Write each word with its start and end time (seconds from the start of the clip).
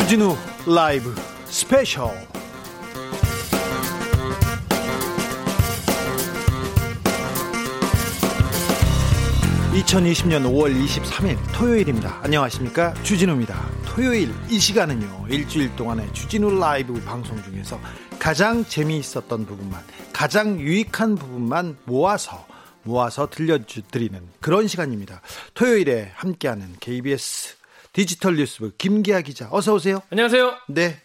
주진우 0.00 0.34
라이브 0.66 1.14
스페셜 1.44 2.10
2020년 9.74 10.42
5월 10.46 10.74
23일 10.84 11.38
토요일입니다. 11.54 12.18
안녕하십니까? 12.22 12.94
주진우입니다. 13.04 13.68
토요일 13.84 14.34
이 14.48 14.58
시간은요, 14.58 15.26
일주일 15.28 15.76
동안의 15.76 16.12
주진우 16.14 16.58
라이브 16.58 16.94
방송 17.04 17.40
중에서 17.42 17.78
가장 18.18 18.64
재미있었던 18.64 19.44
부분만, 19.46 19.80
가장 20.14 20.58
유익한 20.58 21.14
부분만 21.14 21.76
모아서, 21.84 22.46
모아서 22.82 23.28
들려드리는 23.28 24.20
그런 24.40 24.66
시간입니다. 24.66 25.20
토요일에 25.54 26.10
함께하는 26.14 26.76
KBS 26.80 27.59
디지털 27.92 28.36
뉴스부 28.36 28.72
김기아 28.78 29.20
기자, 29.20 29.48
어서 29.50 29.74
오세요. 29.74 30.00
안녕하세요. 30.10 30.54
네. 30.68 30.96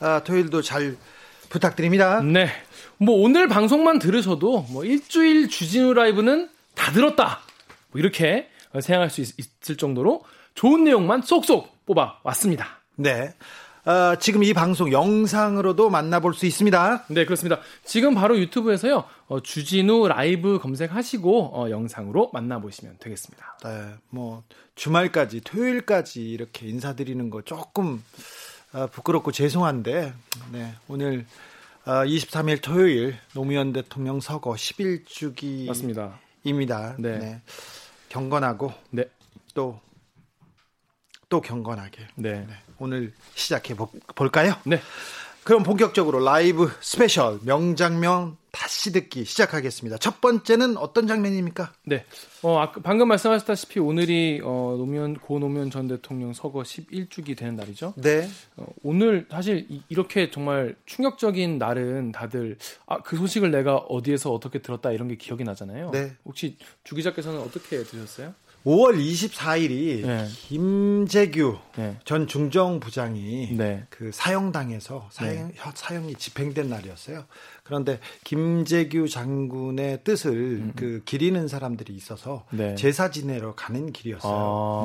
아, 0.00 0.22
토요일도 0.22 0.60
잘 0.60 0.96
부탁드립니다. 1.48 2.20
네. 2.20 2.48
뭐 2.98 3.16
오늘 3.22 3.48
방송만 3.48 3.98
들으셔도 3.98 4.66
뭐 4.70 4.84
일주일 4.84 5.48
주진우 5.48 5.94
라이브는 5.94 6.50
다 6.74 6.92
들었다. 6.92 7.40
뭐 7.90 8.00
이렇게 8.00 8.50
생각할 8.72 9.08
수 9.08 9.22
있, 9.22 9.70
을 9.70 9.76
정도로 9.76 10.24
좋은 10.54 10.84
내용만 10.84 11.22
쏙쏙 11.22 11.86
뽑아 11.86 12.20
왔습니다. 12.22 12.80
네. 12.96 13.34
어, 13.86 14.16
지금 14.16 14.42
이 14.42 14.52
방송 14.52 14.90
영상으로도 14.90 15.90
만나볼 15.90 16.34
수 16.34 16.44
있습니다. 16.44 17.04
네, 17.08 17.24
그렇습니다. 17.24 17.60
지금 17.84 18.16
바로 18.16 18.36
유튜브에서요, 18.36 19.04
어, 19.28 19.40
주진우 19.40 20.08
라이브 20.08 20.58
검색하시고, 20.58 21.56
어, 21.56 21.70
영상으로 21.70 22.30
만나보시면 22.32 22.96
되겠습니다. 22.98 23.58
네, 23.62 23.94
뭐, 24.10 24.42
주말까지, 24.74 25.42
토요일까지 25.42 26.28
이렇게 26.28 26.66
인사드리는 26.66 27.30
거 27.30 27.42
조금, 27.42 28.02
어, 28.72 28.88
부끄럽고 28.88 29.30
죄송한데, 29.30 30.12
네, 30.50 30.74
오늘, 30.88 31.24
23일 31.84 32.58
어, 32.58 32.60
토요일 32.62 33.16
노무현 33.34 33.72
대통령 33.72 34.18
서거 34.18 34.54
11주기. 34.54 35.68
맞습니다. 35.68 36.18
입니다. 36.42 36.96
네. 36.98 37.18
네. 37.18 37.40
경건하고, 38.08 38.72
네. 38.90 39.04
또, 39.54 39.78
또 41.28 41.40
경건하게. 41.40 42.08
네. 42.16 42.44
네. 42.46 42.65
오늘 42.78 43.12
시작해 43.34 43.74
볼까요? 44.14 44.54
네. 44.64 44.80
그럼 45.44 45.62
본격적으로 45.62 46.24
라이브 46.24 46.68
스페셜 46.80 47.38
명장면 47.44 48.36
다시 48.50 48.90
듣기 48.90 49.24
시작하겠습니다. 49.24 49.98
첫 49.98 50.20
번째는 50.20 50.76
어떤 50.76 51.06
장면입니까? 51.06 51.72
네. 51.84 52.04
어, 52.42 52.58
아까 52.58 52.80
방금 52.82 53.06
말씀하셨다시피 53.08 53.78
오늘이 53.78 54.40
어, 54.42 54.74
노무현 54.76 55.14
고 55.14 55.38
노무현 55.38 55.70
전 55.70 55.86
대통령 55.86 56.32
서거 56.32 56.62
11주기 56.62 57.36
되는 57.36 57.54
날이죠. 57.54 57.94
네. 57.96 58.28
어, 58.56 58.66
오늘 58.82 59.26
사실 59.30 59.66
이, 59.68 59.94
렇게 59.94 60.30
정말 60.30 60.74
충격적인 60.86 61.58
날은 61.58 62.10
다들 62.12 62.56
아, 62.86 63.02
그 63.02 63.16
소식을 63.16 63.50
내가 63.50 63.76
어디에서 63.76 64.32
어떻게 64.32 64.60
들었다 64.60 64.90
이런 64.90 65.06
게 65.06 65.16
기억이 65.16 65.44
나잖아요. 65.44 65.90
네. 65.92 66.16
혹시 66.24 66.56
주 66.82 66.96
기자께서는 66.96 67.38
어떻게 67.38 67.84
들으셨어요? 67.84 68.34
5월 68.66 68.98
24일이 68.98 70.04
네. 70.04 70.26
김재규 70.48 71.56
네. 71.76 71.96
전 72.04 72.26
중정부장이 72.26 73.52
네. 73.56 73.84
그 73.90 74.10
사형당해서 74.12 75.08
사형, 75.12 75.48
네. 75.48 75.54
사형이 75.72 76.16
집행된 76.16 76.68
날이었어요. 76.68 77.26
그런데 77.62 78.00
김재규 78.24 79.08
장군의 79.08 80.00
뜻을 80.02 80.32
음. 80.32 80.36
음. 80.36 80.72
그 80.74 81.02
기리는 81.04 81.46
사람들이 81.46 81.94
있어서 81.94 82.44
네. 82.50 82.74
제사 82.74 83.10
지내러 83.12 83.54
가는 83.54 83.92
길이었어요. 83.92 84.34
아. 84.34 84.84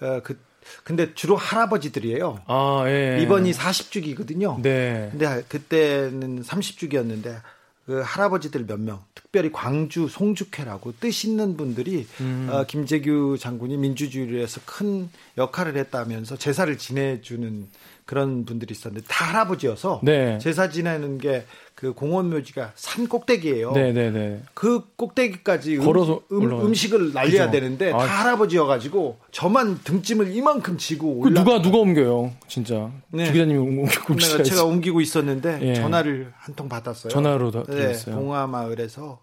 네. 0.00 0.06
어, 0.06 0.20
그 0.24 0.44
근데 0.82 1.14
주로 1.14 1.36
할아버지들이에요. 1.36 2.42
아, 2.46 2.82
예. 2.86 3.20
이번이 3.22 3.52
40주기거든요. 3.52 4.60
네. 4.62 5.08
근데 5.12 5.44
그때는 5.48 6.42
30주기였는데 6.42 7.40
그 7.86 8.02
할아버지들 8.04 8.66
몇 8.66 8.80
명, 8.80 9.04
특별히 9.14 9.52
광주 9.52 10.08
송죽회라고 10.08 10.94
뜻 10.98 11.24
있는 11.24 11.56
분들이 11.56 12.04
음. 12.20 12.48
어, 12.50 12.64
김재규 12.64 13.36
장군이 13.38 13.76
민주주의를 13.76 14.34
위해서 14.34 14.60
큰 14.64 15.08
역할을 15.38 15.76
했다면서 15.76 16.36
제사를 16.36 16.76
지내주는 16.76 17.68
그런 18.06 18.44
분들이 18.44 18.72
있었는데 18.72 19.06
다 19.08 19.26
할아버지여서 19.26 20.00
네. 20.02 20.38
제사 20.38 20.70
지내는 20.70 21.18
게 21.18 21.44
그 21.76 21.92
공원 21.92 22.30
묘지가 22.30 22.72
산 22.74 23.06
꼭대기예요. 23.06 23.72
네네네. 23.72 24.10
네, 24.10 24.28
네. 24.30 24.42
그 24.54 24.86
꼭대기까지 24.96 25.76
걸어서 25.76 26.22
음, 26.32 26.72
식을 26.72 27.12
날려야 27.12 27.46
그죠. 27.46 27.50
되는데 27.50 27.92
아. 27.92 27.98
다 27.98 28.06
할아버지여가지고 28.06 29.18
저만 29.30 29.80
등짐을 29.84 30.34
이만큼 30.34 30.78
지고 30.78 31.20
그 31.20 31.28
올라. 31.28 31.44
누가 31.44 31.60
누가 31.60 31.76
옮겨요, 31.76 32.32
진짜. 32.48 32.90
네. 33.10 33.26
주 33.26 33.32
기자님이 33.34 33.58
옮기고 33.58 34.16
제가 34.16 34.64
옮기고 34.64 35.02
있었는데 35.02 35.58
예. 35.60 35.74
전화를 35.74 36.32
한 36.38 36.56
통 36.56 36.70
받았어요. 36.70 37.10
전화로 37.10 37.50
드렸어요. 37.50 38.14
네, 38.14 38.20
봉화마을에서 38.22 39.20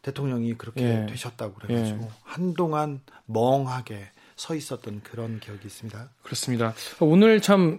대통령이 0.00 0.54
그렇게 0.54 0.82
예. 1.02 1.06
되셨다고 1.10 1.52
그래가지고 1.52 2.04
예. 2.04 2.08
한동안 2.22 3.00
멍하게 3.26 4.06
서 4.44 4.54
있었던 4.54 5.00
그런 5.02 5.40
기억이 5.40 5.60
있습니다. 5.64 6.10
그렇습니다. 6.22 6.74
오늘 7.00 7.40
참 7.40 7.78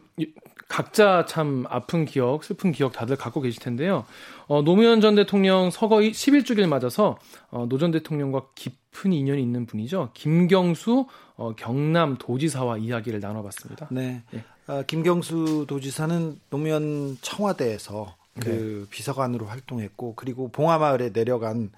각자 0.68 1.26
참 1.28 1.66
아픈 1.70 2.06
기억, 2.06 2.44
슬픈 2.44 2.72
기억 2.72 2.92
다들 2.92 3.16
갖고 3.18 3.40
계실 3.40 3.62
텐데요. 3.62 4.04
어, 4.48 4.64
노무현 4.64 5.00
전 5.00 5.14
대통령 5.14 5.70
서거 5.70 5.98
11주기를 5.98 6.68
맞아서 6.68 7.20
어, 7.52 7.68
노 7.70 7.78
전 7.78 7.92
대통령과 7.92 8.48
깊은 8.56 9.14
인연이 9.14 9.44
있는 9.44 9.68
분이죠. 9.68 10.10
김경수 10.16 11.06
어, 11.36 11.54
경남 11.56 12.18
도지사와 12.18 12.78
이야기를 12.78 13.20
나눠봤습니다. 13.20 13.90
네. 13.92 14.24
예. 14.34 14.44
어, 14.68 14.82
김경수 14.88 15.66
도지사는 15.68 16.40
노무현 16.50 17.20
청와대에서 17.22 18.16
그 18.42 18.50
네. 18.50 18.90
비서관으로 18.90 19.46
활동했고 19.46 20.16
그리고 20.16 20.50
봉하마을에 20.50 21.12
내려간 21.14 21.70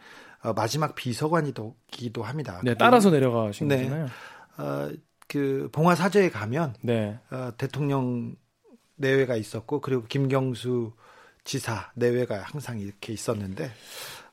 어, 0.43 0.53
마지막 0.53 0.95
비서관이기도 0.95 2.23
합니다. 2.23 2.61
네, 2.63 2.73
따라서 2.75 3.09
내려가신 3.09 3.67
네. 3.67 3.83
거잖아요. 3.83 4.07
어, 4.57 4.89
그 5.27 5.69
봉화 5.71 5.95
사저에 5.95 6.29
가면 6.29 6.75
네. 6.81 7.19
어, 7.29 7.51
대통령 7.57 8.35
내외가 8.95 9.35
있었고 9.35 9.81
그리고 9.81 10.03
김경수 10.07 10.91
지사 11.43 11.91
내외가 11.95 12.41
항상 12.41 12.79
이렇게 12.79 13.13
있었는데 13.13 13.71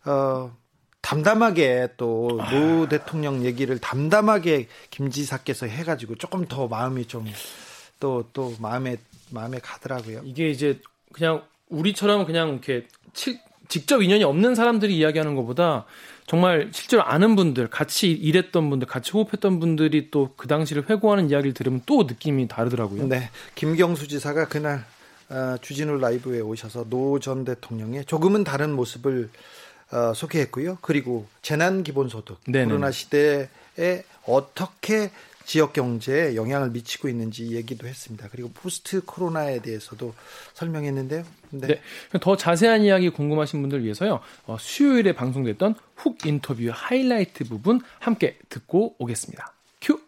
어 0.06 0.56
담담하게 1.00 1.90
또노 1.96 2.40
아. 2.40 2.88
대통령 2.88 3.44
얘기를 3.44 3.78
담담하게 3.78 4.68
김 4.90 5.10
지사께서 5.10 5.66
해가지고 5.66 6.16
조금 6.16 6.46
더 6.46 6.66
마음이 6.66 7.06
좀 7.06 7.26
또또 8.00 8.28
또 8.32 8.54
마음에 8.58 8.96
마음에 9.30 9.58
가더라고요. 9.58 10.22
이게 10.24 10.48
이제 10.48 10.80
그냥 11.12 11.42
우리처럼 11.68 12.26
그냥 12.26 12.50
이렇게 12.50 12.86
치, 13.12 13.38
직접 13.68 14.02
인연이 14.02 14.24
없는 14.24 14.54
사람들이 14.54 14.96
이야기하는 14.96 15.34
것보다 15.34 15.84
정말 16.26 16.70
실제로 16.72 17.02
아는 17.04 17.36
분들, 17.36 17.68
같이 17.68 18.10
일했던 18.10 18.70
분들, 18.70 18.88
같이 18.88 19.12
호흡했던 19.12 19.60
분들이 19.60 20.10
또 20.10 20.30
그 20.36 20.48
당시를 20.48 20.88
회고하는 20.88 21.30
이야기를 21.30 21.52
들으면 21.54 21.82
또 21.86 22.04
느낌이 22.04 22.48
다르더라고요. 22.48 23.06
네. 23.08 23.30
김경수 23.54 24.08
지사가 24.08 24.48
그날 24.48 24.84
어, 25.28 25.56
주진우 25.60 25.98
라이브에 25.98 26.40
오셔서 26.40 26.86
노 26.88 27.18
전 27.18 27.44
대통령의 27.44 28.04
조금은 28.06 28.44
다른 28.44 28.72
모습을 28.72 29.30
어, 29.92 30.12
소개했고요. 30.14 30.78
그리고 30.80 31.26
재난 31.42 31.82
기본소득 31.82 32.38
네네. 32.46 32.64
코로나 32.66 32.90
시대에 32.90 34.04
어떻게 34.26 35.10
지역 35.44 35.72
경제에 35.72 36.36
영향을 36.36 36.70
미치고 36.70 37.08
있는지 37.08 37.52
얘기도 37.52 37.86
했습니다. 37.86 38.28
그리고 38.30 38.50
포스트 38.54 39.04
코로나에 39.04 39.60
대해서도 39.60 40.14
설명했는데요. 40.54 41.24
네. 41.50 41.66
네. 41.66 41.80
더 42.20 42.36
자세한 42.36 42.82
이야기 42.82 43.10
궁금하신 43.10 43.60
분들 43.60 43.84
위해서요. 43.84 44.20
어, 44.46 44.56
수요일에 44.58 45.12
방송됐던 45.12 45.74
훅 45.96 46.26
인터뷰 46.26 46.70
하이라이트 46.72 47.44
부분 47.44 47.80
함께 47.98 48.38
듣고 48.48 48.96
오겠습니다. 48.98 49.52
큐. 49.80 50.00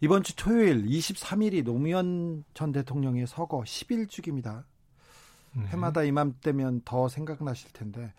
이번 0.00 0.22
주 0.22 0.34
토요일 0.36 0.84
23일이 0.86 1.64
노무현 1.64 2.44
전 2.52 2.72
대통령의 2.72 3.26
서거 3.26 3.62
10일주기입니다. 3.62 4.64
음. 5.56 5.66
해마다 5.68 6.02
이맘때면 6.02 6.82
더 6.84 7.08
생각나실 7.08 7.72
텐데 7.72 8.12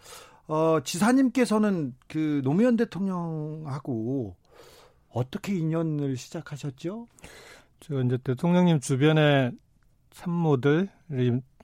어, 0.47 0.79
지사님께서는 0.83 1.95
그 2.07 2.41
노무현 2.43 2.77
대통령하고 2.77 4.35
어떻게 5.15 5.55
인연을 5.55 6.17
시작하셨죠? 6.17 7.07
저 7.79 8.01
이제 8.01 8.17
대통령님 8.17 8.81
주변에 8.81 9.51
참모들이 10.11 10.87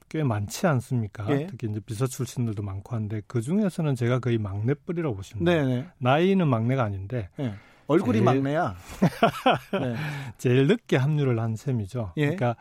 꽤 0.09 0.23
많지 0.23 0.67
않습니까? 0.67 1.29
예. 1.31 1.47
특히 1.47 1.69
이제 1.69 1.79
비서 1.85 2.07
출신들도 2.07 2.63
많고 2.63 2.95
한데 2.95 3.21
그 3.27 3.41
중에서는 3.41 3.95
제가 3.95 4.19
거의 4.19 4.37
막내뻘이라고 4.37 5.15
보시면. 5.15 5.43
네네. 5.43 5.87
나이는 5.99 6.47
막내가 6.47 6.83
아닌데 6.83 7.29
예. 7.39 7.53
얼굴이 7.87 8.19
제일, 8.19 8.23
막내야. 8.23 8.75
네. 9.81 9.95
제일 10.37 10.67
늦게 10.67 10.95
합류를 10.95 11.39
한 11.39 11.55
셈이죠. 11.55 12.13
예. 12.17 12.35
그러니까 12.35 12.55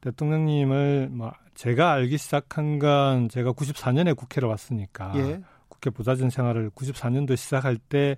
대통령님을 0.00 1.08
뭐 1.10 1.32
제가 1.54 1.92
알기 1.92 2.18
시작한 2.18 2.78
건 2.78 3.28
제가 3.28 3.52
94년에 3.52 4.16
국회로 4.16 4.48
왔으니까 4.48 5.12
예. 5.16 5.40
국회 5.68 5.90
부자진 5.90 6.30
생활을 6.30 6.70
94년도 6.70 7.36
시작할 7.36 7.78
때 7.78 8.16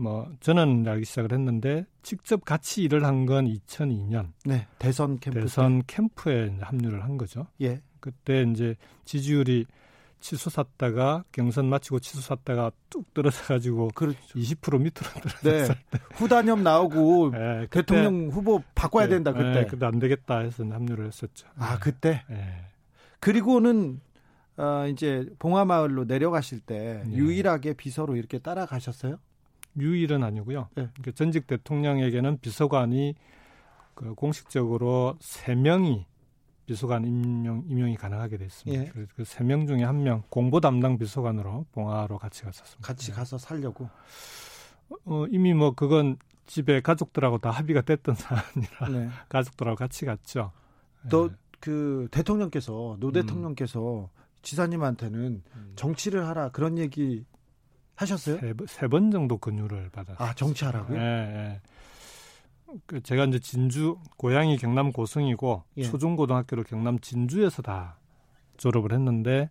뭐 0.00 0.30
저는 0.40 0.86
알기 0.88 1.04
시작을 1.04 1.32
했는데 1.32 1.84
직접 2.02 2.44
같이 2.44 2.82
일을 2.82 3.04
한 3.04 3.26
건 3.26 3.44
2002년. 3.46 4.32
네. 4.46 4.66
대선 4.78 5.18
캠프 5.18 5.40
대선 5.40 5.82
캠프에 5.86 6.56
합류를 6.60 7.04
한 7.04 7.18
거죠. 7.18 7.46
예. 7.60 7.82
그때 8.00 8.42
이제 8.50 8.76
지지율이 9.04 9.66
치솟았다가 10.20 11.24
경선 11.32 11.66
마치고 11.66 11.98
치솟았다가 12.00 12.72
뚝 12.88 13.12
떨어져 13.14 13.42
가지고 13.44 13.88
그렇죠. 13.94 14.18
20% 14.34 14.78
밑으로 14.78 15.10
떨어졌을 15.20 15.50
네. 15.68 15.74
때 15.90 15.98
후단협 16.14 16.60
나오고 16.60 17.30
네, 17.36 17.66
대통령 17.70 18.28
후보 18.30 18.62
바꿔야 18.74 19.04
네, 19.04 19.10
된다 19.10 19.32
그때. 19.32 19.50
네, 19.52 19.66
근데 19.66 19.86
안 19.86 19.98
되겠다 19.98 20.38
해서 20.38 20.64
합류를 20.64 21.06
했었죠. 21.06 21.46
아 21.56 21.78
그때. 21.78 22.22
네. 22.28 22.64
그리고는 23.20 24.00
어, 24.56 24.86
이제 24.88 25.26
봉화마을로 25.38 26.04
내려가실 26.04 26.60
때 26.60 27.02
네. 27.06 27.12
유일하게 27.16 27.74
비서로 27.74 28.16
이렇게 28.16 28.38
따라가셨어요? 28.38 29.18
유일은 29.78 30.22
아니고요. 30.24 30.68
네. 30.74 30.88
그러니까 30.94 31.10
전직 31.14 31.46
대통령에게는 31.46 32.38
비서관이 32.40 33.14
그 33.94 34.14
공식적으로 34.14 35.16
세 35.20 35.54
명이 35.54 36.06
비서관 36.66 37.04
임명 37.04 37.64
임명이 37.68 37.96
가능하게 37.96 38.36
됐습니다. 38.38 38.82
예. 38.84 38.88
그래서 38.88 39.10
그 39.16 39.22
세 39.24 39.44
명 39.44 39.66
중에 39.66 39.82
한 39.82 40.02
명 40.02 40.22
공보 40.30 40.60
담당 40.60 40.98
비서관으로 40.98 41.66
봉화로 41.72 42.18
같이 42.18 42.42
갔었습니다. 42.44 42.86
같이 42.86 43.06
네. 43.08 43.12
가서 43.12 43.38
살려고. 43.38 43.88
어, 45.04 45.26
이미 45.30 45.52
뭐 45.54 45.72
그건 45.74 46.16
집에 46.46 46.80
가족들하고 46.80 47.38
다 47.38 47.50
합의가 47.50 47.82
됐던 47.82 48.14
사안이라 48.16 48.88
네. 48.90 49.08
가족들하고 49.28 49.76
같이 49.76 50.04
갔죠. 50.04 50.52
또그 51.08 52.08
네. 52.10 52.18
대통령께서 52.18 52.96
노 53.00 53.08
음. 53.08 53.12
대통령께서 53.12 54.02
음. 54.12 54.20
지사님한테는 54.42 55.42
음. 55.54 55.72
정치를 55.76 56.26
하라 56.26 56.50
그런 56.50 56.78
얘기 56.78 57.24
하셨어요? 58.00 58.38
세 58.66 58.88
번 58.88 59.10
정도 59.10 59.36
권유를 59.38 59.90
받았어요. 59.90 60.28
아 60.28 60.34
정치하라고요? 60.34 60.98
네. 60.98 61.04
네. 61.32 61.60
그 62.86 63.02
제가 63.02 63.24
이제 63.24 63.38
진주 63.40 63.98
고향이 64.16 64.56
경남 64.56 64.92
고성이고 64.92 65.64
예. 65.78 65.82
초중고등학교를 65.82 66.64
경남 66.64 67.00
진주에서 67.00 67.62
다 67.62 67.98
졸업을 68.58 68.92
했는데 68.92 69.50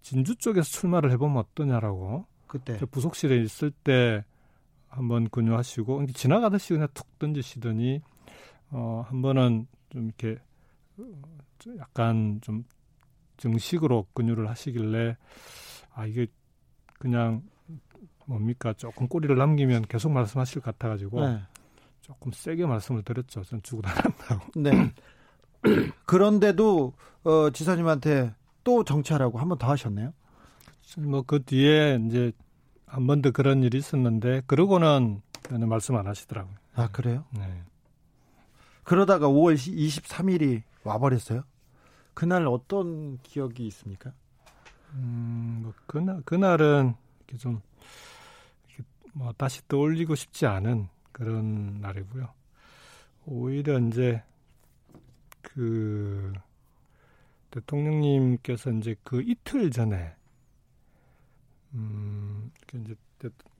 진주 0.00 0.36
쪽에서 0.36 0.66
출마를 0.68 1.10
해보면 1.12 1.36
어떠냐라고 1.38 2.24
그때 2.46 2.78
부속실에 2.78 3.36
있을 3.42 3.70
때 3.70 4.24
한번 4.88 5.28
권유하시고 5.28 6.06
지나가듯이 6.14 6.72
그냥 6.72 6.88
툭 6.94 7.18
던지시더니 7.18 8.00
어, 8.70 9.04
한 9.08 9.20
번은 9.22 9.66
좀 9.90 10.04
이렇게 10.06 10.38
어, 10.98 11.04
약간 11.78 12.38
좀 12.42 12.64
정식으로 13.36 14.06
권유를 14.14 14.48
하시길래 14.48 15.16
아 15.92 16.06
이게 16.06 16.26
그냥 16.98 17.42
뭡니까 18.26 18.72
조금 18.74 19.08
꼬리를 19.08 19.36
남기면 19.36 19.82
계속 19.82 20.10
말씀하실 20.12 20.62
것 20.62 20.76
같아가지고 20.78 21.26
네. 21.26 21.40
조금 22.00 22.32
세게 22.32 22.66
말씀을 22.66 23.02
드렸죠. 23.02 23.42
전 23.44 23.62
주고 23.62 23.82
다닌다고. 23.82 24.44
네. 24.60 24.92
그런데도 26.06 26.92
어, 27.24 27.50
지사님한테 27.50 28.34
또 28.64 28.84
정치하라고 28.84 29.38
한 29.38 29.48
번 29.48 29.58
더 29.58 29.68
하셨네요. 29.70 30.12
뭐 30.98 31.22
그 31.22 31.42
뒤에 31.42 31.98
이제 32.06 32.32
한 32.86 33.06
번 33.06 33.22
더 33.22 33.30
그런 33.30 33.62
일이 33.62 33.78
있었는데 33.78 34.42
그러고는 34.46 35.20
말씀 35.66 35.96
안 35.96 36.06
하시더라고요. 36.06 36.54
아 36.74 36.88
그래요? 36.88 37.24
네. 37.32 37.62
그러다가 38.84 39.28
5월 39.28 39.54
23일이 39.56 40.62
와버렸어요. 40.84 41.42
그날 42.12 42.46
어떤 42.46 43.18
기억이 43.22 43.66
있습니까? 43.68 44.12
음, 44.92 45.60
뭐 45.62 45.72
그날 45.86 46.20
그날은 46.24 46.94
이렇게 47.26 47.38
좀 47.38 47.60
뭐 49.14 49.32
다시 49.36 49.66
떠올리고 49.68 50.14
싶지 50.14 50.46
않은 50.46 50.88
그런 51.12 51.80
날이고요. 51.80 52.28
오히려 53.26 53.78
이제 53.78 54.22
그 55.40 56.32
대통령님께서 57.50 58.70
이제 58.72 58.96
그 59.04 59.22
이틀 59.22 59.70
전에 59.70 60.14
음 61.74 62.50
이제 62.74 62.94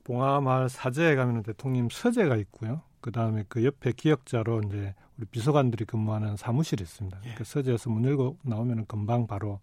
봉화마을 0.05 0.69
사제에 0.69 1.15
가면 1.15 1.43
대통령 1.45 1.89
서재가 1.89 2.37
있고요. 2.37 2.83
그 3.01 3.11
다음에 3.13 3.45
그 3.49 3.65
옆에 3.65 3.93
기억자로 3.93 4.63
이제 4.67 4.95
우리 5.17 5.27
비서관들이 5.27 5.85
근무하는 5.85 6.37
사무실이 6.37 6.83
있습니다. 6.83 7.21
예. 7.27 7.35
그 7.35 7.45
서재에서 7.45 7.91
문 7.91 8.05
열고 8.05 8.39
나오면 8.43 8.87
금방 8.87 9.27
바로 9.27 9.61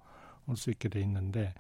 올 0.48 0.56
수 0.58 0.72
있게 0.72 0.90
돼 0.90 1.00
있는데 1.02 1.54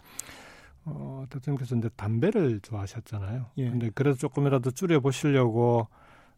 어, 0.86 1.26
대통령께서 1.30 1.76
이제 1.76 1.90
담배를 1.96 2.60
좋아하셨잖아요. 2.62 3.46
예. 3.58 3.70
근데 3.70 3.92
그래서 3.94 4.18
조금이라도 4.18 4.72
줄여 4.72 5.00
보시려고 5.00 5.88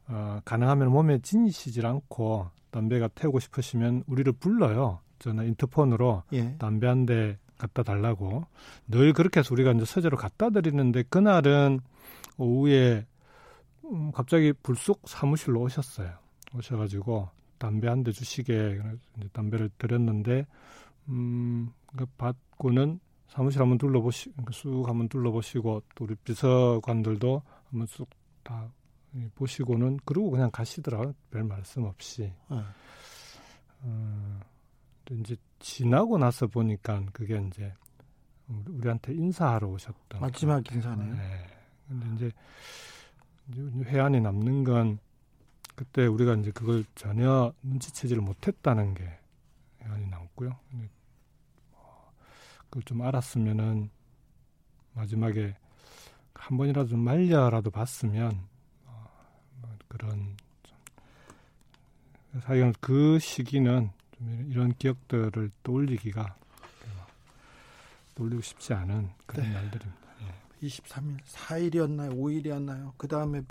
어, 0.08 0.40
가능하면 0.44 0.90
몸에 0.92 1.20
지니시질 1.20 1.86
않고 1.86 2.50
담배가 2.72 3.08
태우고 3.10 3.40
싶으시면 3.40 4.04
우리를 4.08 4.32
불러요. 4.34 5.00
저는 5.20 5.48
인터폰으로 5.48 6.24
예. 6.34 6.56
담배 6.58 6.88
한 6.88 7.06
대 7.06 7.38
갖다 7.58 7.84
달라고 7.84 8.46
늘 8.90 9.14
그렇게 9.14 9.40
해서 9.40 9.54
우리가 9.54 9.72
이제 9.72 9.86
서재로 9.86 10.18
갖다 10.18 10.50
드리는데 10.50 11.04
그날은 11.04 11.80
오후에 12.38 13.06
음, 13.86 14.12
갑자기 14.12 14.52
불쑥 14.52 15.02
사무실로 15.06 15.62
오셨어요. 15.62 16.12
오셔가지고 16.56 17.30
담배 17.58 17.88
한 17.88 18.04
대 18.04 18.12
주시게 18.12 18.82
담배를 19.32 19.70
드렸는데 19.78 20.46
음, 21.08 21.72
그 21.96 22.06
받고는 22.18 23.00
사무실 23.34 23.62
한번 23.62 23.78
둘러보시, 23.78 24.32
쑥 24.52 24.88
한번 24.88 25.10
둘러보시고 25.10 25.82
또 25.96 26.04
우리 26.06 26.16
비서관들도 26.16 27.42
한번 27.70 27.88
쑥 27.88 28.08
다 28.44 28.70
보시고는 29.36 30.00
그러고 30.06 30.32
그냥 30.32 30.52
가시더라고요. 30.52 31.14
별 31.32 31.44
말씀 31.44 31.84
없이. 31.84 32.34
네. 32.50 32.58
어, 33.82 34.40
이제 35.12 35.36
지나고 35.60 36.18
나서 36.18 36.48
보니까 36.48 37.04
그게 37.14 37.42
이제 37.48 37.74
우리한테 38.48 39.14
인사하러 39.14 39.68
오셨던 39.68 40.22
마지막 40.22 40.70
인사네요. 40.70 41.16
네. 41.16 41.46
근데 41.88 42.16
이제 42.16 42.32
회안이 43.90 44.22
남는 44.22 44.64
건 44.64 45.00
그때 45.76 46.06
우리가 46.06 46.36
이제 46.36 46.52
그걸 46.52 46.84
전혀 46.96 47.54
눈치채지를 47.62 48.22
못했다는 48.22 48.94
게 48.94 49.20
회안이 49.82 50.08
남고요. 50.08 50.58
뭐 52.74 52.82
그걸 52.82 52.84
좀 52.84 53.02
알았으면은 53.04 53.90
마지막에 54.94 55.56
한 56.34 56.58
번이라도 56.58 56.90
좀 56.90 57.00
말려라도 57.00 57.70
봤으면 57.70 58.48
그런 59.88 60.36
사실은 62.42 62.74
그 62.82 63.20
시기는 63.20 63.92
좀 64.18 64.48
이런 64.50 64.74
기억들을 64.74 65.52
떠올리기가 65.62 66.36
떠올리고 68.16 68.42
싶지 68.42 68.74
않은 68.74 69.12
그런 69.28 69.46
네. 69.46 69.54
날들입니다. 69.54 70.08
예. 70.22 70.68
23일, 70.68 71.20
4일이었나요? 71.22 72.16
5일이었나요? 72.16 72.94
그 72.98 73.08
다음에 73.08 73.44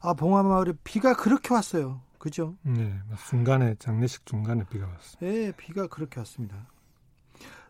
아 0.00 0.14
봉화마을에 0.14 0.72
비가 0.82 1.14
그렇게 1.14 1.54
왔어요. 1.54 2.00
그죠? 2.18 2.56
네, 2.62 2.98
중간에 3.28 3.76
장례식 3.76 4.26
중간에 4.26 4.64
비가 4.68 4.86
왔어요. 4.86 5.18
네, 5.20 5.52
비가 5.52 5.86
그렇게 5.86 6.18
왔습니다. 6.20 6.66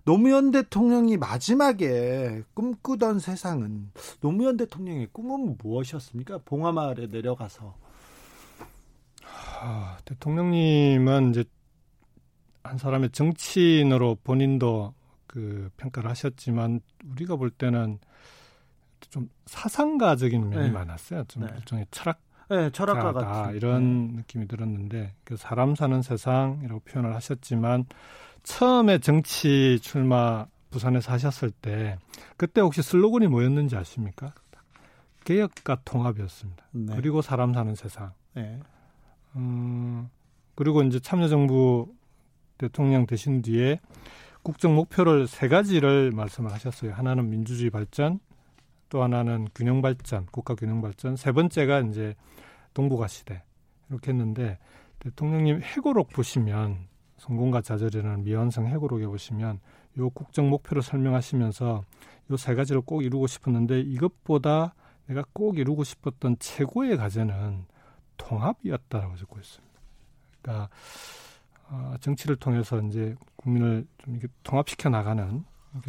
노무현 0.07 0.53
대통령이 0.53 1.17
마지막에 1.17 2.45
꿈꾸던 2.55 3.19
세상은 3.19 3.91
노무현 4.21 4.57
대통령의 4.57 5.09
꿈은 5.13 5.59
무엇이었습니까? 5.61 6.39
봉화마을에 6.45 7.09
내려가서 7.09 7.75
아, 9.61 9.99
대통령님은 10.05 11.31
이제 11.31 11.45
한 12.63 12.79
사람의 12.79 13.11
정치인으로 13.11 14.19
본인도 14.23 14.95
그 15.27 15.71
평가를 15.77 16.09
하셨지만 16.09 16.81
우리가 17.11 17.35
볼 17.35 17.51
때는 17.51 17.99
좀 19.11 19.29
사상가적인 19.47 20.51
면이 20.51 20.67
네. 20.67 20.71
많았어요. 20.71 21.25
좀 21.25 21.47
네. 21.47 21.53
일종의 21.57 21.87
철학 21.91 22.21
네, 22.49 22.71
철학가 22.71 23.13
같은 23.13 23.57
이런 23.57 24.07
네. 24.07 24.13
느낌이 24.19 24.47
들었는데 24.47 25.15
그 25.25 25.37
사람 25.37 25.75
사는 25.75 26.01
세상이라고 26.01 26.81
표현을 26.85 27.13
하셨지만 27.13 27.87
처음에 28.47 28.99
정치 28.99 29.79
출마 29.83 30.47
부산에서 30.71 31.13
하셨을 31.13 31.51
때 31.51 31.99
그때 32.37 32.61
혹시 32.61 32.81
슬로건이 32.81 33.27
뭐였는지 33.27 33.77
아십니까? 33.77 34.33
개혁과 35.25 35.81
통합이었습니다. 35.85 36.65
네. 36.71 36.97
그리고 36.97 37.21
사람 37.21 37.53
사는 37.53 37.75
세상. 37.75 38.13
네. 38.35 38.61
음, 39.35 40.09
그리고 40.55 40.83
이제 40.83 41.01
참여정부 41.01 41.93
대통령 42.57 43.07
되신 43.07 43.43
뒤에 43.43 43.81
국정 44.43 44.77
목표를 44.77 45.27
세 45.27 45.49
가지를 45.49 46.13
말씀을 46.13 46.53
하셨어요. 46.53 46.93
하나는 46.93 47.29
민주주의 47.29 47.69
발전, 47.71 48.21
또 48.89 49.03
하나는 49.03 49.49
균형 49.57 49.83
발전, 49.83 50.25
국가 50.27 50.55
균형 50.55 50.81
발전, 50.81 51.17
세 51.17 51.33
번째가 51.33 51.81
이제 51.81 52.15
동북아 52.75 53.09
시대 53.09 53.43
이렇게 53.91 54.13
했는데 54.13 54.59
대통령님 55.01 55.63
해고록 55.63 56.11
보시면 56.11 56.87
성공과 57.19 57.61
좌절이라는 57.63 58.25
미완성 58.25 58.67
해고록에 58.67 59.07
보시면 59.07 59.61
요 59.99 60.11
국정 60.11 60.51
목표를 60.51 60.83
설명하시면서 60.83 61.85
요 62.31 62.37
세 62.37 62.55
가지를 62.55 62.81
꼭 62.81 63.03
이루고 63.03 63.27
싶었는데 63.27 63.81
이것보다 63.81 64.75
내가 65.07 65.25
꼭 65.33 65.59
이루고 65.59 65.85
싶었던 65.85 66.37
최고의 66.39 66.97
과제는 66.97 67.65
통합이었다라고 68.17 69.17
적고 69.17 69.39
있습니다. 69.39 69.81
그러니까 70.43 70.69
어, 71.69 71.95
정치를 72.01 72.37
통해서 72.37 72.81
이제 72.83 73.15
국민을 73.37 73.87
좀 73.99 74.15
이렇게 74.15 74.29
통합시켜 74.43 74.89
나가는 74.89 75.45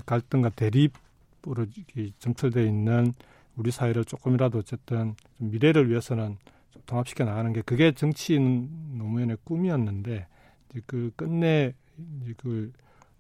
갈등과 0.05 0.49
대립으로 0.49 1.65
이렇게 1.75 2.11
점철되어 2.19 2.63
있는 2.63 3.13
우리 3.55 3.71
사회를 3.71 4.05
조금이라도 4.05 4.59
어쨌든 4.59 5.15
미래를 5.37 5.89
위해서는 5.89 6.37
좀 6.71 6.81
통합시켜 6.85 7.25
나가는 7.25 7.51
게 7.53 7.61
그게 7.61 7.91
정치인 7.91 8.69
노무현의 8.97 9.37
꿈이었는데 9.43 10.27
이제 10.69 10.81
그 10.85 11.11
끝내 11.15 11.73
이제 12.21 12.33
그걸 12.37 12.71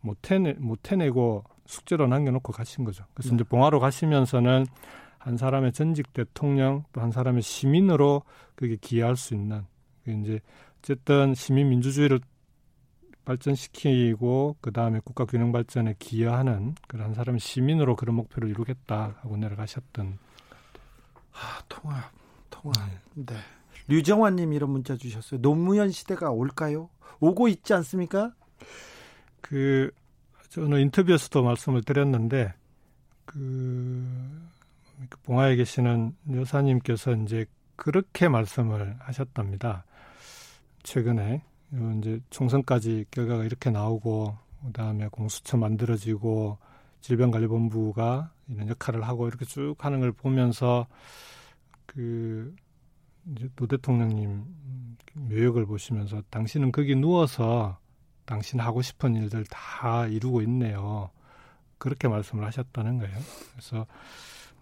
못 0.01 0.31
해내 0.31 0.53
못 0.53 0.91
해내고 0.91 1.43
숙제로 1.65 2.07
남겨놓고 2.07 2.53
가신 2.53 2.83
거죠. 2.83 3.05
그래서 3.13 3.29
네. 3.31 3.35
이제 3.35 3.43
봉화로 3.43 3.79
가시면서는 3.79 4.65
한 5.17 5.37
사람의 5.37 5.73
전직 5.73 6.13
대통령 6.13 6.83
또 6.93 7.01
한 7.01 7.11
사람의 7.11 7.41
시민으로 7.41 8.23
그게 8.55 8.77
기여할 8.79 9.17
수 9.17 9.33
있는 9.33 9.65
이제 10.05 10.39
어쨌든 10.79 11.33
시민 11.33 11.69
민주주의를 11.69 12.19
발전시키고 13.25 14.55
그 14.61 14.71
다음에 14.71 15.01
국가 15.03 15.25
균형 15.25 15.51
발전에 15.51 15.95
기여하는 15.99 16.75
그런 16.87 17.13
사람의 17.13 17.41
시민으로 17.41 17.97
그런 17.97 18.15
목표를 18.15 18.49
이루겠다 18.49 19.17
하고 19.19 19.35
내려가셨던. 19.35 20.17
아 21.33 21.61
통합, 21.67 22.09
통합. 22.49 22.73
네. 23.15 23.25
네. 23.25 23.35
류정환님 23.87 24.53
이런 24.53 24.69
문자 24.71 24.97
주셨어요. 24.97 25.41
노무현 25.41 25.91
시대가 25.91 26.31
올까요? 26.31 26.89
오고 27.19 27.47
있지 27.47 27.73
않습니까? 27.73 28.33
그 29.41 29.91
저는 30.49 30.79
인터뷰에서도 30.81 31.43
말씀을 31.43 31.83
드렸는데 31.83 32.53
그 33.25 34.05
봉화에 35.23 35.55
계시는 35.55 36.15
여사님께서 36.33 37.13
이제 37.15 37.45
그렇게 37.75 38.27
말씀을 38.27 38.95
하셨답니다. 38.99 39.85
최근에 40.83 41.43
이제 41.99 42.19
총선까지 42.29 43.05
결과가 43.11 43.43
이렇게 43.43 43.69
나오고 43.69 44.37
그다음에 44.65 45.07
공수처 45.09 45.57
만들어지고 45.57 46.57
질병관리본부가 47.01 48.31
이런 48.47 48.69
역할을 48.69 49.03
하고 49.03 49.27
이렇게 49.27 49.45
쭉 49.45 49.75
하는 49.79 49.99
걸 49.99 50.11
보면서 50.11 50.87
그 51.85 52.55
이제 53.31 53.49
노 53.55 53.67
대통령님 53.67 54.45
묘역을 55.13 55.65
보시면서 55.65 56.21
당신은 56.29 56.71
거기 56.71 56.95
누워서 56.95 57.77
당신 58.25 58.59
하고 58.59 58.81
싶은 58.81 59.15
일들 59.15 59.45
다 59.45 60.05
이루고 60.07 60.41
있네요. 60.43 61.09
그렇게 61.77 62.07
말씀을 62.07 62.45
하셨다는 62.45 62.99
거예요. 62.99 63.17
그래서 63.51 63.85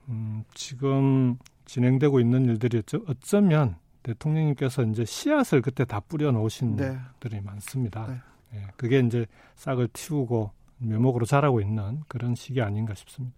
음, 0.09 0.43
지금 0.53 1.37
진행되고 1.65 2.19
있는 2.19 2.45
일들이 2.45 2.81
어쩌면 3.07 3.77
대통령님께서 4.03 4.83
이제 4.83 5.03
씨앗을 5.03 5.61
그때 5.61 5.83
다 5.83 5.99
뿌려 5.99 6.31
놓으신 6.31 6.75
네. 6.75 6.97
분들이 7.19 7.41
많습니다. 7.41 8.07
네. 8.07 8.21
예, 8.59 8.67
그게 8.77 8.99
이제 8.99 9.25
싹을 9.55 9.89
틔우고 9.93 10.51
묘목으로 10.77 11.25
자라고 11.25 11.59
있는 11.61 12.03
그런 12.07 12.35
시기 12.35 12.61
아닌가 12.61 12.93
싶습니다. 12.93 13.35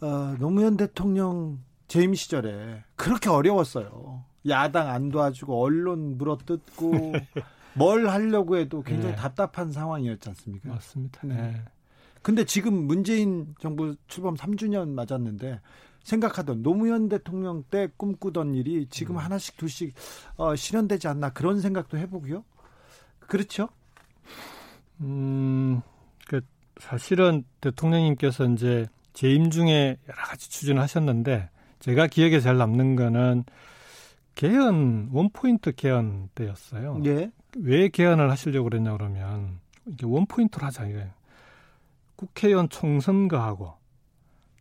어, 0.00 0.36
노무현 0.38 0.76
대통령 0.78 1.58
재임 1.90 2.14
시절에 2.14 2.84
그렇게 2.94 3.28
어려웠어요. 3.28 4.24
야당 4.48 4.88
안 4.88 5.08
도와주고 5.08 5.60
언론 5.60 6.16
물어뜯고 6.16 7.14
뭘 7.74 8.08
하려고 8.08 8.56
해도 8.56 8.80
굉장히 8.82 9.16
네. 9.16 9.20
답답한 9.20 9.72
상황이었지 9.72 10.28
않습니까? 10.28 10.68
맞습니다. 10.68 11.26
네. 11.26 11.64
근데 12.22 12.44
지금 12.44 12.86
문재인 12.86 13.56
정부 13.58 13.96
출범 14.06 14.36
3주년 14.36 14.90
맞았는데 14.90 15.60
생각하던 16.04 16.62
노무현 16.62 17.08
대통령 17.08 17.64
때 17.64 17.88
꿈꾸던 17.96 18.54
일이 18.54 18.86
지금 18.88 19.16
음. 19.16 19.18
하나씩 19.18 19.56
둘씩 19.56 19.92
어, 20.36 20.54
실현되지 20.54 21.08
않나 21.08 21.30
그런 21.30 21.60
생각도 21.60 21.98
해보고요. 21.98 22.44
그렇죠? 23.18 23.68
음, 25.00 25.82
그 26.28 26.40
사실은 26.78 27.42
대통령님께서 27.60 28.44
이제 28.44 28.86
재임 29.12 29.50
중에 29.50 29.98
여러 30.08 30.22
가지 30.22 30.48
추진하셨는데 30.48 31.50
제가 31.80 32.06
기억에 32.06 32.40
잘 32.40 32.56
남는 32.56 32.96
거는 32.96 33.44
개헌 34.34 35.10
원포인트 35.12 35.72
개헌 35.72 36.30
때였어요. 36.34 37.02
예. 37.04 37.30
왜 37.58 37.88
개헌을 37.88 38.30
하시려고 38.30 38.68
그랬냐 38.70 38.92
그러면 38.92 39.58
이게 39.86 40.06
원포인트로 40.06 40.66
하자 40.66 40.86
이거예요. 40.86 41.10
국회의원 42.16 42.68
총선거하고 42.68 43.74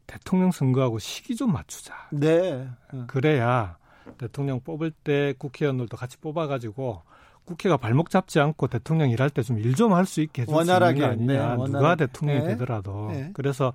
대통령 0.07 0.51
선거하고 0.51 0.97
시기 0.97 1.35
좀 1.35 1.53
맞추자. 1.53 1.93
네. 2.11 2.67
그래야 3.07 3.77
대통령 4.17 4.59
뽑을 4.59 4.91
때 4.91 5.33
국회의원들도 5.37 5.95
같이 5.95 6.17
뽑아가지고 6.17 7.03
국회가 7.45 7.77
발목 7.77 8.09
잡지 8.09 8.39
않고 8.39 8.67
대통령 8.67 9.09
일할 9.09 9.29
때 9.29 9.41
좀 9.43 9.57
일 9.57 9.75
좀 9.75 9.93
할 9.93 10.05
수 10.05 10.21
있게 10.21 10.43
해줄 10.43 10.55
수 10.55 10.61
있는 10.61 10.79
거 10.79 11.05
아니냐. 11.05 11.55
네, 11.57 11.63
누가 11.67 11.95
대통령이 11.95 12.39
네. 12.41 12.47
되더라도. 12.49 13.09
네. 13.11 13.29
그래서 13.33 13.73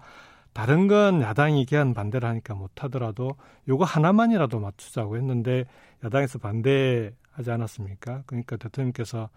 다른 0.55 0.87
건 0.87 1.21
야당이 1.21 1.67
개헌 1.67 1.95
반대를 1.95 2.27
하니까 2.29 2.55
못하더라도 2.55 3.33
요거 3.69 3.85
하나만이라도 3.85 4.61
맞추자고 4.61 5.17
했는데 5.17 5.65
야당에서 6.05 6.39
반대하지 6.39 7.51
않았습니까? 7.51 8.23
그러니까 8.27 8.57
대통령께서 8.57 9.29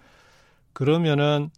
그러면은 0.73 1.49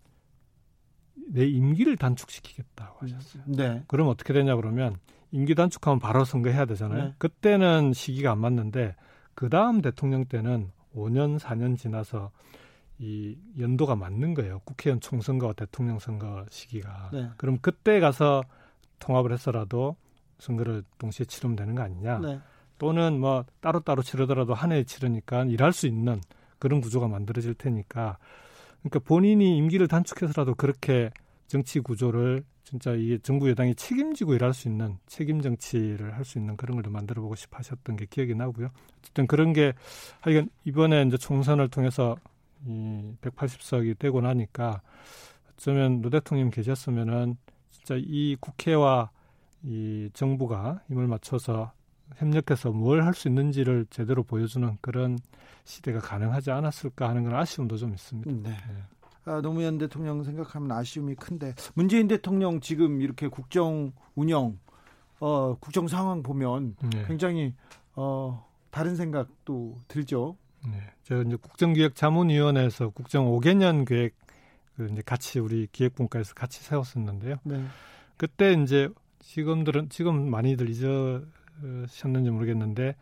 내 1.28 1.46
임기를 1.46 1.98
단축시키겠다고 1.98 3.00
하셨어요. 3.02 3.44
네. 3.48 3.84
그럼 3.88 4.08
어떻게 4.08 4.34
되냐 4.34 4.56
그러면 4.56 4.96
임기 5.32 5.56
단축하면 5.56 6.00
바로 6.00 6.24
선거해야 6.24 6.66
되잖아요. 6.66 7.04
네. 7.04 7.14
그때는 7.18 7.92
시기가 7.94 8.32
안 8.32 8.40
맞는데 8.40 8.96
그 9.36 9.50
다음 9.50 9.82
대통령 9.82 10.26
때는 10.26 10.72
5년 10.96 11.38
4년 11.38 11.78
지나서 11.78 12.32
이 12.98 13.38
연도가 13.60 13.96
맞는 13.96 14.34
거예요. 14.34 14.60
국회의원 14.60 15.02
총선거와 15.02 15.54
대통령 15.54 16.00
선거 16.00 16.46
시기가. 16.50 17.10
네. 17.12 17.30
그럼 17.36 17.58
그때 17.62 18.00
가서 18.00 18.42
통합을 19.00 19.34
해서라도 19.34 19.96
선거를 20.40 20.84
동시에 20.98 21.26
치르면 21.26 21.56
되는 21.56 21.76
거 21.76 21.82
아니냐. 21.84 22.20
네. 22.20 22.40
또는 22.78 23.20
뭐 23.20 23.46
따로따로 23.60 24.02
치르더라도 24.02 24.54
한 24.54 24.72
해에 24.72 24.84
치르니까 24.84 25.46
일할 25.46 25.74
수 25.74 25.86
있는 25.86 26.22
그런 26.60 26.82
구조가 26.82 27.08
만들어질 27.08 27.54
테니까 27.54 28.18
그러니까 28.82 29.00
본인이 29.00 29.58
임기를 29.58 29.88
단축해서라도 29.88 30.56
그렇게 30.56 31.12
정치 31.48 31.80
구조를 31.80 32.44
진짜 32.64 32.94
이게 32.94 33.18
정부 33.18 33.50
여당이 33.50 33.76
책임지고 33.76 34.36
일할 34.36 34.54
수 34.54 34.68
있는 34.68 34.98
책임 35.08 35.42
정치를 35.42 36.16
할 36.16 36.24
수 36.24 36.38
있는 36.38 36.56
그런 36.56 36.76
걸좀 36.76 36.94
만들어 36.94 37.22
보고 37.22 37.36
싶어 37.36 37.58
하셨던 37.58 37.96
게 37.96 38.06
기억이 38.06 38.36
나고요. 38.36 38.70
어쨌든 39.00 39.26
그런 39.26 39.54
게 39.54 39.74
하여간 40.22 40.50
이번에 40.66 41.04
이제 41.04 41.18
총선을 41.18 41.70
통해서 41.70 42.16
이 42.66 43.16
180석이 43.22 43.98
되고 43.98 44.22
나니까 44.22 44.82
어쩌면 45.52 46.02
노 46.02 46.10
대통령 46.10 46.52
계셨으면은 46.52 47.38
진짜 47.72 47.96
이 47.98 48.36
국회와 48.40 49.10
이 49.64 50.10
정부가 50.14 50.82
힘을 50.88 51.08
맞춰서 51.08 51.72
협력해서 52.18 52.72
뭘 52.72 53.02
할 53.02 53.14
수 53.14 53.28
있는지를 53.28 53.86
제대로 53.90 54.24
보여주는 54.24 54.78
그런 54.82 55.18
시대가 55.64 56.00
가능하지 56.00 56.52
않았을까 56.52 57.10
하는 57.10 57.24
그런 57.24 57.40
아쉬움도 57.40 57.78
좀 57.78 57.94
있습니다. 57.94 58.32
네. 58.32 58.50
네. 58.50 58.84
아, 59.26 59.42
노무현 59.42 59.78
대통령 59.78 60.24
생각하면 60.24 60.72
아쉬움이 60.72 61.16
큰데 61.16 61.54
문재인 61.76 62.08
대통령 62.08 62.60
지금 62.62 63.02
이렇게 63.02 63.28
국정 63.28 63.92
운영, 64.16 64.58
어, 65.20 65.56
국정 65.60 65.88
상황 65.88 66.24
보면 66.24 66.76
네. 66.92 67.04
굉장히 67.06 67.54
어, 67.96 68.48
다른 68.72 68.96
생각도 68.96 69.76
들죠. 69.88 70.36
네. 70.66 70.80
제가 71.04 71.22
이제 71.22 71.36
국정기획자문위원회에서 71.36 72.90
국정 72.90 73.26
5개년 73.28 73.86
계획 73.86 74.16
그 74.80 74.88
이제 74.90 75.02
같이 75.06 75.40
우리 75.40 75.68
기획분과에서 75.74 76.34
같이 76.34 76.64
세웠었는데요. 76.64 77.36
네. 77.44 77.66
그때 78.16 78.54
이제 78.54 78.88
지금들은 79.20 79.90
지금 79.90 80.30
많이들 80.32 80.70
잊으셨는지 80.70 82.32
모르겠는데 82.32 82.96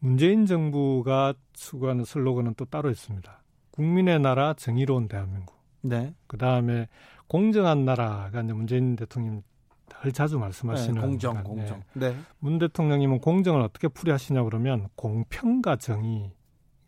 문재인 0.00 0.46
정부가 0.46 1.34
추구하는 1.52 2.04
슬로건은 2.04 2.54
또 2.56 2.64
따로 2.64 2.90
있습니다. 2.90 3.40
국민의 3.70 4.18
나라 4.18 4.52
정의로운 4.54 5.06
대한민국. 5.06 5.56
네. 5.80 6.12
그 6.26 6.36
다음에 6.36 6.88
공정한 7.28 7.84
나라가 7.84 8.42
이제 8.42 8.52
문재인 8.52 8.96
대통령 8.96 9.44
덜 9.88 10.10
자주 10.10 10.40
말씀하시는 10.40 10.96
네, 10.96 11.00
공정, 11.00 11.34
네. 11.34 11.42
공정. 11.44 11.82
네. 11.92 12.16
문 12.40 12.58
대통령님은 12.58 13.20
공정을 13.20 13.60
어떻게 13.60 13.86
풀이하시냐 13.86 14.42
그러면 14.42 14.88
공평과 14.96 15.76
정의 15.76 16.32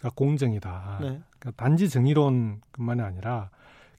가 0.05 0.11
공정이다. 0.15 0.99
네. 1.01 1.07
그러니까 1.39 1.51
단지 1.57 1.89
정의로운것만이 1.89 3.01
아니라 3.01 3.49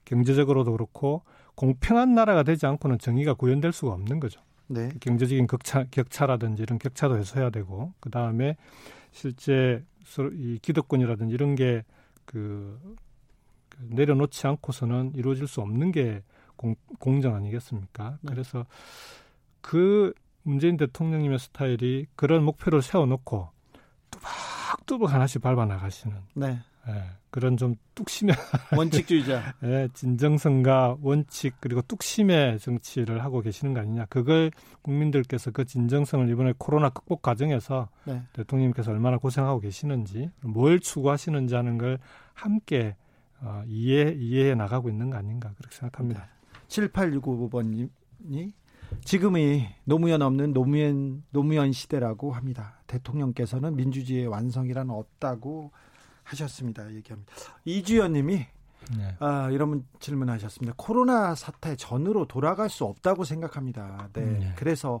경제적으로도 0.04 0.70
그렇고 0.70 1.22
공평한 1.56 2.14
나라가 2.14 2.44
되지 2.44 2.64
않고는 2.66 2.98
정의가 3.00 3.34
구현될 3.34 3.72
수가 3.72 3.92
없는 3.92 4.20
거죠. 4.20 4.40
네. 4.68 4.90
경제적인 5.00 5.48
격차, 5.48 5.84
격차라든지 5.90 6.62
이런 6.62 6.78
격차도 6.78 7.16
해소해야 7.18 7.50
되고 7.50 7.92
그 7.98 8.10
다음에 8.10 8.56
실제 9.10 9.84
이 10.34 10.60
기득권이라든지 10.62 11.34
이런 11.34 11.56
게그 11.56 11.82
그 12.24 12.78
내려놓지 13.80 14.46
않고서는 14.46 15.12
이루어질 15.16 15.48
수 15.48 15.60
없는 15.60 15.90
게 15.90 16.22
공, 16.54 16.76
공정 17.00 17.34
아니겠습니까? 17.34 18.18
네. 18.22 18.30
그래서 18.30 18.64
그 19.60 20.14
문재인 20.44 20.76
대통령님의 20.76 21.40
스타일이 21.40 22.06
그런 22.14 22.44
목표를 22.44 22.80
세워놓고 22.80 23.48
뚜 24.10 24.20
벅뚜벅 24.76 25.12
하나씩 25.12 25.42
밟아 25.42 25.64
나가시는. 25.66 26.16
네. 26.34 26.58
예, 26.88 27.02
그런 27.30 27.56
좀 27.56 27.74
뚝심의 27.94 28.34
원칙주의자. 28.76 29.54
예, 29.64 29.88
진정성과 29.92 30.98
원칙 31.00 31.54
그리고 31.60 31.82
뚝심의 31.82 32.60
정치를 32.60 33.24
하고 33.24 33.40
계시는 33.40 33.74
거 33.74 33.80
아니냐. 33.80 34.06
그걸 34.06 34.52
국민들께서 34.82 35.50
그 35.50 35.64
진정성을 35.64 36.28
이번에 36.30 36.52
코로나 36.56 36.90
극복 36.90 37.22
과정에서 37.22 37.88
네. 38.04 38.22
대통령님께서 38.34 38.92
얼마나 38.92 39.18
고생하고 39.18 39.60
계시는지 39.60 40.30
뭘 40.42 40.78
추구하시는지 40.78 41.54
하는 41.56 41.76
걸 41.78 41.98
함께 42.34 42.94
어, 43.40 43.62
이해 43.66 44.14
이해해 44.16 44.54
나가고 44.54 44.88
있는 44.88 45.10
거 45.10 45.16
아닌가 45.16 45.52
그렇게 45.56 45.74
생각합니다. 45.76 46.22
네. 46.22 46.28
7865번님이 46.68 48.52
지금이 49.04 49.66
노무현 49.84 50.22
없는 50.22 50.52
노무현 50.52 51.22
노무현 51.30 51.72
시대라고 51.72 52.32
합니다. 52.32 52.80
대통령께서는 52.86 53.76
민주주의의 53.76 54.26
완성이란 54.26 54.90
없다고 54.90 55.72
하셨습니다. 56.24 56.92
얘기합니다. 56.94 57.32
이주연님이 57.64 58.46
네. 58.96 59.16
아, 59.18 59.50
이런 59.50 59.84
질문하셨습니다. 60.00 60.74
코로나 60.76 61.34
사태 61.34 61.76
전으로 61.76 62.26
돌아갈 62.26 62.68
수 62.70 62.84
없다고 62.84 63.24
생각합니다. 63.24 64.08
네. 64.12 64.24
네. 64.24 64.52
그래서 64.56 65.00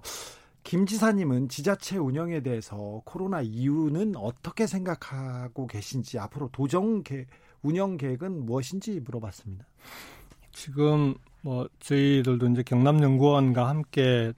김 0.64 0.86
지사님은 0.86 1.48
지자체 1.48 1.96
운영에 1.96 2.40
대해서 2.40 3.00
코로나 3.04 3.40
이후는 3.40 4.16
어떻게 4.16 4.66
생각하고 4.66 5.68
계신지 5.68 6.18
앞으로 6.18 6.48
도정 6.50 7.04
계, 7.04 7.26
운영 7.62 7.96
계획은 7.96 8.44
무엇인지 8.46 9.00
물어봤습니다. 9.00 9.64
지금 10.50 11.14
뭐 11.46 11.68
저희들도 11.78 12.48
이제 12.48 12.64
경남연구원과 12.64 13.68
함께 13.68 14.32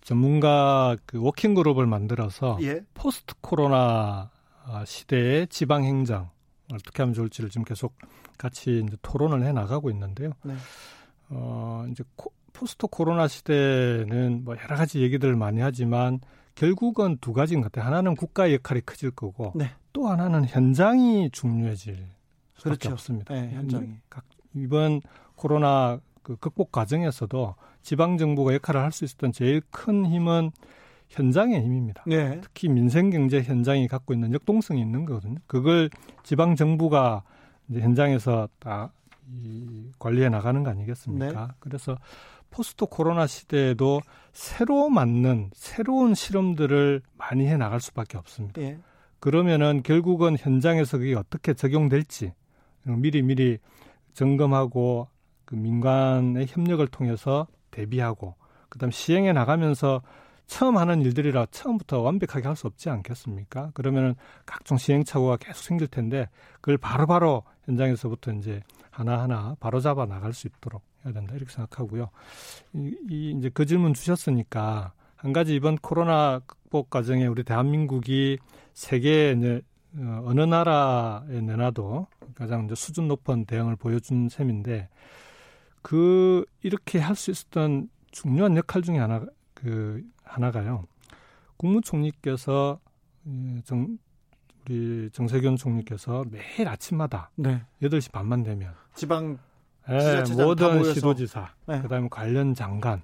전문가 0.00 0.96
그 1.06 1.22
working 1.22 1.54
group을 1.54 1.86
만들어서 1.86 2.58
예? 2.62 2.80
포스트 2.94 3.32
코로나 3.40 4.32
아, 4.64 4.84
시대의 4.84 5.46
지방 5.46 5.84
행정 5.84 6.30
어떻게 6.72 7.04
하면 7.04 7.14
좋을지를 7.14 7.48
지금 7.48 7.62
계속 7.62 7.94
같이 8.36 8.82
이제 8.84 8.96
토론을 9.02 9.44
해 9.44 9.52
나가고 9.52 9.88
있는데요. 9.90 10.32
네. 10.42 10.54
어, 11.28 11.86
이제 11.92 12.02
코, 12.16 12.32
포스트 12.52 12.88
코로나 12.88 13.28
시대는 13.28 14.42
뭐 14.42 14.56
여러 14.56 14.74
가지 14.74 15.00
얘기들을 15.00 15.36
많이 15.36 15.60
하지만 15.60 16.18
결국은 16.56 17.18
두 17.20 17.32
가지인 17.32 17.60
것 17.60 17.70
같아요. 17.70 17.86
하나는 17.86 18.16
국가의 18.16 18.54
역할이 18.54 18.80
커질 18.84 19.12
거고 19.12 19.52
네. 19.54 19.70
또 19.92 20.08
하나는 20.08 20.44
현장이 20.44 21.30
중요해질 21.30 21.94
수밖에 22.54 22.78
그렇죠. 22.78 22.90
없습니다. 22.94 23.32
네, 23.32 23.52
현장이. 23.52 23.94
이번 24.54 25.02
코로나 25.36 26.00
그 26.28 26.36
극복 26.36 26.72
과정에서도 26.72 27.54
지방 27.80 28.18
정부가 28.18 28.52
역할을 28.52 28.82
할 28.82 28.92
수 28.92 29.06
있었던 29.06 29.32
제일 29.32 29.62
큰 29.70 30.04
힘은 30.04 30.50
현장의 31.08 31.62
힘입니다. 31.62 32.04
네. 32.06 32.38
특히 32.42 32.68
민생 32.68 33.08
경제 33.08 33.40
현장이 33.40 33.88
갖고 33.88 34.12
있는 34.12 34.34
역동성이 34.34 34.82
있는 34.82 35.06
거거든요. 35.06 35.36
그걸 35.46 35.88
지방 36.24 36.54
정부가 36.54 37.22
현장에서 37.72 38.46
다 38.58 38.92
이, 39.42 39.90
관리해 39.98 40.28
나가는 40.28 40.62
거 40.62 40.68
아니겠습니까? 40.68 41.46
네. 41.46 41.52
그래서 41.60 41.96
포스트 42.50 42.84
코로나 42.84 43.26
시대에도 43.26 44.02
새로 44.34 44.90
맞는 44.90 45.50
새로운 45.54 46.14
실험들을 46.14 47.00
많이 47.16 47.46
해 47.46 47.56
나갈 47.56 47.80
수밖에 47.80 48.18
없습니다. 48.18 48.60
네. 48.60 48.78
그러면은 49.18 49.82
결국은 49.82 50.36
현장에서 50.38 50.98
그게 50.98 51.14
어떻게 51.14 51.54
적용될지 51.54 52.34
미리 52.82 53.22
미리 53.22 53.58
점검하고 54.12 55.08
그 55.48 55.54
민간의 55.54 56.46
협력을 56.46 56.86
통해서 56.88 57.46
대비하고 57.70 58.34
그다음 58.68 58.90
시행해 58.90 59.32
나가면서 59.32 60.02
처음 60.46 60.76
하는 60.76 61.00
일들이라 61.00 61.46
처음부터 61.46 62.02
완벽하게 62.02 62.46
할 62.46 62.54
수 62.54 62.66
없지 62.66 62.90
않겠습니까? 62.90 63.70
그러면은 63.72 64.14
각종 64.44 64.76
시행착오가 64.76 65.38
계속 65.38 65.62
생길 65.62 65.86
텐데 65.86 66.28
그걸 66.56 66.76
바로바로 66.76 67.40
바로 67.40 67.42
현장에서부터 67.64 68.32
이제 68.32 68.62
하나하나 68.90 69.56
바로 69.58 69.80
잡아 69.80 70.04
나갈 70.04 70.34
수 70.34 70.48
있도록 70.48 70.82
해야 71.06 71.14
된다 71.14 71.34
이렇게 71.34 71.50
생각하고요. 71.50 72.10
이, 72.74 72.94
이 73.08 73.34
이제 73.38 73.48
그 73.48 73.64
질문 73.64 73.94
주셨으니까 73.94 74.92
한 75.16 75.32
가지 75.32 75.54
이번 75.54 75.76
코로나 75.76 76.40
극복 76.40 76.90
과정에 76.90 77.26
우리 77.26 77.42
대한민국이 77.42 78.36
세계 78.74 79.32
이제 79.32 79.62
어, 79.96 80.24
어느 80.26 80.42
나라에 80.42 81.40
내놔도 81.40 82.06
가장 82.34 82.66
이제 82.66 82.74
수준 82.74 83.08
높은 83.08 83.46
대응을 83.46 83.76
보여준 83.76 84.28
셈인데 84.28 84.90
그 85.82 86.44
이렇게 86.62 86.98
할 86.98 87.14
수 87.14 87.30
있었던 87.30 87.88
중요한 88.10 88.56
역할 88.56 88.82
중에 88.82 88.98
하나 88.98 89.24
그 89.54 90.02
하나가요. 90.24 90.84
국무총리께서 91.56 92.80
정, 93.64 93.98
우리 94.68 95.10
정세균 95.12 95.56
총리께서 95.56 96.24
매일 96.30 96.68
아침마다 96.68 97.30
네. 97.36 97.62
8시 97.82 98.12
반만 98.12 98.42
되면 98.42 98.74
지방 98.94 99.38
네, 99.88 100.22
모든 100.36 100.84
시도지사 100.84 101.52
네. 101.66 101.80
그다음에 101.82 102.08
관련 102.10 102.54
장관 102.54 103.02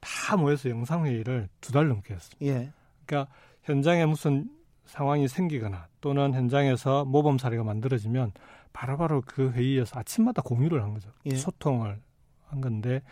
다 0.00 0.36
모여서 0.36 0.68
영상 0.70 1.06
회의를 1.06 1.48
두 1.60 1.72
달 1.72 1.88
넘게 1.88 2.14
했습니다. 2.14 2.44
예. 2.46 2.72
그러니까 3.04 3.32
현장에 3.62 4.04
무슨 4.06 4.50
상황이 4.84 5.26
생기거나 5.28 5.88
또는 6.00 6.34
현장에서 6.34 7.04
모범 7.04 7.38
사례가 7.38 7.64
만들어지면 7.64 8.32
바로바로 8.72 9.22
그 9.26 9.50
회의에서 9.52 9.98
아침마다 9.98 10.42
공유를 10.42 10.82
한 10.82 10.94
거죠. 10.94 11.10
예. 11.26 11.34
소통을 11.36 12.00
한 12.46 12.60
건데 12.60 13.02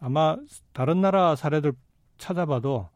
아마 0.00 0.36
다른 0.72 1.00
나라 1.00 1.36
사례들 1.36 1.72
찾아봐도 2.18 2.88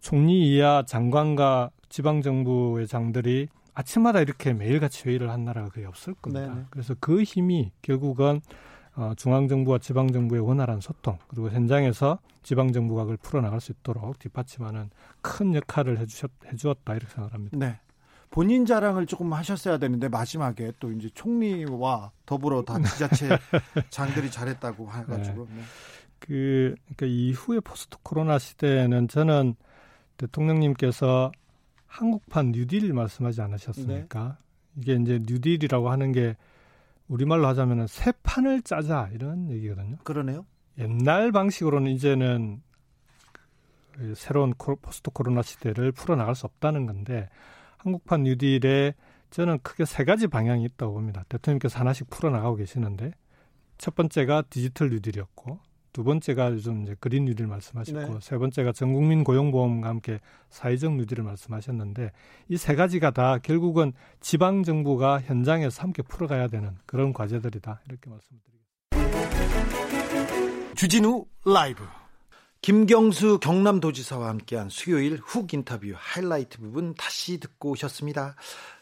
총리 0.00 0.54
이하 0.54 0.84
장관과 0.86 1.70
지방 1.88 2.22
정부의 2.22 2.86
장들이 2.86 3.48
아침마다 3.74 4.20
이렇게 4.20 4.52
매일같이 4.52 5.08
회의를 5.08 5.30
한 5.30 5.44
나라가 5.44 5.68
거의 5.68 5.86
없을 5.86 6.14
겁니다. 6.14 6.54
네네. 6.54 6.66
그래서 6.70 6.94
그 7.00 7.22
힘이 7.22 7.72
결국은 7.82 8.40
어, 8.96 9.12
중앙 9.16 9.48
정부와 9.48 9.78
지방 9.78 10.12
정부의 10.12 10.40
원활한 10.40 10.80
소통 10.80 11.18
그리고 11.28 11.50
현장에서 11.50 12.18
지방 12.42 12.72
정부가 12.72 13.02
그걸 13.02 13.16
풀어나갈 13.16 13.60
수 13.60 13.72
있도록 13.72 14.18
뒷받침하는 14.18 14.90
큰 15.20 15.54
역할을 15.54 15.98
해주셨 15.98 16.30
해주었다 16.52 16.94
이렇게 16.94 17.12
생각합니다. 17.12 17.58
네. 17.58 17.80
본인 18.34 18.66
자랑을 18.66 19.06
조금 19.06 19.32
하셨어야 19.32 19.78
되는데 19.78 20.08
마지막에 20.08 20.72
또 20.80 20.90
이제 20.90 21.08
총리와 21.14 22.10
더불어 22.26 22.64
다 22.64 22.82
지자체 22.82 23.28
장들이 23.90 24.28
잘했다고 24.28 24.90
해가지고. 24.90 25.46
네. 25.46 25.54
네. 25.54 25.62
그 26.18 26.74
그러니까 26.96 27.06
이후에 27.06 27.60
포스트 27.60 27.96
코로나 28.02 28.40
시대에는 28.40 29.06
저는 29.06 29.54
대통령님께서 30.16 31.30
한국판 31.86 32.50
뉴딜 32.50 32.92
말씀하지 32.92 33.40
않으셨습니까? 33.40 34.36
네. 34.74 34.80
이게 34.82 34.94
이제 35.00 35.20
뉴딜이라고 35.24 35.88
하는 35.88 36.10
게 36.10 36.36
우리말로 37.06 37.46
하자면은 37.46 37.86
새 37.86 38.10
판을 38.24 38.62
짜자 38.62 39.10
이런 39.12 39.48
얘기거든요. 39.48 39.98
그러네요. 40.02 40.44
옛날 40.78 41.30
방식으로는 41.30 41.92
이제는 41.92 42.62
그 43.92 44.14
새로운 44.16 44.54
포스트 44.58 45.12
코로나 45.12 45.42
시대를 45.42 45.92
풀어나갈 45.92 46.34
수 46.34 46.46
없다는 46.46 46.86
건데 46.86 47.28
한국판 47.84 48.24
뉴딜에 48.24 48.94
저는 49.30 49.58
크게 49.62 49.84
세 49.84 50.04
가지 50.04 50.26
방향이 50.26 50.64
있다고 50.64 50.94
봅니다. 50.94 51.24
대통령께서 51.28 51.78
하나씩 51.78 52.08
풀어나가고 52.10 52.56
계시는데 52.56 53.12
첫 53.78 53.94
번째가 53.94 54.42
디지털 54.50 54.90
뉴딜이었고 54.90 55.58
두 55.92 56.02
번째가 56.02 56.50
요즘 56.52 56.82
이제 56.82 56.96
그린 56.98 57.24
뉴딜 57.24 57.46
말씀하셨고 57.46 58.14
네. 58.14 58.18
세 58.20 58.36
번째가 58.36 58.72
전국민 58.72 59.22
고용보험과 59.22 59.88
함께 59.88 60.18
사회적 60.50 60.94
뉴딜을 60.96 61.22
말씀하셨는데 61.22 62.10
이 62.48 62.56
세 62.56 62.74
가지가 62.74 63.12
다 63.12 63.38
결국은 63.38 63.92
지방 64.20 64.64
정부가 64.64 65.20
현장에서 65.20 65.82
함께 65.82 66.02
풀어가야 66.02 66.48
되는 66.48 66.76
그런 66.86 67.12
과제들이다 67.12 67.82
이렇게 67.88 68.10
말씀드리겠습니다. 68.10 68.64
주진우 70.74 71.26
라이브 71.46 71.84
김경수 72.64 73.40
경남도지사와 73.42 74.26
함께한 74.26 74.70
수요일 74.70 75.20
훅 75.22 75.52
인터뷰 75.52 75.92
하이라이트 75.94 76.56
부분 76.56 76.94
다시 76.94 77.38
듣고 77.38 77.72
오셨습니다. 77.72 78.36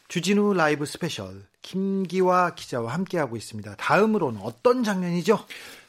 주진우 0.07 0.55
라이브 0.55 0.87
스페셜 0.87 1.42
김기화 1.62 2.55
기자와 2.55 2.95
함께하고 2.95 3.37
있습니다. 3.37 3.75
다음으로는 3.75 4.40
어떤 4.40 4.85
장면이죠? 4.85 5.37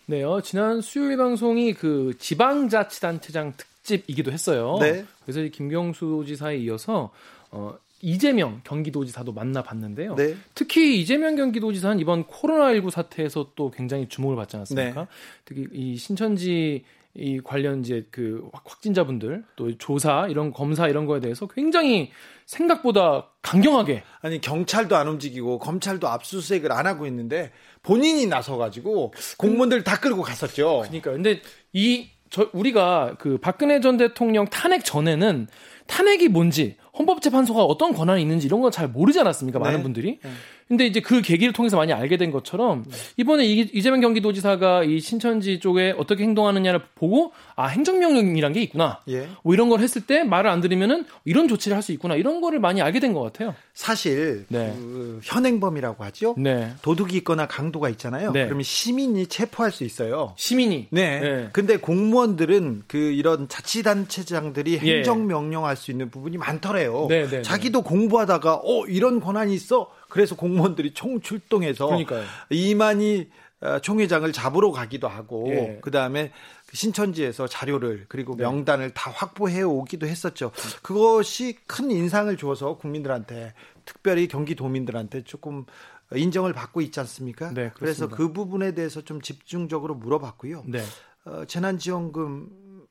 네요. 0.07 0.41
지난 0.41 0.81
수요일 0.81 1.17
방송이 1.17 1.75
그 1.75 2.15
지방자치단체장 2.17 3.53
특집이기도 3.57 4.31
했어요. 4.31 4.79
네. 4.81 5.05
그래서 5.23 5.47
김경수 5.53 6.23
지사에 6.25 6.57
이어서 6.57 7.11
어 7.51 7.77
이재명 8.01 8.61
경기도지사도 8.63 9.33
만나봤는데요. 9.33 10.15
네. 10.15 10.35
특히 10.55 10.99
이재명 10.99 11.35
경기도지사는 11.35 11.99
이번 11.99 12.23
코로나19 12.23 12.89
사태에서 12.89 13.51
또 13.53 13.69
굉장히 13.69 14.09
주목을 14.09 14.35
받지 14.35 14.55
않았습니까? 14.55 15.01
네. 15.01 15.07
특히 15.45 15.67
이 15.71 15.95
신천지 15.95 16.83
이 17.15 17.39
관련 17.43 17.81
이제 17.81 18.07
그 18.09 18.49
확진자분들 18.65 19.43
또 19.55 19.77
조사 19.77 20.27
이런 20.27 20.51
검사 20.51 20.87
이런 20.87 21.05
거에 21.05 21.19
대해서 21.19 21.47
굉장히 21.47 22.11
생각보다 22.45 23.27
강경하게 23.41 24.03
아니 24.21 24.41
경찰도 24.41 24.95
안 24.95 25.07
움직이고 25.07 25.59
검찰도 25.59 26.07
압수수색을 26.07 26.71
안 26.71 26.87
하고 26.87 27.05
있는데 27.05 27.51
본인이 27.83 28.25
나서 28.25 28.57
가지고 28.57 29.13
공무원들 29.37 29.83
다 29.83 29.99
끌고 29.99 30.23
갔었죠. 30.23 30.79
그러니까 30.85 31.11
근데 31.11 31.41
이 31.73 32.13
저 32.33 32.49
우리가 32.51 33.15
그 33.19 33.37
박근혜 33.37 33.79
전 33.79 33.95
대통령 33.95 34.47
탄핵 34.47 34.83
전에는 34.83 35.47
탄핵이 35.85 36.29
뭔지 36.29 36.77
헌법재판소가 36.97 37.63
어떤 37.63 37.93
권한이 37.93 38.23
있는지 38.23 38.47
이런 38.47 38.59
건 38.59 38.71
잘 38.71 38.87
모르지 38.87 39.19
않았습니까? 39.19 39.59
많은 39.59 39.77
네. 39.77 39.83
분들이. 39.83 40.19
네. 40.23 40.31
근데 40.67 40.85
이제 40.85 40.99
그 40.99 41.21
계기를 41.21 41.53
통해서 41.53 41.77
많이 41.77 41.93
알게 41.93 42.17
된 42.17 42.31
것처럼 42.31 42.85
이번에 43.17 43.45
이재명 43.45 44.01
경기도지사가 44.01 44.83
이 44.83 44.99
신천지 44.99 45.59
쪽에 45.59 45.93
어떻게 45.97 46.23
행동하느냐를 46.23 46.81
보고 46.95 47.31
아 47.55 47.67
행정명령이란 47.67 48.53
게 48.53 48.61
있구나. 48.63 48.99
예. 49.09 49.27
뭐 49.43 49.53
이런 49.53 49.69
걸 49.69 49.79
했을 49.81 50.01
때 50.05 50.23
말을 50.23 50.49
안 50.49 50.61
들으면은 50.61 51.05
이런 51.25 51.47
조치를 51.47 51.75
할 51.75 51.83
수 51.83 51.91
있구나. 51.91 52.15
이런 52.15 52.39
거를 52.41 52.59
많이 52.59 52.81
알게 52.81 52.99
된 52.99 53.13
것 53.13 53.21
같아요. 53.21 53.53
사실 53.73 54.45
네. 54.47 54.73
그 54.77 55.19
현행범이라고 55.23 56.03
하죠. 56.05 56.35
네. 56.37 56.71
도둑이 56.81 57.13
있거나 57.17 57.45
강도가 57.45 57.89
있잖아요. 57.89 58.31
네. 58.31 58.45
그러면 58.45 58.63
시민이 58.63 59.27
체포할 59.27 59.71
수 59.71 59.83
있어요. 59.83 60.33
시민이. 60.37 60.87
네. 60.91 61.19
네. 61.19 61.49
근데 61.51 61.77
공무원들은 61.77 62.83
그 62.87 62.97
이런 62.97 63.47
자치단체장들이 63.49 64.79
예. 64.83 64.97
행정명령할 64.97 65.75
수 65.75 65.91
있는 65.91 66.09
부분이 66.09 66.37
많더래요. 66.37 67.07
네, 67.09 67.23
네, 67.23 67.29
네. 67.29 67.41
자기도 67.41 67.81
공부하다가 67.81 68.55
어 68.63 68.85
이런 68.87 69.19
권한이 69.19 69.53
있어. 69.53 69.89
그래서 70.13 70.35
공무원들이 70.35 70.93
총출동해서 70.93 71.87
그러니까요. 71.87 72.23
이만희 72.51 73.31
어, 73.61 73.79
총회장을 73.79 74.31
잡으러 74.31 74.71
가기도 74.71 75.07
하고 75.07 75.47
예. 75.49 75.79
그다음에 75.81 76.31
그 76.67 76.77
신천지에서 76.77 77.47
자료를 77.47 78.05
그리고 78.09 78.35
네. 78.35 78.43
명단을 78.43 78.91
다 78.91 79.09
확보해 79.09 79.63
오기도 79.63 80.05
했었죠. 80.05 80.51
그것이 80.83 81.57
큰 81.65 81.89
인상을 81.89 82.37
줘서 82.37 82.77
국민들한테 82.77 83.55
특별히 83.85 84.27
경기도민들한테 84.27 85.23
조금 85.23 85.65
인정을 86.13 86.53
받고 86.53 86.81
있지 86.81 86.99
않습니까? 86.99 87.51
네, 87.51 87.71
그래서 87.73 88.07
그 88.07 88.31
부분에 88.31 88.75
대해서 88.75 89.01
좀 89.01 89.19
집중적으로 89.19 89.95
물어봤고요. 89.95 90.65
네. 90.67 90.83
어, 91.25 91.45
재난지원금 91.45 92.49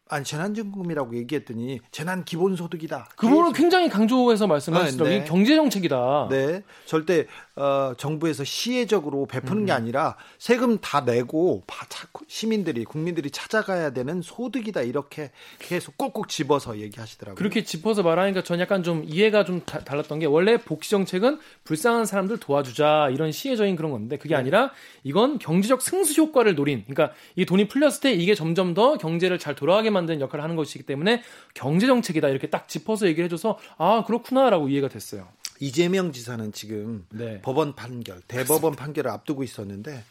아니 0.09 0.25
재난지원금이라고 0.25 1.17
얘기했더니 1.17 1.81
재난 1.91 2.25
기본소득이다. 2.25 3.09
그 3.17 3.29
부분을 3.29 3.53
굉장히 3.53 3.88
강조해서 3.88 4.47
말씀하시더라고요. 4.47 5.11
네, 5.11 5.21
네. 5.21 5.25
경제 5.25 5.57
정책이다. 5.57 6.29
네, 6.31 6.62
절대 6.85 7.27
어, 7.57 7.95
정부에서 7.97 8.45
시혜적으로 8.45 9.27
베푸는 9.27 9.62
음. 9.62 9.67
게 9.67 9.73
아니라 9.73 10.17
세금 10.38 10.79
다 10.79 11.01
내고 11.01 11.65
시민들이 12.27 12.85
국민들이 12.85 13.31
찾아가야 13.31 13.91
되는 13.91 14.21
소득이다 14.23 14.83
이렇게 14.83 15.31
계속 15.59 15.97
꼭꼭 15.97 16.29
집어서 16.29 16.79
얘기하시더라고요. 16.79 17.37
그렇게 17.37 17.65
짚어서 17.65 18.03
말하니까 18.03 18.43
전 18.43 18.61
약간 18.61 18.83
좀 18.83 19.05
이해가 19.07 19.45
좀 19.45 19.62
다, 19.65 19.81
달랐던 19.81 20.19
게 20.19 20.27
원래 20.27 20.59
복지 20.59 20.91
정책은 20.91 21.38
불쌍한 21.65 22.05
사람들 22.05 22.38
도와주자 22.38 23.09
이런 23.12 23.33
시혜적인 23.33 23.77
그런 23.77 23.93
건데 23.93 24.19
그게 24.19 24.35
네. 24.35 24.41
아니라 24.41 24.73
이건 25.05 25.38
경제적 25.38 25.81
승수 25.81 26.21
효과를 26.21 26.55
노린 26.55 26.85
그러니까 26.87 27.15
이 27.37 27.47
돈이 27.47 27.69
풀렸을 27.69 28.01
때 28.01 28.12
이게 28.12 28.35
점점 28.35 28.75
더 28.75 28.97
경제를 28.99 29.38
잘 29.38 29.55
돌아가게 29.55 29.91
만 29.91 30.03
만드는 30.03 30.21
역할을 30.21 30.43
하는 30.43 30.57
것이기 30.57 30.85
때문에 30.85 31.23
경제 31.55 31.87
정책이다 31.87 32.29
이렇게 32.29 32.49
딱 32.49 32.69
짚어서 32.69 33.07
얘기를 33.07 33.25
해줘서 33.25 33.59
아 33.79 34.05
그렇구나라고 34.07 34.69
이해가 34.69 34.88
됐어요. 34.88 35.29
이재명 35.62 36.11
지사는 36.11 36.51
지금 36.51 37.07
네. 37.11 37.40
법원 37.40 37.77
판결, 37.77 38.20
대법원 38.27 38.75
판결을 38.75 39.12
앞두고 39.12 39.44
있었는데 39.44 40.03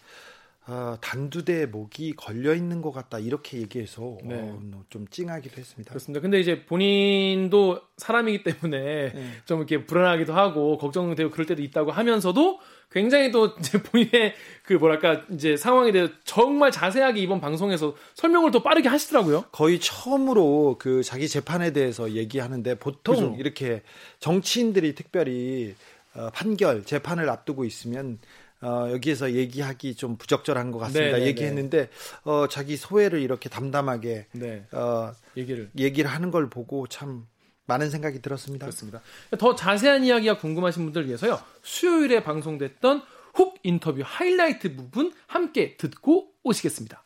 어, 0.71 0.95
단두대 1.01 1.65
목이 1.65 2.13
걸려 2.13 2.55
있는 2.55 2.81
것 2.81 2.93
같다 2.93 3.19
이렇게 3.19 3.57
얘기해서 3.57 4.17
네. 4.23 4.36
어, 4.36 4.84
좀 4.89 5.05
찡하기도 5.10 5.57
했습니다. 5.57 5.89
그렇습니다. 5.89 6.21
근데 6.21 6.39
이제 6.39 6.63
본인도 6.63 7.81
사람이기 7.97 8.43
때문에 8.43 9.12
네. 9.12 9.31
좀 9.43 9.57
이렇게 9.57 9.86
불안하기도 9.86 10.34
하고 10.34 10.77
걱정되고 10.77 11.29
그럴 11.29 11.45
때도 11.45 11.62
있다고 11.62 11.91
하면서도 11.91 12.60
굉장히 12.89 13.31
또 13.31 13.47
이제 13.60 13.84
본인의 13.84 14.34
그 14.63 14.73
뭐랄까 14.75 15.23
이제 15.31 15.57
상황에 15.57 15.91
대해서 15.91 16.13
정말 16.23 16.71
자세하게 16.71 17.19
이번 17.19 17.41
방송에서 17.41 17.93
설명을 18.13 18.51
또 18.51 18.63
빠르게 18.63 18.88
하시더라고요. 18.88 19.47
거의 19.51 19.77
처음으로 19.77 20.77
그 20.79 21.03
자기 21.03 21.27
재판에 21.27 21.73
대해서 21.73 22.12
얘기하는데 22.12 22.75
보통 22.75 23.15
그죠. 23.15 23.36
이렇게 23.38 23.81
정치인들이 24.21 24.95
특별히 24.95 25.75
어, 26.13 26.29
판결 26.34 26.86
재판을 26.86 27.29
앞두고 27.29 27.65
있으면 27.65 28.19
어, 28.62 28.88
여기에서 28.91 29.34
얘기하기 29.34 29.95
좀 29.95 30.17
부적절한 30.17 30.71
것 30.71 30.80
같습니다. 30.80 31.06
네네네. 31.06 31.19
네, 31.19 31.28
얘기했는데 31.28 31.89
어, 32.24 32.47
자기 32.47 32.78
소회를 32.78 33.21
이렇게 33.21 33.50
담담하게 33.50 34.28
네. 34.34 34.65
어, 34.71 35.12
얘기를 35.36 35.69
얘기를 35.78 36.10
하는 36.10 36.32
걸 36.32 36.50
보고 36.50 36.88
참 36.88 37.26
많은 37.65 37.89
생각이 37.89 38.21
들었습니다. 38.21 38.65
그렇습니다. 38.65 39.02
더 39.39 39.56
자세한 39.56 40.04
이야기가 40.04 40.38
궁금하신 40.38 40.84
분들 40.86 41.08
위해서요. 41.08 41.39
수요일에 41.63 42.24
방송됐던 42.24 43.02
훅 43.34 43.60
인터뷰 43.63 44.02
하이라이트 44.04 44.76
부분 44.76 45.13
함께 45.28 45.78
듣고 45.78 46.28
오시겠습니다. 46.43 47.04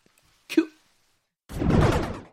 큐. 0.49 0.67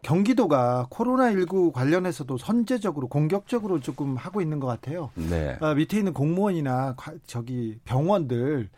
경기도가 0.02 0.88
코로나19 0.90 1.72
관련해서도 1.72 2.36
선제적으로 2.38 3.08
공격적으로 3.08 3.80
조금 3.80 4.16
하고 4.16 4.40
있는 4.40 4.60
것 4.60 4.66
같아요. 4.66 5.10
네. 5.14 5.56
어, 5.60 5.74
밑에 5.74 5.98
있는 5.98 6.12
공무원이나 6.12 6.96
저기 7.26 7.78
병원들 7.84 8.68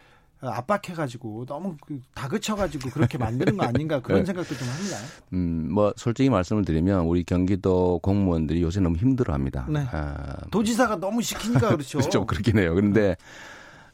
압박해가지고 0.48 1.46
너무 1.46 1.76
그 1.80 2.00
다그쳐가지고 2.14 2.90
그렇게 2.90 3.18
만드는 3.18 3.56
거 3.56 3.64
아닌가 3.64 4.00
그런 4.00 4.20
네. 4.22 4.24
생각도 4.24 4.54
좀 4.54 4.68
합니다. 4.68 4.96
음, 5.32 5.68
뭐 5.72 5.92
솔직히 5.96 6.30
말씀을 6.30 6.64
드리면 6.64 7.06
우리 7.06 7.24
경기도 7.24 7.98
공무원들이 8.02 8.62
요새 8.62 8.80
너무 8.80 8.96
힘들어합니다. 8.96 9.66
네. 9.68 9.86
아, 9.90 10.36
도지사가 10.50 10.96
너무 10.96 11.22
시키니까 11.22 11.70
그렇죠. 11.70 12.00
좀 12.10 12.26
그렇긴 12.26 12.58
해요. 12.58 12.74
그런데 12.74 13.16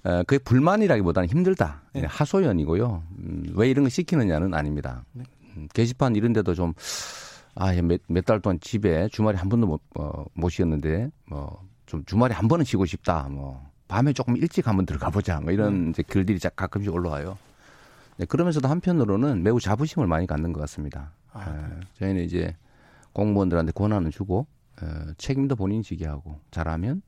어, 0.02 0.22
그게 0.26 0.38
불만이라기보다는 0.38 1.28
힘들다. 1.28 1.82
네. 1.92 2.04
하소연이고요. 2.06 3.02
음, 3.18 3.52
왜 3.54 3.68
이런 3.68 3.84
거 3.84 3.90
시키느냐는 3.90 4.54
아닙니다. 4.54 5.04
네. 5.12 5.24
음, 5.56 5.68
게시판 5.74 6.16
이런 6.16 6.32
데도 6.32 6.54
좀 6.54 6.72
아, 7.54 7.72
몇달 8.06 8.40
동안 8.40 8.58
집에 8.60 9.08
주말에 9.08 9.36
한 9.36 9.48
번도 9.48 9.66
못, 9.66 9.80
어, 9.98 10.24
못 10.34 10.48
쉬었는데, 10.50 11.10
뭐, 11.26 11.62
좀 11.84 12.04
주말에 12.04 12.32
한 12.32 12.48
번은 12.48 12.64
쉬고 12.64 12.86
싶다, 12.86 13.28
뭐, 13.28 13.69
밤에 13.90 14.12
조금 14.12 14.36
일찍 14.36 14.68
한번 14.68 14.86
들어가 14.86 15.10
보자. 15.10 15.40
뭐 15.40 15.52
이런 15.52 15.72
음. 15.74 15.90
이제 15.90 16.02
글들이 16.04 16.38
가끔씩 16.54 16.94
올라와요. 16.94 17.36
네, 18.18 18.24
그러면서도 18.24 18.68
한편으로는 18.68 19.42
매우 19.42 19.58
자부심을 19.58 20.06
많이 20.06 20.28
갖는 20.28 20.52
것 20.52 20.60
같습니다. 20.60 21.10
아, 21.32 21.50
네. 21.50 21.80
저희는 21.98 22.22
이제 22.22 22.54
공무원들한테 23.12 23.72
권한을 23.72 24.12
주고 24.12 24.46
어, 24.80 24.86
책임도 25.18 25.56
본인이 25.56 25.82
지게 25.82 26.06
하고 26.06 26.38
잘하면 26.52 27.02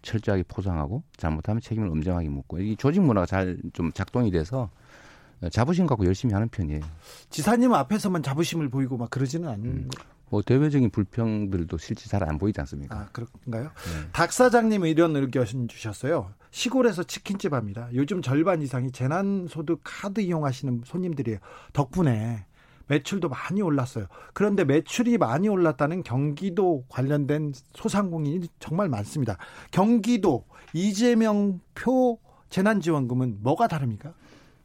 철저하게 0.00 0.44
포장하고 0.48 1.02
잘못하면 1.16 1.60
책임을 1.60 1.88
엄정하게 1.88 2.28
묻고 2.30 2.60
이 2.60 2.76
조직 2.76 3.00
문화가 3.02 3.26
잘 3.26 3.58
좀 3.74 3.92
작동이 3.92 4.30
돼서 4.30 4.70
자부심 5.52 5.86
갖고 5.86 6.06
열심히 6.06 6.32
하는 6.32 6.48
편이에요. 6.48 6.80
지사님 7.30 7.74
앞에서만 7.74 8.22
자부심을 8.22 8.70
보이고 8.70 8.96
막 8.96 9.10
그러지는 9.10 9.48
않는 9.48 9.66
음. 9.66 9.88
뭐 10.30 10.42
대외적인 10.42 10.90
불평들도 10.90 11.78
실제 11.78 12.08
잘 12.08 12.22
안 12.22 12.36
보이지 12.38 12.60
않습니까? 12.60 12.94
아, 12.96 13.06
그런가요? 13.12 13.64
네. 13.64 14.08
박 14.12 14.32
사장님은 14.32 14.88
이런 14.88 15.14
의견 15.16 15.46
주셨어요. 15.68 16.30
시골에서 16.50 17.04
치킨집 17.04 17.52
합니다. 17.52 17.88
요즘 17.94 18.22
절반 18.22 18.60
이상이 18.60 18.90
재난소득 18.90 19.80
카드 19.84 20.20
이용하시는 20.20 20.82
손님들이에요. 20.84 21.38
덕분에 21.72 22.44
매출도 22.88 23.28
많이 23.28 23.62
올랐어요. 23.62 24.06
그런데 24.32 24.64
매출이 24.64 25.18
많이 25.18 25.48
올랐다는 25.48 26.02
경기도 26.02 26.84
관련된 26.88 27.52
소상공인이 27.74 28.48
정말 28.58 28.88
많습니다. 28.88 29.36
경기도 29.70 30.46
이재명 30.72 31.60
표 31.74 32.18
재난지원금은 32.50 33.38
뭐가 33.42 33.68
다릅니까? 33.68 34.14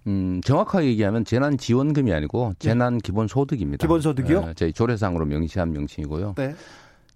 음, 0.07 0.41
정확하게 0.43 0.87
얘기하면 0.87 1.25
재난 1.25 1.57
지원금이 1.57 2.11
아니고 2.13 2.49
네. 2.59 2.67
재난 2.67 2.97
기본 2.97 3.27
소득입니다. 3.27 3.81
기본 3.83 4.01
소득이요? 4.01 4.45
네, 4.45 4.53
저희 4.55 4.73
조례상으로 4.73 5.25
명시한 5.25 5.71
명칭이고요. 5.71 6.35
네. 6.37 6.55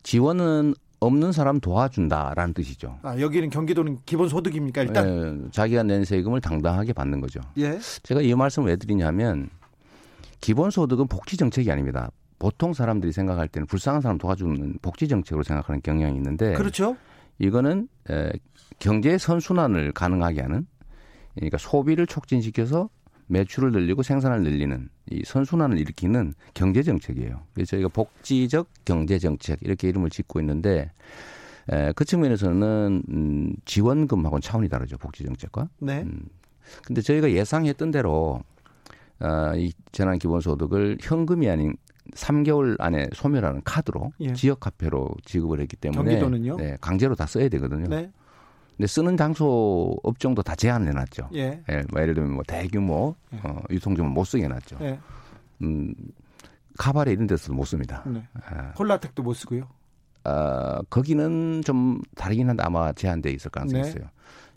지원은 0.04 0.74
없는 1.00 1.32
사람 1.32 1.60
도와준다라는 1.60 2.54
뜻이죠. 2.54 2.98
아, 3.04 3.20
여기는 3.20 3.50
경기도는 3.50 4.00
기본 4.06 4.30
소득입니까, 4.30 4.82
일단? 4.84 5.42
네, 5.44 5.50
자기가 5.52 5.84
낸 5.84 6.04
세금을 6.06 6.42
당당하게 6.42 6.94
받는 6.94 7.22
거죠. 7.22 7.40
예. 7.58 7.78
제가 8.04 8.22
이 8.22 8.34
말씀을 8.34 8.70
왜 8.70 8.76
드리냐면 8.78 9.50
기본 10.42 10.72
소득은 10.72 11.08
복지 11.08 11.38
정책이 11.38 11.72
아닙니다. 11.72 12.10
보통 12.40 12.74
사람들이 12.74 13.12
생각할 13.12 13.48
때는 13.48 13.68
불쌍한 13.68 14.02
사람 14.02 14.18
도와주는 14.18 14.80
복지 14.82 15.08
정책으로 15.08 15.44
생각하는 15.44 15.82
경향이 15.82 16.16
있는데 16.16 16.54
그렇죠. 16.54 16.96
이거는 17.40 17.88
에, 18.10 18.32
경제 18.80 19.18
선순환을 19.18 19.92
가능하게 19.92 20.42
하는 20.42 20.68
그러니까 21.38 21.58
소비를 21.58 22.08
촉진시켜서 22.08 22.90
매출을 23.28 23.72
늘리고 23.72 24.04
생산을 24.04 24.42
늘리는 24.44 24.90
이 25.12 25.24
선순환을 25.26 25.78
일으키는 25.80 26.34
경제 26.54 26.82
정책이에요. 26.84 27.42
그래서 27.54 27.72
저희가 27.72 27.90
복지적 27.90 28.70
경제 28.86 29.20
정책 29.20 29.60
이렇게 29.62 29.90
이름을 29.90 30.10
짓고 30.10 30.40
있는데 30.40 30.92
에, 31.70 31.92
그 31.94 32.06
측면에서는 32.06 33.04
음, 33.10 33.56
지원금하고는 33.66 34.42
차원이 34.42 34.70
다르죠. 34.70 34.98
복지 34.98 35.26
정책과. 35.26 35.68
네. 35.80 36.04
음, 36.04 36.22
근데 36.86 37.02
저희가 37.02 37.32
예상했던 37.32 37.92
대로 37.92 38.42
어, 39.20 39.54
이 39.56 39.74
재난 39.92 40.20
기본소득을 40.20 41.00
현금이 41.02 41.50
아닌 41.50 41.76
3개월 42.14 42.80
안에 42.80 43.08
소멸하는 43.14 43.62
카드로 43.66 44.14
예. 44.22 44.34
지역 44.34 44.66
화폐로 44.66 45.10
지급을 45.26 45.60
했기 45.60 45.76
때문에 45.76 46.20
경기도는요? 46.20 46.56
네, 46.56 46.78
강제로 46.80 47.16
다 47.16 47.26
써야 47.26 47.50
되거든요. 47.50 47.88
네. 47.90 48.12
근데 48.78 48.88
쓰는 48.88 49.18
장소 49.18 49.98
업종도 50.04 50.44
다 50.44 50.56
제한을 50.56 50.90
해놨죠. 50.90 51.30
예. 51.34 51.64
예, 51.70 51.84
뭐 51.92 52.02
예를 52.02 52.14
들면 52.14 52.32
뭐 52.34 52.44
대규모 52.48 53.16
예. 53.34 53.40
어, 53.44 53.60
유통점을 53.72 54.10
못 54.12 54.24
쓰게 54.24 54.44
해놨죠. 54.44 54.78
예. 54.82 55.00
음, 55.64 55.94
카바레 56.78 57.12
이런 57.12 57.26
데서도 57.26 57.56
못 57.56 57.66
씁니다. 57.66 58.04
네. 58.06 58.24
아. 58.36 58.74
콜라텍도 58.74 59.24
못 59.24 59.34
쓰고요. 59.34 59.68
어, 60.26 60.80
거기는 60.90 61.64
좀 61.66 62.00
다르긴 62.16 62.50
한데 62.50 62.62
아마 62.64 62.94
제한돼 62.94 63.32
있을 63.32 63.50
가능성이 63.50 63.82
네. 63.82 63.90
있어요. 63.90 64.04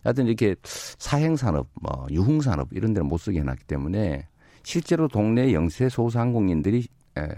하여튼 0.04 0.26
이렇게 0.26 0.54
사행산업, 0.62 1.68
뭐 1.80 2.06
유흥산업 2.10 2.68
이런 2.72 2.92
데는 2.92 3.08
못 3.08 3.18
쓰게 3.18 3.40
해놨기 3.40 3.64
때문에 3.64 4.26
실제로 4.62 5.08
동네 5.08 5.54
영세 5.54 5.88
소상공인들이 5.88 6.86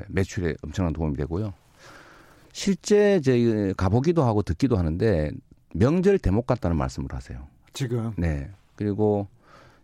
매출에 0.09 0.55
엄청난 0.63 0.93
도움이 0.93 1.17
되고요. 1.17 1.53
실제 2.53 3.21
제 3.21 3.73
가보기도 3.77 4.23
하고 4.23 4.43
듣기도 4.43 4.77
하는데 4.77 5.31
명절 5.75 6.19
대목 6.19 6.47
같다는 6.47 6.77
말씀을 6.77 7.13
하세요. 7.13 7.47
지금. 7.73 8.13
네. 8.17 8.51
그리고 8.77 9.29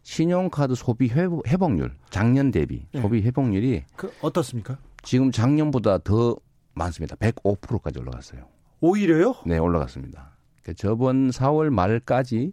신용카드 0.02 0.74
소비 0.74 1.08
회복 1.08 1.72
률 1.74 1.94
작년 2.10 2.50
대비 2.50 2.86
네. 2.92 3.00
소비 3.00 3.20
회복률이 3.22 3.84
그 3.96 4.12
어떻습니까? 4.22 4.78
지금 5.02 5.30
작년보다 5.30 5.98
더 5.98 6.36
많습니다. 6.74 7.16
105%까지 7.16 7.98
올라갔어요. 7.98 8.46
오히려요? 8.80 9.34
네, 9.44 9.58
올라갔습니다. 9.58 10.32
그러니까 10.62 10.80
저번 10.80 11.30
4월 11.30 11.70
말까지 11.70 12.52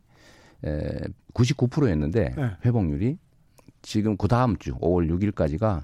에, 0.66 1.00
99%였는데 1.34 2.34
네. 2.36 2.52
회복률이 2.66 3.18
지금 3.82 4.18
그 4.18 4.28
다음 4.28 4.58
주 4.58 4.74
5월 4.76 5.10
6일까지가 5.12 5.84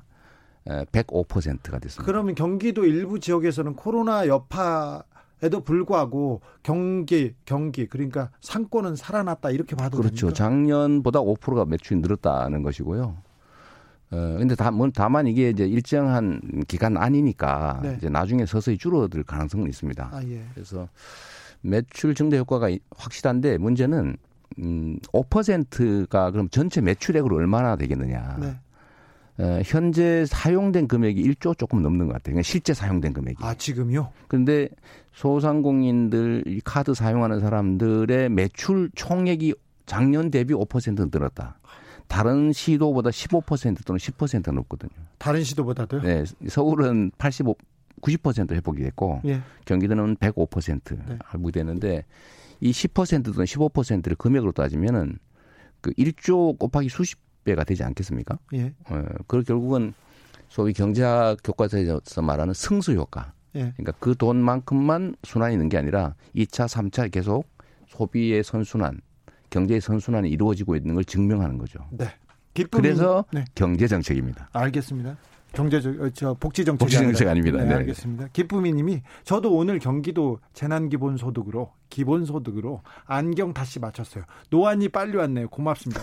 105%가 0.66 1.80
됐습니다. 1.80 2.04
그러면 2.04 2.36
경기도 2.36 2.86
일부 2.86 3.20
지역에서는 3.20 3.76
코로나 3.76 4.28
여파 4.28 5.04
에도 5.44 5.62
불구하고 5.64 6.42
경기 6.62 7.34
경기 7.46 7.88
그러니까 7.88 8.30
상권은 8.42 8.96
살아났다 8.96 9.50
이렇게 9.50 9.76
봐도 9.76 9.98
그렇죠. 9.98 10.28
됩니까? 10.28 10.38
작년보다 10.38 11.20
5%가 11.20 11.66
매출이 11.66 12.00
늘었다는 12.00 12.62
것이고요. 12.62 13.18
어 14.12 14.36
근데 14.38 14.56
다, 14.56 14.70
뭐, 14.72 14.90
다만 14.94 15.26
이게 15.26 15.50
이제 15.50 15.66
일정한 15.66 16.42
기간 16.68 16.98
아니니까 16.98 17.80
네. 17.82 17.96
이제 17.98 18.10
나중에 18.10 18.46
서서히 18.46 18.78
줄어들 18.78 19.24
가능성은 19.24 19.68
있습니다. 19.70 20.10
아, 20.12 20.24
예. 20.26 20.44
그래서 20.54 20.88
매출 21.62 22.14
증대 22.14 22.38
효과가 22.38 22.70
확실한데 22.96 23.58
문제는 23.58 24.18
음 24.60 25.00
5%가 25.14 26.32
그럼 26.32 26.50
전체 26.50 26.82
매출액으로 26.82 27.36
얼마나 27.38 27.76
되겠느냐. 27.78 28.38
네. 28.42 28.56
어, 29.38 29.62
현재 29.66 30.26
사용된 30.26 30.88
금액이 30.88 31.24
1조 31.24 31.58
조금 31.58 31.82
넘는 31.82 32.08
것 32.08 32.14
같아요. 32.14 32.34
그러니까 32.34 32.44
실제 32.44 32.74
사용된 32.74 33.14
금액이. 33.14 33.38
아, 33.42 33.54
지금요? 33.54 34.12
근데 34.28 34.70
소상공인들, 35.14 36.44
이 36.48 36.62
카드 36.64 36.94
사용하는 36.94 37.40
사람들의 37.40 38.30
매출 38.30 38.90
총액이 38.96 39.54
작년 39.86 40.32
대비 40.32 40.54
5% 40.54 41.10
늘었다. 41.12 41.58
다른 42.08 42.52
시도보다 42.52 43.10
15% 43.10 43.86
또는 43.86 43.98
10% 43.98 44.54
높거든요. 44.54 44.92
다른 45.18 45.44
시도보다도요? 45.44 46.02
네. 46.02 46.24
서울은 46.48 47.12
85, 47.18 47.56
90% 48.02 48.52
회복이 48.54 48.84
됐고, 48.84 49.22
예. 49.26 49.42
경기도는 49.66 50.18
105% 50.18 50.98
네. 51.08 51.18
회복이 51.34 51.52
되는데, 51.54 52.04
이 52.60 52.72
10% 52.72 53.24
또는 53.24 53.46
15%를 53.46 54.16
금액으로 54.18 54.52
따지면은 54.52 55.20
그 55.80 55.92
1조 55.94 56.60
곱하기 56.60 56.90
수십 56.90 57.18
배가 57.44 57.64
되지 57.64 57.84
않겠습니까? 57.84 58.38
예. 58.54 58.74
어, 58.90 59.04
그 59.28 59.44
결국은 59.44 59.94
소위 60.50 60.74
경제학 60.74 61.38
교과서에서 61.44 62.22
말하는 62.22 62.54
승수 62.54 62.94
효과. 62.94 63.34
예. 63.56 63.74
그러니까 63.78 63.94
그 64.00 64.16
돈만큼만 64.16 65.16
순환이 65.24 65.54
있는 65.54 65.70
게 65.70 65.78
아니라 65.78 66.16
2차, 66.36 66.68
3차 66.68 67.12
계속 67.12 67.50
소비의 67.88 68.44
선순환, 68.44 69.02
경제의 69.50 69.82
선순환이 69.82 70.30
이루어지고 70.30 70.76
있는 70.76 70.96
걸 70.96 71.04
증명하는 71.04 71.58
거죠. 71.58 71.80
네. 71.92 72.06
기쁨이, 72.54 72.82
그래서 72.82 73.26
네. 73.32 73.46
경제 73.56 73.88
정책입니다. 73.88 74.50
알겠습니다. 74.54 75.18
경제적 75.54 76.00
어, 76.02 76.10
저 76.14 76.34
복지 76.34 76.64
정책 76.64 76.80
복지 76.80 76.98
정책 76.98 77.28
아닙니다. 77.28 77.58
네, 77.58 77.66
네. 77.66 77.74
알겠습니다. 77.76 78.28
기쁨이님이 78.34 79.02
저도 79.24 79.54
오늘 79.54 79.80
경기도 79.80 80.40
재난기본소득으로 80.54 81.72
기본소득으로 81.90 82.82
안경 83.06 83.54
다시 83.54 83.80
맞췄어요. 83.80 84.24
노안이 84.50 84.90
빨리 84.90 85.18
왔네요. 85.18 85.50
고맙습니다. 85.50 86.02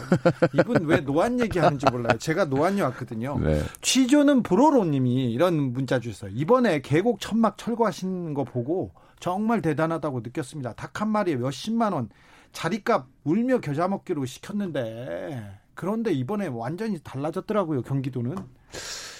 이분 0.52 0.84
왜 0.84 1.00
노안 1.00 1.40
얘기하는지 1.40 1.86
몰라요. 1.90 2.18
제가 2.18 2.44
노안이 2.44 2.82
왔거든요. 2.82 3.38
네. 3.38 3.62
취조는 3.80 4.42
불어로님이 4.42 5.32
이런 5.32 5.72
문자 5.72 5.98
주셨어요. 5.98 6.30
이번에 6.34 6.82
계곡 6.82 7.20
천막 7.20 7.56
철거하신 7.56 8.34
거 8.34 8.44
보고 8.44 8.92
정말 9.18 9.62
대단하다고 9.62 10.20
느꼈습니다. 10.20 10.74
닭 10.74 11.00
한 11.00 11.08
마리에 11.10 11.36
몇십만 11.36 11.92
원 11.92 12.08
자리값 12.52 13.06
울며 13.24 13.60
겨자 13.60 13.86
먹기로 13.88 14.24
시켰는데 14.24 15.58
그런데 15.74 16.12
이번에 16.12 16.48
완전히 16.48 16.98
달라졌더라고요. 16.98 17.82
경기도는. 17.82 18.34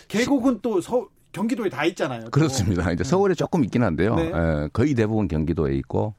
계곡은 0.08 0.60
또 0.62 0.80
서, 0.80 1.08
경기도에 1.32 1.68
다 1.68 1.84
있잖아요. 1.84 2.30
그렇습니다. 2.30 2.90
이제 2.90 3.04
네. 3.04 3.08
서울에 3.08 3.34
조금 3.34 3.64
있긴 3.64 3.82
한데요. 3.82 4.16
네. 4.16 4.24
에, 4.24 4.32
예, 4.34 4.68
거의 4.72 4.94
대부분 4.94 5.28
경기도에 5.28 5.74
있고 5.76 6.14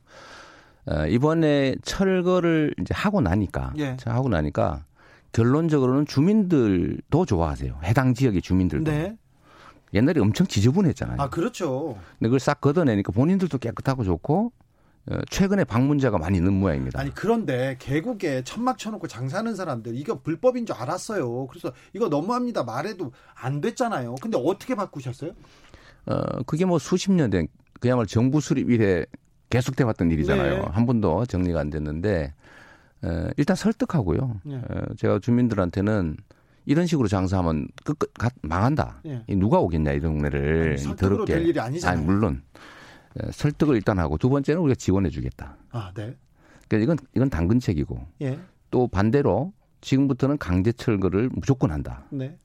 에, 0.90 1.06
예, 1.06 1.10
이번에 1.10 1.76
철거를 1.84 2.74
이제 2.80 2.94
하고 2.94 3.20
나니까 3.22 3.74
예. 3.80 3.98
하고 4.06 4.30
나니까 4.30 4.86
결론적으로는 5.32 6.06
주민들도 6.06 7.26
좋아하세요. 7.26 7.80
해당 7.84 8.14
지역의 8.14 8.42
주민들도. 8.42 8.92
네. 8.92 9.18
옛날에 9.94 10.22
엄청 10.22 10.46
지저분했잖아요. 10.46 11.18
아, 11.20 11.30
그렇죠. 11.30 11.98
근데 12.20 12.30
그걸 12.30 12.40
싹 12.40 12.62
걷어내니까 12.62 13.12
본인들도 13.12 13.58
깨끗하고 13.58 14.04
좋고 14.04 14.52
어, 14.52 14.52
최근에 15.30 15.64
방문자가 15.64 16.18
많이 16.18 16.38
있는 16.38 16.54
모양입니다. 16.54 17.00
아니 17.00 17.14
그런데 17.14 17.76
계곡에 17.80 18.44
천막 18.44 18.78
쳐놓고 18.78 19.08
장사하는 19.08 19.56
사람들 19.56 19.96
이거 19.96 20.20
불법인 20.22 20.66
줄 20.66 20.76
알았어요. 20.76 21.48
그래서 21.48 21.72
이거 21.94 22.10
너무합니다 22.10 22.64
말해도 22.64 23.12
안 23.36 23.62
됐잖아요. 23.62 24.16
근데 24.22 24.38
어떻게 24.44 24.76
바꾸셨어요? 24.76 25.32
어 26.06 26.44
그게 26.46 26.66
뭐 26.66 26.80
수십 26.80 27.12
년 27.12 27.30
된 27.30 27.48
그야말로 27.80 28.06
정부 28.06 28.42
수립 28.42 28.70
이래 28.70 29.06
계속돼 29.50 29.84
왔던 29.84 30.12
일이잖아요. 30.12 30.54
네. 30.58 30.66
한 30.72 30.86
번도 30.86 31.26
정리가 31.26 31.60
안 31.60 31.70
됐는데 31.70 32.34
어, 33.02 33.30
일단 33.38 33.56
설득하고요. 33.56 34.42
네. 34.44 34.56
어, 34.58 34.94
제가 34.98 35.20
주민들한테는 35.20 36.18
이런 36.66 36.86
식으로 36.86 37.08
장사하면 37.08 37.68
끝 37.84 37.98
끝 37.98 38.34
망한다. 38.44 39.02
네. 39.04 39.24
누가 39.30 39.60
오겠냐 39.60 39.94
이 39.94 40.00
동네를 40.02 40.78
아니, 40.86 40.96
더럽게. 40.98 41.34
아니, 41.90 42.02
물론 42.06 42.44
예, 42.44 42.60
설득을 43.32 43.76
일단 43.76 44.00
하고 44.00 44.18
두 44.18 44.30
번째는 44.30 44.62
우리가 44.62 44.76
지원해 44.76 45.10
주겠다. 45.10 45.58
아, 45.72 45.92
네. 45.96 46.16
그러니까 46.68 46.94
이건 46.94 47.08
이건 47.16 47.30
당근책이고 47.30 48.00
예. 48.22 48.40
또 48.72 48.88
반대로 48.88 49.54
지금부터는 49.82 50.38
강제 50.38 50.72
철거를 50.72 51.30
무조건 51.34 51.72
한다. 51.72 52.04
네. 52.12 52.38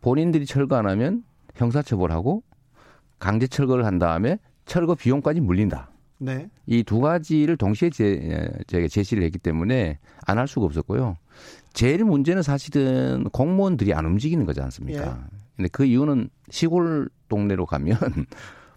본인들이 0.00 0.46
철거 0.46 0.76
안 0.76 0.86
하면 0.86 1.24
형사처벌하고 1.54 2.42
강제 3.18 3.46
철거를 3.46 3.84
한 3.86 3.98
다음에 3.98 4.38
철거 4.66 4.94
비용까지 4.94 5.40
물린다. 5.40 5.90
네. 6.18 6.48
이 6.66 6.82
두 6.84 7.00
가지를 7.00 7.56
동시에 7.56 7.90
제, 7.90 8.48
제가 8.66 8.86
제시를 8.88 9.22
했기 9.24 9.38
때문에 9.38 9.98
안 10.26 10.38
할 10.38 10.46
수가 10.46 10.66
없었고요. 10.66 11.16
제일 11.72 12.04
문제는 12.04 12.42
사실은 12.42 13.24
공무원들이 13.32 13.92
안 13.94 14.06
움직이는 14.06 14.46
거지 14.46 14.60
않습니까? 14.60 15.02
예. 15.06 15.36
근데 15.56 15.68
그 15.72 15.84
이유는 15.84 16.28
시골 16.50 17.08
동네로 17.28 17.66
가면 17.66 17.98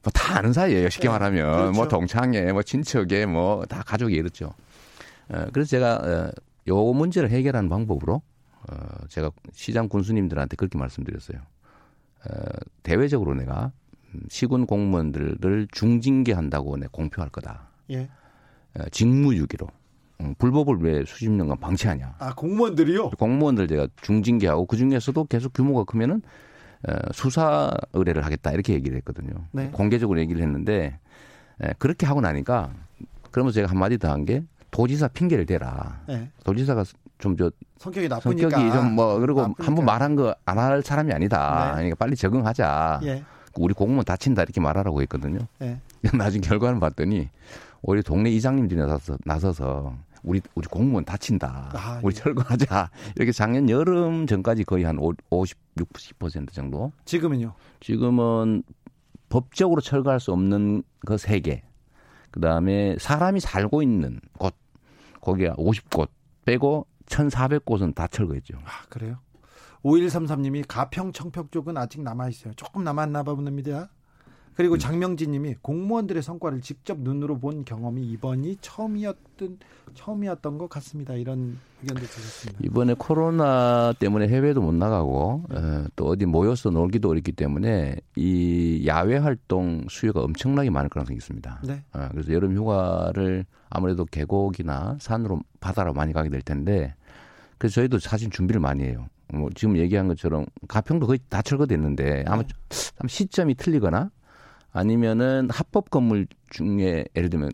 뭐 0.07 0.11
다 0.13 0.37
아는 0.37 0.53
사이예요. 0.53 0.89
쉽게 0.89 1.07
네. 1.07 1.11
말하면 1.11 1.45
뭐 1.45 1.55
그렇죠. 1.57 1.77
뭐 1.77 1.87
동창회, 1.87 2.51
뭐 2.53 2.63
친척에 2.63 3.25
뭐 3.25 3.65
다 3.65 3.83
가족이 3.83 4.15
이렇죠. 4.15 4.53
어, 5.29 5.45
그래서 5.51 5.69
제가 5.69 5.95
어, 5.97 6.31
요 6.67 6.93
문제를 6.93 7.29
해결하는 7.29 7.69
방법으로 7.69 8.21
어, 8.69 8.75
제가 9.09 9.31
시장 9.51 9.89
군수님들한테 9.89 10.55
그렇게 10.55 10.77
말씀드렸어요. 10.77 11.39
어, 11.39 12.33
대외적으로 12.83 13.33
내가 13.35 13.71
시군 14.29 14.65
공무원들을 14.65 15.67
중징계한다고 15.71 16.77
내 16.77 16.87
공표할 16.91 17.29
거다. 17.29 17.67
예. 17.91 18.09
어, 18.79 18.83
직무유기로. 18.91 19.67
음, 20.21 20.33
불법을 20.39 20.77
왜 20.81 21.03
수십 21.05 21.29
년간 21.29 21.59
방치하냐. 21.59 22.15
아, 22.17 22.33
공무원들이요? 22.33 23.11
공무원들 23.11 23.67
제가 23.67 23.87
중징계하고 24.01 24.65
그 24.65 24.75
중에서도 24.77 25.25
계속 25.25 25.53
규모가 25.53 25.83
크면은 25.83 26.15
어, 26.17 26.21
수사 27.13 27.71
의뢰를 27.93 28.23
하겠다 28.25 28.51
이렇게 28.51 28.73
얘기를 28.73 28.97
했거든요. 28.97 29.33
네. 29.51 29.69
공개적으로 29.71 30.19
얘기를 30.19 30.41
했는데 30.41 30.99
그렇게 31.79 32.05
하고 32.05 32.21
나니까 32.21 32.71
그러면서 33.31 33.55
제가 33.55 33.69
한마디 33.69 33.97
더 33.97 34.09
한 34.09 34.25
게 34.25 34.43
도지사 34.71 35.07
핑계를 35.09 35.45
대라. 35.45 36.01
네. 36.07 36.29
도지사가 36.43 36.83
좀 37.19 37.35
저 37.37 37.49
성격이 37.79 38.07
나쁘니까 38.09 38.49
성격이 38.49 38.71
좀 38.71 38.93
뭐 38.95 39.19
그리고 39.19 39.41
한 39.57 39.75
번 39.75 39.85
말한 39.85 40.15
거 40.15 40.35
안 40.45 40.57
할 40.59 40.81
사람이 40.83 41.11
아니다. 41.13 41.67
네. 41.69 41.73
그러니까 41.75 41.95
빨리 41.95 42.15
적응하자. 42.15 42.99
예. 43.03 43.23
우리 43.57 43.73
공무원 43.73 44.05
다친다 44.05 44.43
이렇게 44.43 44.61
말하라고 44.61 45.01
했거든요. 45.03 45.39
네. 45.59 45.79
나중에 46.13 46.41
결과를 46.41 46.79
봤더니 46.79 47.29
오히려 47.81 48.01
동네 48.03 48.29
이장님들이 48.29 48.79
나서서 48.79 49.17
나서서 49.25 49.95
우리 50.23 50.41
우리 50.55 50.67
공무원 50.67 51.05
다친다. 51.05 51.71
아, 51.73 51.99
우리 52.03 52.13
예. 52.15 52.19
철거하자. 52.19 52.89
이렇게 53.15 53.31
작년 53.31 53.69
여름 53.69 54.27
전까지 54.27 54.63
거의 54.63 54.83
한 54.83 54.97
50, 55.29 55.57
60% 55.75 56.51
정도. 56.53 56.91
지금은요? 57.05 57.53
지금은 57.79 58.63
법적으로 59.29 59.81
철거할 59.81 60.19
수 60.19 60.31
없는 60.31 60.83
그 61.05 61.17
세 61.17 61.39
개. 61.39 61.63
그다음에 62.31 62.97
사람이 62.99 63.39
살고 63.39 63.81
있는 63.81 64.19
곳 64.37 64.53
거기가 65.21 65.53
50곳 65.55 66.09
빼고 66.45 66.85
1,400곳은 67.07 67.95
다 67.95 68.07
철거했죠. 68.07 68.57
아, 68.65 68.85
그래요? 68.89 69.17
5133님이 69.83 70.65
가평 70.67 71.13
청평 71.13 71.49
쪽은 71.51 71.77
아직 71.77 72.01
남아 72.01 72.29
있어요. 72.29 72.53
조금 72.55 72.83
남았나 72.83 73.23
봅니다. 73.23 73.89
그리고 74.57 74.73
음. 74.73 74.79
장명진 74.79 75.31
님이 75.31 75.53
공무원들의 75.61 76.23
성과를 76.23 76.61
직접 76.61 76.99
눈으로 76.99 77.37
본 77.37 77.63
경험이 77.63 78.01
이번이 78.07 78.57
처음이었던 78.59 79.59
처음이었던 79.93 80.57
것 80.57 80.67
같습니다. 80.67 81.13
이런 81.13 81.59
의견도 81.83 82.01
주셨습니다. 82.07 82.59
이번에 82.63 82.95
코로나 82.97 83.93
때문에 83.99 84.27
해외도 84.27 84.61
못 84.61 84.73
나가고 84.73 85.43
네. 85.51 85.57
어, 85.57 85.85
또 85.95 86.07
어디 86.07 86.25
모여서 86.25 86.71
놀기도 86.71 87.09
어렵기 87.09 87.33
때문에 87.33 87.97
이 88.15 88.83
야외 88.87 89.17
활동 89.17 89.85
수요가 89.89 90.21
엄청나게 90.21 90.71
많을 90.71 90.89
가능성이 90.89 91.17
있습니다. 91.17 91.61
네. 91.63 91.83
어, 91.93 92.09
그래서 92.11 92.33
여름 92.33 92.55
휴가를 92.55 93.45
아무래도 93.69 94.05
계곡이나 94.05 94.97
산으로 94.99 95.39
바다로 95.59 95.93
많이 95.93 96.13
가게 96.13 96.29
될 96.29 96.41
텐데 96.41 96.95
그래서 97.59 97.75
저희도 97.75 97.99
사실 97.99 98.31
준비를 98.31 98.59
많이 98.59 98.85
해요. 98.85 99.05
뭐 99.31 99.51
지금 99.53 99.77
얘기한 99.77 100.07
것처럼 100.07 100.47
가평도 100.67 101.05
거의 101.05 101.19
다 101.29 101.43
철거됐는데 101.43 102.23
아마 102.25 102.41
네. 102.41 103.07
시점이 103.07 103.53
틀리거나 103.53 104.09
아니면은 104.71 105.49
합법 105.51 105.89
건물 105.89 106.27
중에 106.49 107.05
예를 107.15 107.29
들면 107.29 107.51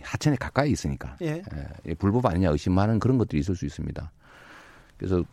하천에 0.00 0.36
가까이 0.36 0.70
있으니까 0.70 1.16
예. 1.22 1.42
예, 1.86 1.94
불법 1.94 2.26
아니냐 2.26 2.50
의심하는 2.50 2.98
그런 2.98 3.18
것들이 3.18 3.40
있을 3.40 3.56
수 3.56 3.66
있습니다. 3.66 4.10
그래서 4.96 5.24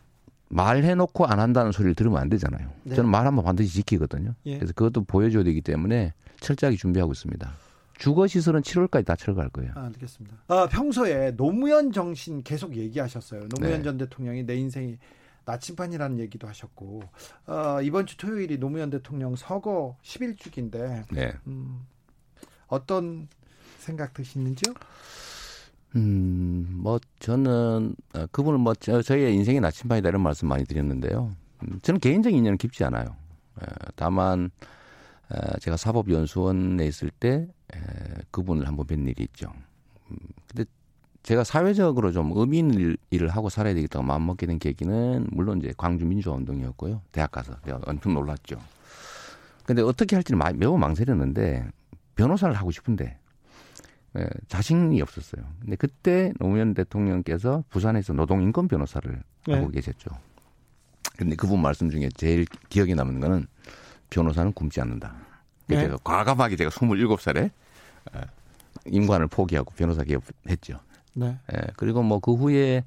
말해놓고 0.48 1.26
안 1.26 1.38
한다는 1.38 1.72
소리를 1.72 1.94
들으면 1.94 2.20
안 2.20 2.28
되잖아요. 2.28 2.70
네. 2.82 2.96
저는 2.96 3.08
말하면 3.08 3.44
반드시 3.44 3.72
지키거든요. 3.74 4.34
예. 4.46 4.56
그래서 4.58 4.72
그것도 4.74 5.04
보여줘야 5.04 5.44
되기 5.44 5.60
때문에 5.60 6.12
철저하게 6.40 6.76
준비하고 6.76 7.12
있습니다. 7.12 7.50
주거 7.98 8.26
시설은 8.26 8.62
7월까지 8.62 9.04
다 9.04 9.14
철거할 9.14 9.50
거예요. 9.50 9.72
아, 9.74 9.84
알겠습니다. 9.84 10.36
아, 10.48 10.66
평소에 10.68 11.36
노무현 11.36 11.92
정신 11.92 12.42
계속 12.42 12.74
얘기하셨어요. 12.74 13.48
노무현 13.48 13.78
네. 13.78 13.82
전 13.82 13.98
대통령이 13.98 14.44
내 14.44 14.56
인생이 14.56 14.98
나침반이라는 15.44 16.18
얘기도 16.20 16.48
하셨고 16.48 17.02
어, 17.46 17.82
이번 17.82 18.06
주 18.06 18.16
토요일이 18.16 18.58
노무현 18.58 18.90
대통령 18.90 19.36
서거 19.36 19.96
10일주기인데 20.02 21.04
네. 21.12 21.32
음, 21.46 21.86
어떤 22.66 23.28
생각 23.78 24.14
드시는지요? 24.14 24.74
음, 25.96 26.66
뭐 26.82 27.00
저는 27.18 27.96
어, 28.14 28.26
그분을 28.30 28.58
뭐 28.58 28.74
저, 28.74 29.02
저희의 29.02 29.34
인생의 29.34 29.60
나침반이다 29.60 30.08
이런 30.08 30.22
말씀 30.22 30.48
많이 30.48 30.64
드렸는데요. 30.64 31.34
음, 31.62 31.80
저는 31.82 32.00
개인적 32.00 32.32
인연은 32.32 32.58
깊지 32.58 32.84
않아요. 32.84 33.16
에, 33.60 33.66
다만 33.96 34.50
에, 35.32 35.58
제가 35.60 35.76
사법연수원에 35.76 36.86
있을 36.86 37.10
때 37.10 37.48
에, 37.74 37.78
그분을 38.30 38.68
한번 38.68 38.86
뵌 38.86 39.06
일이 39.08 39.24
있죠. 39.24 39.52
음, 40.10 40.16
근데 40.46 40.64
제가 41.22 41.44
사회적으로 41.44 42.12
좀 42.12 42.32
의미 42.34 42.58
있는 42.58 42.96
일을 43.10 43.28
하고 43.28 43.48
살아야 43.48 43.74
되겠다고 43.74 44.04
마음먹게 44.04 44.46
된 44.46 44.58
계기는 44.58 45.28
물론 45.30 45.58
이제 45.58 45.72
광주 45.76 46.06
민주화 46.06 46.34
운동이었고요. 46.36 47.02
대학 47.12 47.30
가서 47.30 47.54
제가 47.64 47.80
엄청 47.86 48.14
놀랐죠. 48.14 48.58
근데 49.66 49.82
어떻게 49.82 50.16
할지는 50.16 50.40
매우 50.56 50.78
망설였는데 50.78 51.68
변호사를 52.16 52.54
하고 52.54 52.70
싶은데 52.70 53.18
예, 54.18 54.26
자신이 54.48 55.00
없었어요. 55.00 55.44
근데 55.60 55.76
그때 55.76 56.32
노무현 56.40 56.74
대통령께서 56.74 57.62
부산에서 57.68 58.12
노동인권 58.12 58.66
변호사를 58.66 59.22
네. 59.46 59.54
하고 59.54 59.68
계셨죠. 59.68 60.10
근데 61.16 61.36
그분 61.36 61.62
말씀 61.62 61.90
중에 61.90 62.08
제일 62.16 62.46
기억에 62.68 62.94
남는 62.94 63.20
거는 63.20 63.46
변호사는 64.08 64.52
굶지 64.52 64.80
않는다. 64.80 65.14
그래서 65.66 65.88
네. 65.88 65.96
과감하게 66.02 66.56
제가 66.56 66.70
27살에 66.70 67.50
예, 68.16 68.20
인관을 68.86 69.28
포기하고 69.28 69.72
변호사 69.76 70.02
개업했죠. 70.02 70.80
네. 71.20 71.38
예, 71.54 71.60
그리고 71.76 72.02
뭐 72.02 72.18
그 72.20 72.34
후에 72.34 72.84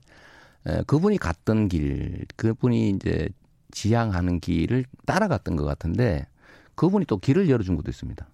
예, 0.67 0.84
그분이 0.88 1.17
갔던 1.17 1.67
길, 1.67 2.26
그분이 2.36 2.89
이제 2.91 3.30
지향하는 3.72 4.39
길을 4.39 4.86
따라갔던 5.06 5.56
것 5.56 5.65
같은데 5.65 6.28
그분이 6.76 7.06
또 7.06 7.17
길을 7.17 7.50
열어준 7.50 7.76
것도 7.76 7.89
있습니다. 7.89 8.28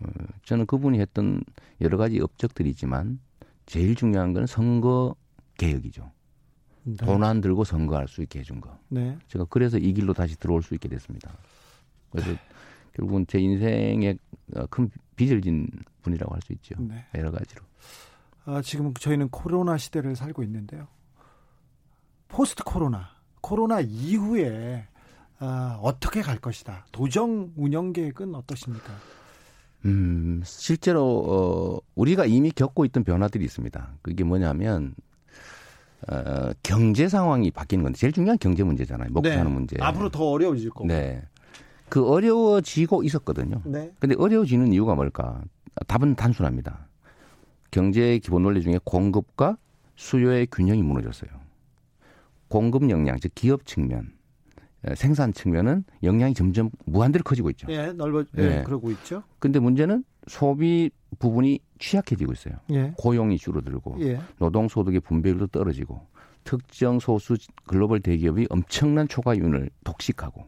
어, 0.00 0.06
저는 0.44 0.66
그분이 0.66 0.98
했던 1.00 1.42
여러 1.80 1.96
가지 1.98 2.20
업적들이지만 2.20 3.20
제일 3.66 3.94
중요한 3.94 4.32
건 4.32 4.46
선거 4.46 5.14
개혁이죠. 5.56 6.10
네. 6.84 6.96
돈안 6.96 7.40
들고 7.42 7.64
선거할 7.64 8.08
수 8.08 8.22
있게 8.22 8.38
해준 8.40 8.60
거. 8.60 8.78
네. 8.88 9.18
제가 9.28 9.44
그래서 9.50 9.76
이 9.78 9.92
길로 9.92 10.14
다시 10.14 10.36
들어올 10.38 10.62
수 10.62 10.74
있게 10.74 10.88
됐습니다. 10.88 11.36
그래서 12.10 12.30
네. 12.30 12.38
결국은 12.94 13.26
제 13.26 13.38
인생에 13.38 14.16
큰 14.70 14.90
빚을 15.16 15.42
진 15.42 15.68
분이라고 16.02 16.34
할 16.34 16.40
수 16.42 16.52
있죠. 16.54 16.74
네. 16.78 17.04
여러 17.14 17.30
가지로. 17.30 17.62
아, 18.48 18.62
지금 18.62 18.94
저희는 18.94 19.28
코로나 19.28 19.76
시대를 19.76 20.16
살고 20.16 20.42
있는데요. 20.44 20.88
포스트 22.28 22.64
코로나, 22.64 23.10
코로나 23.42 23.80
이후에 23.80 24.86
아, 25.38 25.78
어떻게 25.82 26.22
갈 26.22 26.38
것이다. 26.38 26.86
도정 26.90 27.52
운영 27.56 27.92
계획은 27.92 28.34
어떠십니까? 28.34 28.90
음, 29.84 30.40
실제로 30.46 31.02
어, 31.04 31.78
우리가 31.94 32.24
이미 32.24 32.50
겪고 32.50 32.86
있던 32.86 33.04
변화들이 33.04 33.44
있습니다. 33.44 33.96
그게 34.00 34.24
뭐냐면 34.24 34.94
어, 36.10 36.50
경제 36.62 37.06
상황이 37.06 37.50
바뀌는 37.50 37.84
건데 37.84 37.98
제일 37.98 38.14
중요한 38.14 38.38
경제 38.38 38.64
문제잖아요. 38.64 39.10
먹고 39.10 39.28
네. 39.28 39.36
사는 39.36 39.52
문제. 39.52 39.76
앞으로 39.78 40.08
더 40.08 40.24
어려워질 40.24 40.70
거고. 40.70 40.86
네. 40.86 41.22
그 41.90 42.08
어려워지고 42.08 43.02
있었거든요. 43.04 43.60
네. 43.66 43.92
근데 43.98 44.14
어려워지는 44.18 44.72
이유가 44.72 44.94
뭘까? 44.94 45.42
답은 45.86 46.14
단순합니다. 46.16 46.87
경제의 47.70 48.20
기본 48.20 48.44
원리 48.44 48.62
중에 48.62 48.78
공급과 48.84 49.58
수요의 49.96 50.48
균형이 50.50 50.82
무너졌어요. 50.82 51.30
공급 52.48 52.88
역량, 52.88 53.18
즉 53.20 53.32
기업 53.34 53.66
측면, 53.66 54.12
생산 54.94 55.32
측면은 55.32 55.84
역량이 56.02 56.34
점점 56.34 56.70
무한대로 56.86 57.22
커지고 57.24 57.50
있죠. 57.50 57.66
예, 57.70 57.92
넓어, 57.92 58.24
예, 58.38 58.58
예. 58.58 58.62
그러고 58.64 58.90
있죠. 58.92 59.22
근데 59.38 59.58
문제는 59.58 60.04
소비 60.28 60.90
부분이 61.18 61.58
취약해지고 61.78 62.32
있어요. 62.32 62.54
예. 62.70 62.92
고용이 62.96 63.38
줄어들고 63.38 63.96
예. 64.00 64.20
노동 64.38 64.68
소득의 64.68 65.00
분배율도 65.00 65.48
떨어지고 65.48 66.06
특정 66.44 67.00
소수 67.00 67.36
글로벌 67.66 68.00
대기업이 68.00 68.46
엄청난 68.50 69.08
초과윤을 69.08 69.70
독식하고. 69.84 70.46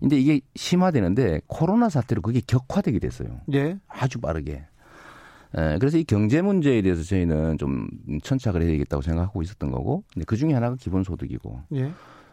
근데 0.00 0.18
이게 0.18 0.40
심화되는데 0.56 1.42
코로나 1.46 1.90
사태로 1.90 2.22
그게 2.22 2.40
격화되게 2.44 2.98
됐어요. 2.98 3.40
예. 3.52 3.78
아주 3.86 4.18
빠르게. 4.20 4.64
에, 5.56 5.74
예, 5.74 5.78
그래서 5.78 5.98
이 5.98 6.04
경제 6.04 6.42
문제에 6.42 6.82
대해서 6.82 7.02
저희는 7.02 7.58
좀 7.58 7.88
천착을 8.22 8.62
해야 8.62 8.70
되겠다고 8.70 9.02
생각하고 9.02 9.42
있었던 9.42 9.70
거고, 9.70 10.04
근데 10.12 10.24
그 10.24 10.36
중에 10.36 10.52
하나가 10.52 10.76
기본소득이고, 10.76 11.62
예. 11.74 11.84
에, 11.84 11.92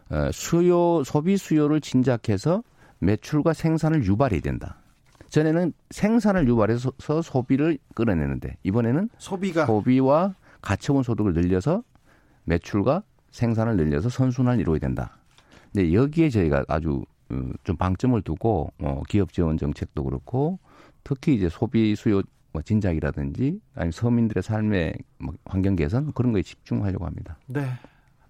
어, 0.10 0.32
수요 0.32 1.04
소비 1.04 1.38
수요를 1.38 1.82
진작해서 1.82 2.64
매출과 3.00 3.54
생산을 3.54 4.06
유발해야 4.06 4.42
된다. 4.42 4.78
전에는 5.30 5.74
생산을 5.90 6.48
유발해서 6.48 6.92
소비를 7.22 7.78
끌어내는데 7.94 8.58
이번에는 8.64 9.10
소비가 9.18 9.66
소비와 9.66 10.36
가처분 10.62 11.04
소득을 11.04 11.34
늘려서 11.34 11.84
매출과 12.46 13.04
생산을 13.32 13.76
늘려서 13.76 14.10
선순환을 14.10 14.62
이루어야 14.62 14.80
된다. 14.80 15.18
근데 15.74 15.94
여기에 15.94 16.30
저희가 16.30 16.64
아주 16.68 17.04
어, 17.30 17.42
좀 17.64 17.76
방점을 17.76 18.22
두고 18.22 18.72
어, 18.80 19.02
기업 19.10 19.34
지원 19.34 19.58
정책도 19.58 20.04
그렇고 20.04 20.60
특히 21.04 21.36
이제 21.36 21.50
소비 21.50 21.96
수요 21.96 22.22
뭐 22.58 22.62
진작이라든지 22.64 23.60
아니면 23.76 23.92
서민들의 23.92 24.42
삶의 24.42 24.96
뭐 25.20 25.36
환경 25.46 25.76
개선 25.76 26.12
그런 26.14 26.32
거에 26.32 26.42
집중하려고 26.42 27.06
합니다. 27.06 27.38
네. 27.46 27.68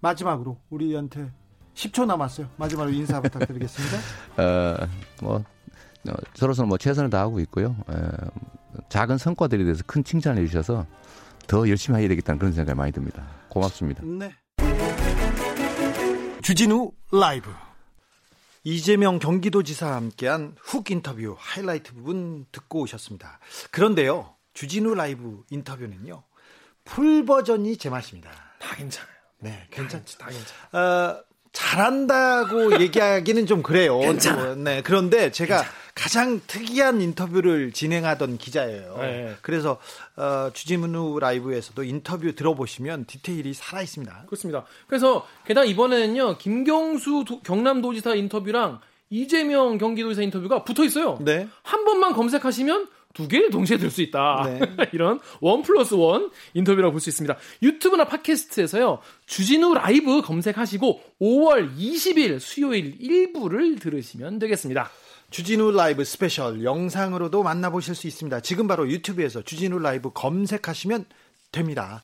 마지막으로 0.01 0.57
우리한테 0.69 1.31
10초 1.73 2.05
남았어요. 2.05 2.49
마지막으로 2.57 2.93
인사 2.93 3.21
부탁드리겠습니다. 3.21 3.97
어, 4.43 4.87
뭐 5.21 5.35
어, 5.37 6.13
저로서는 6.33 6.67
뭐 6.67 6.77
최선을 6.77 7.09
다하고 7.09 7.39
있고요. 7.41 7.77
어, 7.87 7.93
작은 8.89 9.17
성과들에 9.17 9.63
대해서 9.63 9.81
큰 9.87 10.03
칭찬을 10.03 10.41
해주셔서 10.43 10.85
더 11.47 11.69
열심히 11.69 12.01
해야 12.01 12.09
되겠다는 12.09 12.37
그런 12.37 12.51
생각이 12.51 12.77
많이 12.77 12.91
듭니다. 12.91 13.25
고맙습니다. 13.47 14.03
네. 14.03 14.33
주진우 16.41 16.91
라이브. 17.13 17.49
이재명 18.67 19.17
경기도지사와 19.17 19.95
함께한 19.95 20.57
훅 20.59 20.91
인터뷰 20.91 21.37
하이라이트 21.39 21.93
부분 21.93 22.45
듣고 22.51 22.81
오셨습니다. 22.81 23.39
그런데요, 23.71 24.35
주진우 24.53 24.93
라이브 24.93 25.45
인터뷰는요, 25.49 26.21
풀 26.83 27.25
버전이 27.25 27.77
제 27.77 27.89
맛입니다. 27.89 28.29
다 28.59 28.75
괜찮아요. 28.75 29.15
네, 29.39 29.67
괜찮지, 29.71 30.17
다 30.17 30.27
괜찮아. 30.27 31.13
어, 31.13 31.23
잘한다고 31.57 32.77
얘기하기는 32.81 33.47
좀 33.47 33.63
그래요. 33.63 33.99
괜찮아. 33.99 34.53
네, 34.55 34.81
그런데 34.83 35.31
제가 35.31 35.57
괜찮아. 35.57 35.75
가장 35.95 36.41
특이한 36.45 37.01
인터뷰를 37.01 37.71
진행하던 37.71 38.37
기자예요. 38.37 38.97
네. 39.01 39.35
그래서 39.41 39.79
어, 40.15 40.51
주지문우 40.53 41.17
라이브에서도 41.19 41.83
인터뷰 41.83 42.35
들어보시면 42.35 43.05
디테일이 43.05 43.55
살아 43.55 43.81
있습니다. 43.81 44.25
그렇습니다. 44.27 44.65
그래서 44.85 45.25
게다가 45.45 45.65
이번에는요 45.65 46.37
김경수 46.37 47.25
도, 47.27 47.41
경남도지사 47.41 48.13
인터뷰랑 48.13 48.79
이재명 49.09 49.79
경기도지사 49.79 50.21
인터뷰가 50.21 50.63
붙어 50.63 50.83
있어요. 50.83 51.17
네. 51.21 51.47
한 51.63 51.85
번만 51.85 52.13
검색하시면 52.13 52.87
두 53.13 53.27
개를 53.27 53.49
동시에 53.49 53.77
들 53.77 53.89
수 53.89 54.01
있다. 54.01 54.43
네. 54.45 54.59
이런 54.93 55.19
one 55.41 55.61
plus 55.63 55.93
one 55.95 56.29
인터뷰라고 56.53 56.91
볼 56.91 57.01
수 57.01 57.09
있습니다. 57.09 57.35
유튜브나 57.63 58.05
팟캐스트에서요. 58.05 58.99
주진우 59.25 59.73
라이브 59.73 60.21
검색하시고 60.21 61.01
5월 61.21 61.75
20일 61.77 62.39
수요일 62.39 62.95
1부를 62.99 63.77
들으시면 63.79 64.39
되겠습니다. 64.39 64.89
주진우 65.31 65.71
라이브 65.71 66.03
스페셜 66.05 66.63
영상으로도 66.63 67.43
만나보실 67.43 67.95
수 67.95 68.07
있습니다. 68.07 68.39
지금 68.41 68.67
바로 68.67 68.87
유튜브에서 68.89 69.41
주진우 69.41 69.79
라이브 69.79 70.11
검색하시면 70.13 71.05
됩니다. 71.51 72.03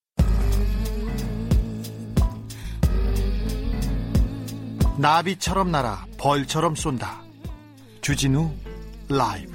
나비처럼 4.98 5.72
날아 5.72 6.06
벌처럼 6.18 6.76
쏜다. 6.76 7.24
주진우 8.02 8.52
라이브. 9.10 9.54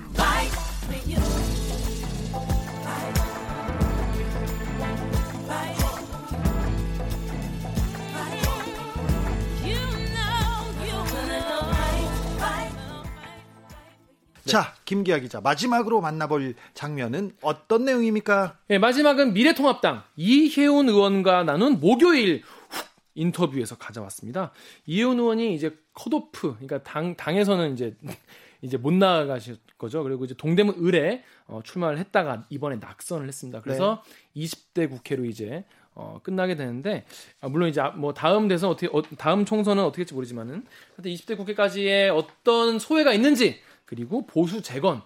자, 14.48 14.74
김기아 14.84 15.18
기자. 15.18 15.40
마지막으로 15.40 16.00
만나볼 16.00 16.54
장면은 16.74 17.32
어떤 17.42 17.84
내용입니까? 17.84 18.56
네, 18.68 18.78
마지막은 18.78 19.34
미래통합당 19.34 20.02
이혜훈 20.16 20.88
의원과 20.88 21.44
나눈 21.44 21.78
목요일 21.80 22.42
훅 22.68 22.88
인터뷰에서 23.14 23.76
가져왔습니다. 23.76 24.52
이혜훈 24.86 25.18
의원이 25.18 25.54
이제 25.54 25.76
컷오프, 25.92 26.54
그러니까 26.54 26.82
당, 26.82 27.14
당에서는 27.14 27.74
이제 27.74 27.94
이제 28.62 28.76
못 28.76 28.92
나가실 28.92 29.58
거죠. 29.76 30.02
그리고 30.02 30.24
이제 30.24 30.34
동대문 30.34 30.84
을에 30.84 31.22
어, 31.46 31.60
출마를 31.62 31.98
했다가 31.98 32.46
이번에 32.50 32.76
낙선을 32.76 33.28
했습니다. 33.28 33.60
그래서 33.60 34.02
네. 34.34 34.44
20대 34.44 34.90
국회로 34.90 35.26
이제 35.26 35.64
어, 35.94 36.20
끝나게 36.22 36.56
되는데 36.56 37.04
아, 37.40 37.48
물론 37.48 37.68
이제 37.68 37.82
뭐 37.96 38.14
다음 38.14 38.48
대선 38.48 38.70
어떻게 38.70 38.88
어, 38.92 39.02
다음 39.16 39.44
총선은 39.44 39.82
어떻게 39.82 40.02
될지 40.02 40.14
모르지만은 40.14 40.64
하여튼 40.96 41.12
20대 41.12 41.36
국회까지의 41.36 42.10
어떤 42.10 42.78
소회가 42.78 43.12
있는지 43.12 43.60
그리고 43.88 44.26
보수 44.26 44.60
재건 44.60 45.00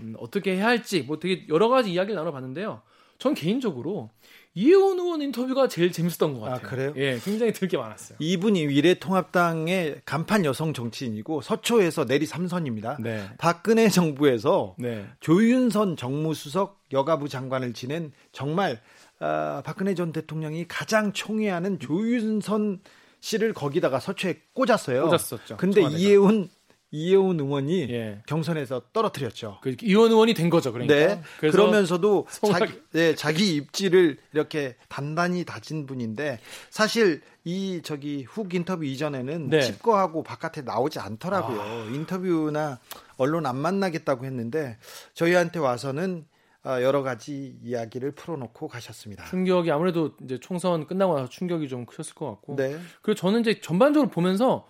음, 0.00 0.14
어떻게 0.18 0.54
해야 0.54 0.66
할지 0.66 1.02
뭐 1.02 1.18
되게 1.18 1.44
여러 1.48 1.68
가지 1.68 1.92
이야기를 1.92 2.14
나눠봤는데요. 2.14 2.82
전 3.18 3.34
개인적으로 3.34 4.10
이혜원 4.54 4.96
의원 5.00 5.22
인터뷰가 5.22 5.66
제일 5.66 5.90
재밌었던 5.90 6.38
것 6.38 6.46
아, 6.46 6.50
같아요. 6.50 6.66
아, 6.66 6.70
그래요? 6.70 6.92
예, 6.96 7.18
굉장히 7.18 7.52
들게 7.52 7.76
많았어요. 7.76 8.16
이분이 8.20 8.68
미래통합당의 8.68 10.02
간판 10.04 10.44
여성 10.44 10.72
정치인이고 10.72 11.40
서초에서 11.40 12.06
내리 12.06 12.26
3선입니다. 12.26 13.02
네. 13.02 13.28
박근혜 13.38 13.88
정부에서 13.88 14.76
네. 14.78 15.08
조윤선 15.18 15.96
정무수석 15.96 16.84
여가부 16.92 17.28
장관을 17.28 17.72
지낸 17.72 18.12
정말 18.30 18.80
어, 19.18 19.62
박근혜 19.64 19.94
전 19.94 20.12
대통령이 20.12 20.68
가장 20.68 21.12
총애하는 21.12 21.80
조윤선 21.80 22.80
씨를 23.20 23.52
거기다가 23.52 23.98
서초에 23.98 24.42
꽂았어요. 24.54 25.06
꽂았었죠. 25.06 25.56
근데 25.56 25.82
이혜훈 25.82 26.48
이혜훈 26.90 27.38
의원이 27.38 27.90
예. 27.90 28.22
경선에서 28.26 28.82
떨어뜨렸죠. 28.92 29.58
그 29.62 29.76
이혜훈 29.82 30.10
의원이 30.10 30.34
된 30.34 30.48
거죠, 30.48 30.72
그러니까. 30.72 30.94
네. 30.94 31.22
그러면서도 31.38 32.26
자기, 32.50 32.72
네, 32.92 33.14
자기 33.14 33.56
입지를 33.56 34.16
이렇게 34.32 34.76
단단히 34.88 35.44
다진 35.44 35.86
분인데 35.86 36.38
사실 36.70 37.20
이 37.44 37.80
저기 37.82 38.24
훅 38.24 38.54
인터뷰 38.54 38.84
이전에는 38.84 39.50
네. 39.50 39.60
집거하고 39.60 40.22
바깥에 40.22 40.62
나오지 40.62 40.98
않더라고요. 40.98 41.60
아. 41.60 41.90
인터뷰나 41.92 42.78
언론 43.16 43.46
안 43.46 43.56
만나겠다고 43.56 44.24
했는데 44.24 44.78
저희한테 45.14 45.58
와서는 45.58 46.24
어, 46.64 46.82
여러 46.82 47.02
가지 47.02 47.56
이야기를 47.62 48.12
풀어놓고 48.12 48.68
가셨습니다. 48.68 49.26
충격이 49.26 49.70
아무래도 49.70 50.10
이제 50.22 50.38
총선 50.40 50.86
끝나고 50.86 51.14
나서 51.14 51.28
충격이 51.28 51.68
좀 51.68 51.86
크셨을 51.86 52.14
것 52.14 52.26
같고. 52.26 52.56
네. 52.56 52.78
그리고 53.00 53.18
저는 53.18 53.40
이제 53.40 53.60
전반적으로 53.60 54.10
보면서 54.10 54.66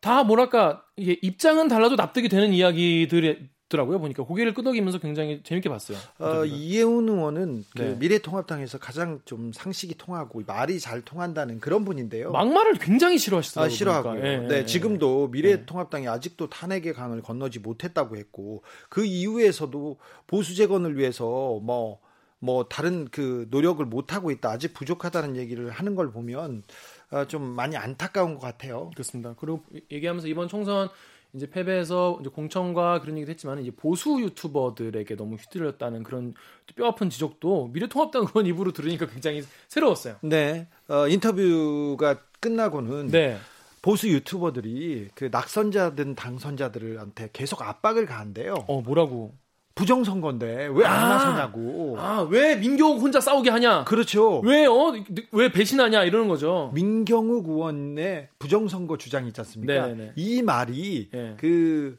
다 0.00 0.24
뭐랄까 0.24 0.82
이게 0.96 1.18
입장은 1.22 1.68
달라도 1.68 1.96
납득이 1.96 2.28
되는 2.28 2.52
이야기들이 2.52 3.50
더라고요 3.70 4.00
보니까 4.00 4.24
고개를 4.24 4.52
끄덕이면서 4.52 4.98
굉장히 4.98 5.42
재밌게 5.44 5.68
봤어요. 5.68 5.96
어, 6.18 6.44
이혜훈 6.44 7.08
의원은 7.08 7.64
그 7.76 7.82
네. 7.82 7.96
미래통합당에서 7.98 8.78
가장 8.78 9.20
좀 9.24 9.52
상식이 9.52 9.96
통하고 9.96 10.42
말이 10.44 10.80
잘 10.80 11.02
통한다는 11.02 11.60
그런 11.60 11.84
분인데요. 11.84 12.32
막말을 12.32 12.74
굉장히 12.74 13.16
싫어하시더라고요. 13.16 13.66
아, 13.66 13.68
싫어하고요. 13.70 14.14
네, 14.14 14.38
네, 14.38 14.48
네, 14.48 14.66
지금도 14.66 15.28
미래통합당이 15.28 16.08
아직도 16.08 16.50
탄핵의 16.50 16.92
강을 16.94 17.22
건너지 17.22 17.60
못했다고 17.60 18.16
했고 18.16 18.64
그 18.88 19.04
이후에서도 19.04 19.98
보수 20.26 20.56
재건을 20.56 20.98
위해서 20.98 21.24
뭐뭐 21.62 22.00
뭐 22.40 22.64
다른 22.64 23.06
그 23.08 23.46
노력을 23.50 23.84
못 23.86 24.12
하고 24.12 24.32
있다. 24.32 24.50
아직 24.50 24.74
부족하다는 24.74 25.36
얘기를 25.36 25.70
하는 25.70 25.94
걸 25.94 26.10
보면 26.10 26.64
어, 26.64 26.99
좀 27.28 27.42
많이 27.42 27.76
안타까운 27.76 28.34
것 28.34 28.40
같아요. 28.40 28.90
그렇습니다. 28.94 29.34
그리고 29.38 29.62
얘기하면서 29.90 30.28
이번 30.28 30.48
총선 30.48 30.88
이제 31.32 31.48
패배해서 31.48 32.18
이제 32.20 32.30
공천과 32.30 33.00
그런 33.00 33.16
얘기도 33.16 33.30
했지만 33.30 33.60
이제 33.60 33.70
보수 33.70 34.20
유튜버들에게 34.20 35.16
너무 35.16 35.36
휘둘렸다는 35.36 36.02
그런 36.02 36.34
뼈아픈 36.74 37.08
지적도 37.08 37.68
미래통합당 37.72 38.22
의원 38.22 38.46
입으로 38.46 38.72
들으니까 38.72 39.06
굉장히 39.06 39.44
새로웠어요. 39.68 40.16
네, 40.22 40.66
어, 40.88 41.06
인터뷰가 41.08 42.18
끝나고는 42.40 43.08
네. 43.08 43.38
보수 43.82 44.08
유튜버들이 44.08 45.08
그 45.14 45.28
낙선자든 45.30 46.14
당선자들한테 46.14 47.30
계속 47.32 47.62
압박을 47.62 48.06
가한대요. 48.06 48.64
어, 48.66 48.80
뭐라고? 48.80 49.32
부정선거인데 49.80 50.66
왜안 50.74 51.04
아, 51.04 51.08
나서냐고. 51.08 51.96
아, 51.98 52.20
왜 52.28 52.54
민경욱 52.56 53.00
혼자 53.00 53.18
싸우게 53.18 53.48
하냐? 53.48 53.84
그렇죠. 53.84 54.40
왜, 54.40 54.66
어, 54.66 54.92
왜 55.32 55.50
배신하냐? 55.50 56.04
이러는 56.04 56.28
거죠. 56.28 56.70
민경욱 56.74 57.48
의원의 57.48 58.28
부정선거 58.38 58.98
주장이 58.98 59.28
있지 59.28 59.40
않습니까? 59.40 59.86
네네. 59.86 59.94
네. 59.94 60.12
이 60.16 60.42
말이 60.42 61.08
네. 61.10 61.34
그 61.38 61.96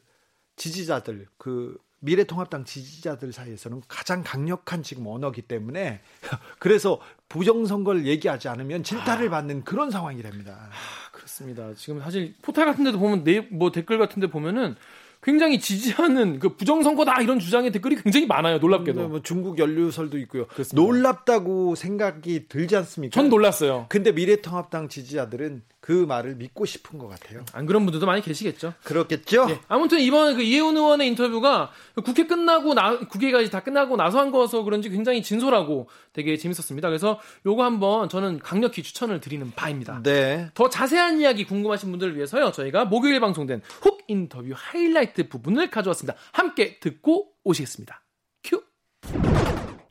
지지자들, 0.54 1.26
그 1.38 1.76
미래통합당 1.98 2.64
지지자들 2.64 3.32
사이에서는 3.32 3.82
가장 3.88 4.22
강력한 4.22 4.84
지금 4.84 5.08
언어기 5.08 5.42
때문에 5.42 6.00
그래서 6.60 7.00
부정선거를 7.28 8.06
얘기하지 8.06 8.48
않으면 8.48 8.84
질타를 8.84 9.26
아. 9.26 9.30
받는 9.30 9.64
그런 9.64 9.90
상황이 9.90 10.22
됩니다. 10.22 10.68
아, 10.70 11.10
그렇습니다. 11.10 11.74
지금 11.74 12.00
사실 12.00 12.36
포탈 12.42 12.64
같은 12.66 12.84
데도 12.84 13.00
보면 13.00 13.24
네, 13.24 13.40
뭐 13.40 13.72
댓글 13.72 13.98
같은 13.98 14.20
데 14.20 14.28
보면은 14.28 14.76
굉장히 15.22 15.60
지지하는 15.60 16.40
그 16.40 16.56
부정선거다 16.56 17.22
이런 17.22 17.38
주장의 17.38 17.70
댓글이 17.70 17.96
굉장히 18.02 18.26
많아요. 18.26 18.58
놀랍게도. 18.58 19.04
음, 19.04 19.10
뭐 19.10 19.22
중국 19.22 19.58
연루설도 19.58 20.18
있고요. 20.18 20.46
그렇습니다. 20.48 20.82
놀랍다고 20.82 21.76
생각이 21.76 22.48
들지 22.48 22.74
않습니까? 22.76 23.14
전 23.14 23.28
놀랐어요. 23.28 23.86
근데 23.88 24.10
미래통합당 24.10 24.88
지지자들은 24.88 25.62
그 25.82 25.90
말을 25.90 26.36
믿고 26.36 26.64
싶은 26.64 26.96
것 26.96 27.08
같아요. 27.08 27.44
안 27.52 27.66
그런 27.66 27.84
분들도 27.84 28.06
많이 28.06 28.22
계시겠죠. 28.22 28.72
그렇겠죠. 28.84 29.46
네. 29.46 29.60
아무튼 29.66 29.98
이번 29.98 30.36
그 30.36 30.42
이혜훈 30.42 30.76
의원의 30.76 31.08
인터뷰가 31.08 31.72
국회 32.04 32.28
끝나고 32.28 32.74
나 32.74 33.00
국회가 33.00 33.44
다 33.50 33.64
끝나고 33.64 33.96
나서 33.96 34.20
한 34.20 34.30
거서 34.30 34.62
그런지 34.62 34.90
굉장히 34.90 35.24
진솔하고 35.24 35.88
되게 36.12 36.36
재밌었습니다. 36.36 36.86
그래서 36.86 37.18
요거 37.44 37.64
한번 37.64 38.08
저는 38.08 38.38
강력히 38.38 38.84
추천을 38.84 39.20
드리는 39.20 39.50
바입니다. 39.56 40.00
네. 40.04 40.50
더 40.54 40.70
자세한 40.70 41.20
이야기 41.20 41.44
궁금하신 41.44 41.90
분들을 41.90 42.14
위해서요. 42.14 42.52
저희가 42.52 42.84
목요일 42.84 43.18
방송된 43.18 43.62
훅 43.80 44.04
인터뷰 44.06 44.52
하이라이트 44.54 45.28
부분을 45.28 45.68
가져왔습니다. 45.68 46.16
함께 46.30 46.78
듣고 46.78 47.32
오시겠습니다. 47.42 48.02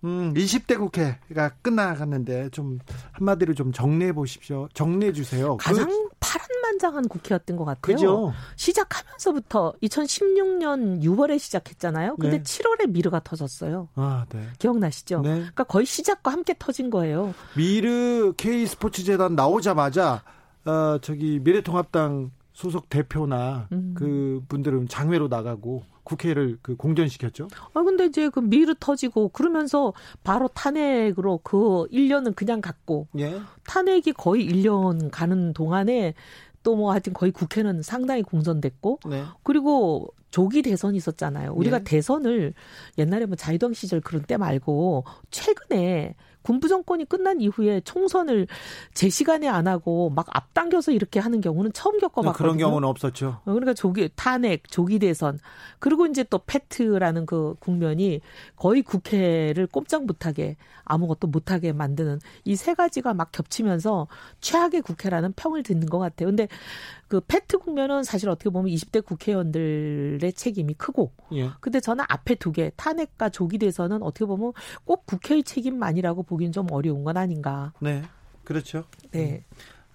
큐. 0.01 0.07
음, 0.07 0.33
20대 0.33 0.77
국회가 0.77 1.49
끝나갔는데 1.61 2.49
좀 2.49 2.79
한마디로 3.13 3.53
좀 3.53 3.71
정리해 3.71 4.13
보십시오. 4.13 4.67
정리해 4.73 5.13
주세요. 5.13 5.57
가장 5.57 5.87
그... 5.87 6.09
파란만장한 6.19 7.07
국회였던 7.07 7.57
것 7.57 7.65
같아요. 7.65 7.95
그죠? 7.95 8.33
시작하면서부터 8.55 9.73
2016년 9.83 11.01
6월에 11.03 11.39
시작했잖아요. 11.39 12.15
근데 12.17 12.37
네. 12.37 12.43
7월에 12.43 12.89
미르가 12.89 13.21
터졌어요. 13.23 13.89
아, 13.95 14.25
네. 14.29 14.47
기억나시죠? 14.59 15.21
네. 15.21 15.29
그러니까 15.29 15.63
거의 15.65 15.85
시작과 15.85 16.31
함께 16.31 16.55
터진 16.57 16.89
거예요. 16.89 17.33
미르 17.55 18.33
K 18.37 18.65
스포츠 18.65 19.03
재단 19.03 19.35
나오자마자 19.35 20.23
어, 20.65 20.99
저기 21.01 21.39
미래통합당 21.43 22.31
소속 22.53 22.89
대표나 22.89 23.67
음. 23.71 23.93
그 23.95 24.43
분들은 24.47 24.87
장외로 24.87 25.27
나가고 25.27 25.83
국회를 26.03 26.57
그 26.61 26.75
공전시켰죠. 26.75 27.47
아 27.73 27.83
근데 27.83 28.05
이제 28.05 28.29
그 28.29 28.39
미르 28.39 28.73
터지고 28.79 29.29
그러면서 29.29 29.93
바로 30.23 30.47
탄핵으로 30.47 31.39
그 31.43 31.85
1년은 31.91 32.35
그냥 32.35 32.59
갔고 32.59 33.07
예. 33.19 33.39
탄핵이 33.65 34.13
거의 34.13 34.45
1년 34.47 35.09
가는 35.11 35.53
동안에 35.53 36.13
또 36.63 36.75
뭐 36.75 36.91
하여튼 36.91 37.13
거의 37.13 37.31
국회는 37.31 37.81
상당히 37.81 38.21
공전됐고 38.21 38.99
네. 39.09 39.23
그리고 39.43 40.13
조기 40.29 40.61
대선이 40.61 40.95
있었잖아요. 40.97 41.53
우리가 41.53 41.79
예. 41.79 41.83
대선을 41.83 42.53
옛날에 42.97 43.25
뭐 43.25 43.35
자유당 43.35 43.73
시절 43.73 43.99
그런 43.99 44.23
때 44.23 44.37
말고 44.37 45.03
최근에 45.31 46.15
군부 46.43 46.67
정권이 46.67 47.05
끝난 47.05 47.41
이후에 47.41 47.81
총선을 47.81 48.47
제 48.93 49.09
시간에 49.09 49.47
안 49.47 49.67
하고 49.67 50.09
막 50.09 50.25
앞당겨서 50.29 50.91
이렇게 50.91 51.19
하는 51.19 51.41
경우는 51.41 51.73
처음 51.73 51.99
겪어봤거든요. 51.99 52.33
그런 52.37 52.57
경우는 52.57 52.87
없었죠. 52.87 53.39
어, 53.43 53.43
그러니까 53.45 53.73
조기 53.73 54.09
탄핵, 54.15 54.69
조기 54.69 54.99
대선 54.99 55.39
그리고 55.79 56.05
이제 56.05 56.23
또 56.23 56.39
패트라는 56.45 57.25
그 57.25 57.55
국면이 57.59 58.21
거의 58.55 58.81
국회를 58.81 59.67
꼼짝 59.67 60.05
못하게 60.05 60.55
아무것도 60.85 61.27
못하게 61.27 61.73
만드는 61.73 62.19
이 62.45 62.55
세 62.61 62.75
가지가 62.75 63.15
막 63.15 63.31
겹치면서 63.31 64.07
최악의 64.39 64.81
국회라는 64.83 65.33
평을 65.33 65.63
듣는 65.63 65.87
것 65.87 65.97
같아요. 65.97 66.29
근데 66.29 66.47
그 67.07 67.19
패트 67.21 67.57
국면은 67.57 68.03
사실 68.03 68.29
어떻게 68.29 68.49
보면 68.51 68.71
20대 68.71 69.03
국회의원들의 69.03 70.31
책임이 70.33 70.75
크고, 70.75 71.11
예. 71.33 71.49
근데 71.59 71.79
저는 71.79 72.05
앞에 72.07 72.35
두 72.35 72.51
개 72.51 72.69
탄핵과 72.75 73.29
조기 73.29 73.57
대선은 73.57 74.03
어떻게 74.03 74.25
보면 74.25 74.51
꼭 74.83 75.05
국회의 75.05 75.41
책임만이라고 75.43 76.23
보기는 76.31 76.53
좀 76.53 76.71
어려운 76.71 77.03
건 77.03 77.17
아닌가. 77.17 77.73
네, 77.81 78.03
그렇죠. 78.45 78.85
네. 79.11 79.43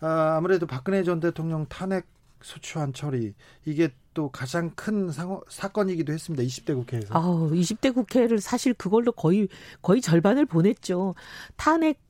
아, 0.01 0.37
아무래도 0.37 0.67
박근혜 0.67 1.03
전 1.03 1.19
대통령 1.19 1.65
탄핵 1.67 2.07
소추안 2.43 2.93
처리 2.93 3.33
이게 3.65 3.89
또 4.13 4.29
가장 4.31 4.71
큰 4.75 5.11
상호, 5.11 5.43
사건이기도 5.49 6.13
했습니다. 6.13 6.43
20대 6.43 6.75
국회에서. 6.75 7.15
아, 7.15 7.23
20대 7.23 7.95
국회를 7.95 8.41
사실 8.41 8.75
그걸로 8.75 9.13
거의 9.13 9.49
거의 9.81 10.03
절반을 10.03 10.45
보냈죠. 10.45 11.15
탄핵 11.57 12.01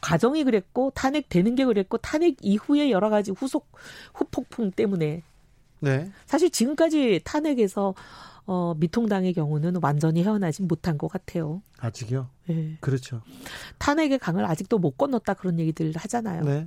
과정이 0.00 0.44
그랬고 0.44 0.90
탄핵되는 0.94 1.54
게 1.54 1.66
그랬고 1.66 1.98
탄핵 1.98 2.36
이후에 2.40 2.90
여러 2.90 3.10
가지 3.10 3.32
후속 3.32 3.70
후폭풍 4.14 4.70
때문에 4.70 5.22
네. 5.80 6.10
사실 6.24 6.50
지금까지 6.50 7.20
탄핵에서 7.22 7.94
어, 8.48 8.74
미통당의 8.78 9.34
경우는 9.34 9.74
완전히 9.82 10.24
헤어나지 10.24 10.62
못한 10.62 10.96
것 10.96 11.08
같아요. 11.08 11.62
아직요? 11.78 12.30
네. 12.46 12.78
그렇죠. 12.80 13.20
탄핵의 13.76 14.18
강을 14.18 14.46
아직도 14.46 14.78
못 14.78 14.96
건넜다 14.96 15.34
그런 15.34 15.58
얘기들 15.58 15.92
하잖아요. 15.94 16.42
네. 16.44 16.66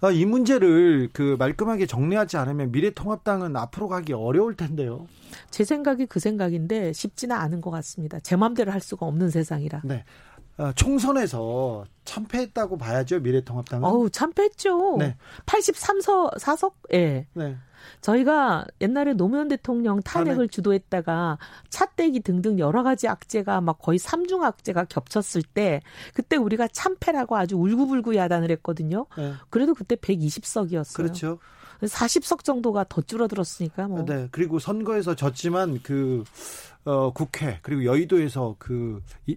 아, 0.00 0.10
이 0.12 0.24
문제를 0.24 1.10
그 1.12 1.34
말끔하게 1.36 1.86
정리하지 1.86 2.36
않으면 2.36 2.70
미래통합당은 2.70 3.56
앞으로 3.56 3.88
가기 3.88 4.12
어려울 4.12 4.54
텐데요. 4.54 5.08
제 5.50 5.64
생각이 5.64 6.06
그 6.06 6.20
생각인데 6.20 6.92
쉽지는 6.92 7.34
않은 7.34 7.60
것 7.60 7.72
같습니다. 7.72 8.20
제 8.20 8.36
마음대로 8.36 8.70
할 8.70 8.80
수가 8.80 9.04
없는 9.04 9.28
세상이라. 9.28 9.82
네. 9.84 10.04
어, 10.58 10.72
총선에서 10.74 11.84
참패했다고 12.04 12.78
봐야죠 12.78 13.18
미래통합당은. 13.18 13.84
어우 13.84 14.10
참패했죠. 14.10 14.96
네. 14.98 15.16
83서 15.44 16.38
4석. 16.38 16.72
예. 16.94 17.26
네. 17.34 17.56
저희가 18.00 18.66
옛날에 18.80 19.14
노무현 19.14 19.48
대통령 19.48 20.00
탄핵을 20.00 20.48
주도했다가 20.48 21.38
차떼기 21.68 22.20
등등 22.20 22.58
여러 22.58 22.82
가지 22.82 23.08
악재가 23.08 23.60
막 23.60 23.78
거의 23.78 23.98
삼중 23.98 24.44
악재가 24.44 24.84
겹쳤을 24.84 25.42
때 25.42 25.80
그때 26.14 26.36
우리가 26.36 26.68
참패라고 26.68 27.36
아주 27.36 27.56
울고불고 27.56 28.16
야단을 28.16 28.50
했거든요. 28.52 29.06
네. 29.16 29.34
그래도 29.50 29.74
그때 29.74 29.96
120석이었어요. 29.96 30.96
그렇죠. 30.96 31.38
40석 31.82 32.44
정도가 32.44 32.86
더 32.88 33.02
줄어들었으니까 33.02 33.88
뭐. 33.88 34.04
네. 34.04 34.28
그리고 34.30 34.58
선거에서 34.58 35.14
졌지만 35.14 35.80
그 35.82 36.24
어, 36.84 37.12
국회 37.12 37.58
그리고 37.62 37.84
여의도에서 37.84 38.56
그 38.58 39.02
이, 39.26 39.36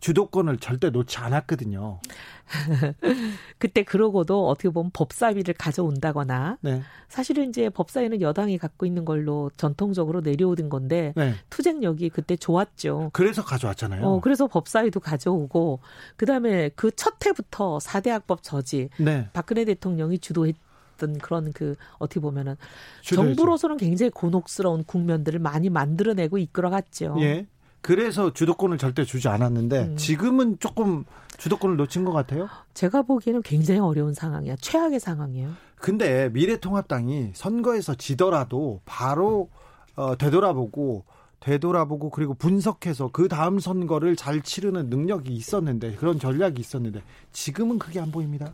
주도권을 0.00 0.58
절대 0.58 0.90
놓지 0.90 1.18
않았거든요. 1.18 2.00
그때 3.58 3.82
그러고도 3.82 4.48
어떻게 4.48 4.70
보면 4.70 4.90
법사위를 4.92 5.54
가져온다거나 5.54 6.58
네. 6.62 6.82
사실은 7.08 7.48
이제 7.48 7.68
법사위는 7.68 8.20
여당이 8.20 8.58
갖고 8.58 8.86
있는 8.86 9.04
걸로 9.04 9.50
전통적으로 9.56 10.20
내려오던 10.20 10.68
건데 10.68 11.12
네. 11.16 11.34
투쟁력이 11.48 12.10
그때 12.10 12.36
좋았죠. 12.36 13.10
그래서 13.12 13.44
가져왔잖아요. 13.44 14.04
어, 14.04 14.20
그래서 14.20 14.46
법사위도 14.46 15.00
가져오고 15.00 15.80
그다음에 16.16 16.70
그 16.70 16.90
첫 17.00 17.14
해부터 17.24 17.78
4대 17.78 18.10
학법 18.10 18.42
저지 18.42 18.90
네. 18.98 19.28
박근혜 19.32 19.64
대통령이 19.64 20.18
주도했 20.18 20.54
던 20.98 21.16
그런 21.16 21.50
그 21.54 21.76
어떻게 21.98 22.20
보면은 22.20 22.56
정부로서는 23.02 23.78
굉장히 23.78 24.10
곤혹스러운 24.10 24.84
국면들을 24.84 25.40
많이 25.40 25.70
만들어내고 25.70 26.36
이끌어갔죠. 26.36 27.16
예. 27.20 27.46
그래서 27.80 28.32
주도권을 28.32 28.78
절대 28.78 29.04
주지 29.04 29.28
않았는데 29.28 29.80
음. 29.80 29.96
지금은 29.96 30.58
조금 30.58 31.04
주도권을 31.38 31.76
놓친 31.76 32.04
것 32.04 32.12
같아요. 32.12 32.48
제가 32.74 33.02
보기에는 33.02 33.42
굉장히 33.42 33.80
어려운 33.80 34.12
상황이야. 34.12 34.56
최악의 34.56 35.00
상황이에요. 35.00 35.50
근데 35.76 36.28
미래통합당이 36.30 37.30
선거에서 37.34 37.94
지더라도 37.94 38.80
바로 38.84 39.48
어, 39.96 40.16
되돌아보고 40.16 41.04
되돌아보고 41.40 42.10
그리고 42.10 42.34
분석해서 42.34 43.08
그 43.12 43.28
다음 43.28 43.58
선거를 43.58 44.14
잘 44.14 44.42
치르는 44.42 44.90
능력이 44.90 45.32
있었는데 45.32 45.94
그런 45.94 46.18
전략이 46.18 46.60
있었는데 46.60 47.02
지금은 47.32 47.78
그게 47.78 47.98
안 47.98 48.10
보입니다. 48.12 48.52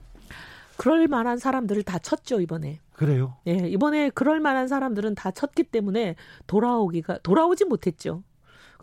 그럴 0.76 1.08
만한 1.08 1.38
사람들을 1.38 1.82
다 1.82 1.98
쳤죠 1.98 2.40
이번에. 2.40 2.80
그래요? 2.92 3.34
예, 3.48 3.54
이번에 3.54 4.10
그럴 4.10 4.40
만한 4.40 4.68
사람들은 4.68 5.16
다 5.16 5.30
쳤기 5.32 5.64
때문에 5.64 6.14
돌아오기가 6.46 7.18
돌아오지 7.22 7.64
못했죠. 7.64 8.22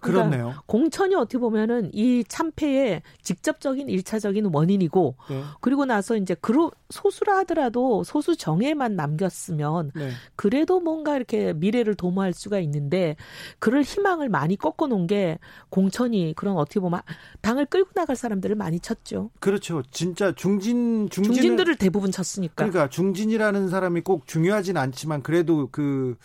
그러니까 0.03 0.29
그렇네요. 0.29 0.55
공천이 0.65 1.15
어떻게 1.15 1.37
보면은 1.37 1.89
이 1.93 2.23
참패의 2.27 3.01
직접적인 3.21 3.89
일차적인 3.89 4.49
원인이고 4.53 5.15
네. 5.29 5.43
그리고 5.61 5.85
나서 5.85 6.15
이제 6.17 6.35
그로 6.35 6.71
소수라 6.89 7.37
하더라도 7.39 8.03
소수 8.03 8.35
정예만 8.35 8.95
남겼으면 8.95 9.91
네. 9.95 10.11
그래도 10.35 10.79
뭔가 10.79 11.15
이렇게 11.15 11.53
미래를 11.53 11.95
도모할 11.95 12.33
수가 12.33 12.59
있는데 12.59 13.15
그럴 13.59 13.81
희망을 13.81 14.29
많이 14.29 14.55
꺾어 14.57 14.87
놓은 14.87 15.07
게 15.07 15.39
공천이 15.69 16.33
그런 16.35 16.57
어떻게 16.57 16.79
보면 16.79 17.01
당을 17.41 17.65
끌고 17.65 17.91
나갈 17.95 18.15
사람들을 18.15 18.55
많이 18.55 18.79
쳤죠. 18.79 19.31
그렇죠. 19.39 19.81
진짜 19.91 20.33
중진 20.33 21.09
중진들을 21.09 21.75
대부분 21.77 22.11
쳤으니까. 22.11 22.55
그러니까 22.55 22.89
중진이라는 22.89 23.69
사람이 23.69 24.01
꼭 24.01 24.27
중요하진 24.27 24.77
않지만 24.77 25.23
그래도 25.23 25.69
그 25.71 26.15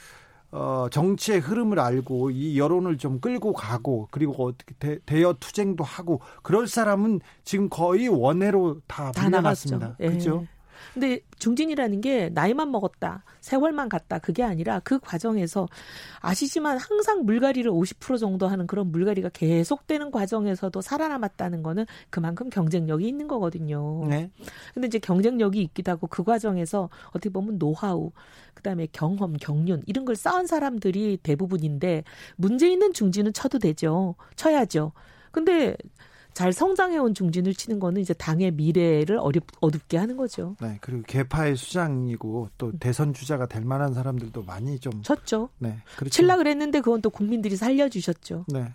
어, 0.50 0.86
정치의 0.90 1.40
흐름을 1.40 1.78
알고 1.78 2.30
이 2.30 2.58
여론을 2.58 2.96
좀 2.96 3.20
끌고 3.20 3.52
가고 3.52 4.08
그리고 4.10 4.46
어떻게 4.46 4.74
대, 4.78 4.98
대여 5.04 5.34
투쟁도 5.38 5.84
하고 5.84 6.20
그럴 6.42 6.66
사람은 6.66 7.20
지금 7.44 7.68
거의 7.68 8.08
원해로 8.08 8.80
다, 8.86 9.12
다 9.12 9.28
나갔습니다. 9.28 9.96
예. 10.00 10.08
그렇죠? 10.08 10.46
근데 10.94 11.20
중진이라는 11.38 12.00
게 12.00 12.28
나이만 12.30 12.70
먹었다, 12.70 13.24
세월만 13.40 13.88
갔다 13.88 14.18
그게 14.18 14.42
아니라 14.42 14.80
그 14.80 14.98
과정에서 14.98 15.68
아시지만 16.20 16.78
항상 16.78 17.24
물갈이를 17.24 17.70
50% 17.70 18.18
정도 18.18 18.48
하는 18.48 18.66
그런 18.66 18.90
물갈이가 18.90 19.30
계속되는 19.30 20.10
과정에서도 20.10 20.80
살아남았다는 20.80 21.62
거는 21.62 21.86
그만큼 22.10 22.50
경쟁력이 22.50 23.06
있는 23.06 23.28
거거든요. 23.28 24.06
네. 24.08 24.30
근데 24.74 24.86
이제 24.86 24.98
경쟁력이 24.98 25.60
있기도 25.62 25.92
하고 25.92 26.06
그 26.06 26.24
과정에서 26.24 26.88
어떻게 27.10 27.30
보면 27.30 27.58
노하우, 27.58 28.10
그다음에 28.54 28.88
경험, 28.92 29.34
경륜 29.34 29.82
이런 29.86 30.04
걸 30.04 30.16
쌓은 30.16 30.46
사람들이 30.46 31.18
대부분인데 31.22 32.04
문제 32.36 32.70
있는 32.70 32.92
중진은 32.92 33.32
쳐도 33.32 33.58
되죠. 33.58 34.16
쳐야죠. 34.36 34.92
근데 35.30 35.76
잘 36.34 36.52
성장해온 36.52 37.14
중진을 37.14 37.52
치는 37.54 37.80
거는 37.80 38.00
이제 38.00 38.14
당의 38.14 38.52
미래를 38.52 39.18
어렵, 39.18 39.42
어둡게 39.60 39.96
하는 39.98 40.16
거죠. 40.16 40.54
네, 40.60 40.78
그리고 40.80 41.02
개파의 41.06 41.56
수장이고 41.56 42.50
또 42.58 42.72
대선 42.78 43.12
주자가 43.12 43.46
될 43.46 43.64
만한 43.64 43.92
사람들도 43.92 44.42
많이 44.44 44.78
좀 44.78 45.02
쳤죠. 45.02 45.48
네, 45.58 45.78
그렇죠. 45.96 46.10
칠라 46.10 46.36
그랬는데 46.36 46.80
그건 46.80 47.02
또 47.02 47.10
국민들이 47.10 47.56
살려주셨죠. 47.56 48.44
네. 48.48 48.72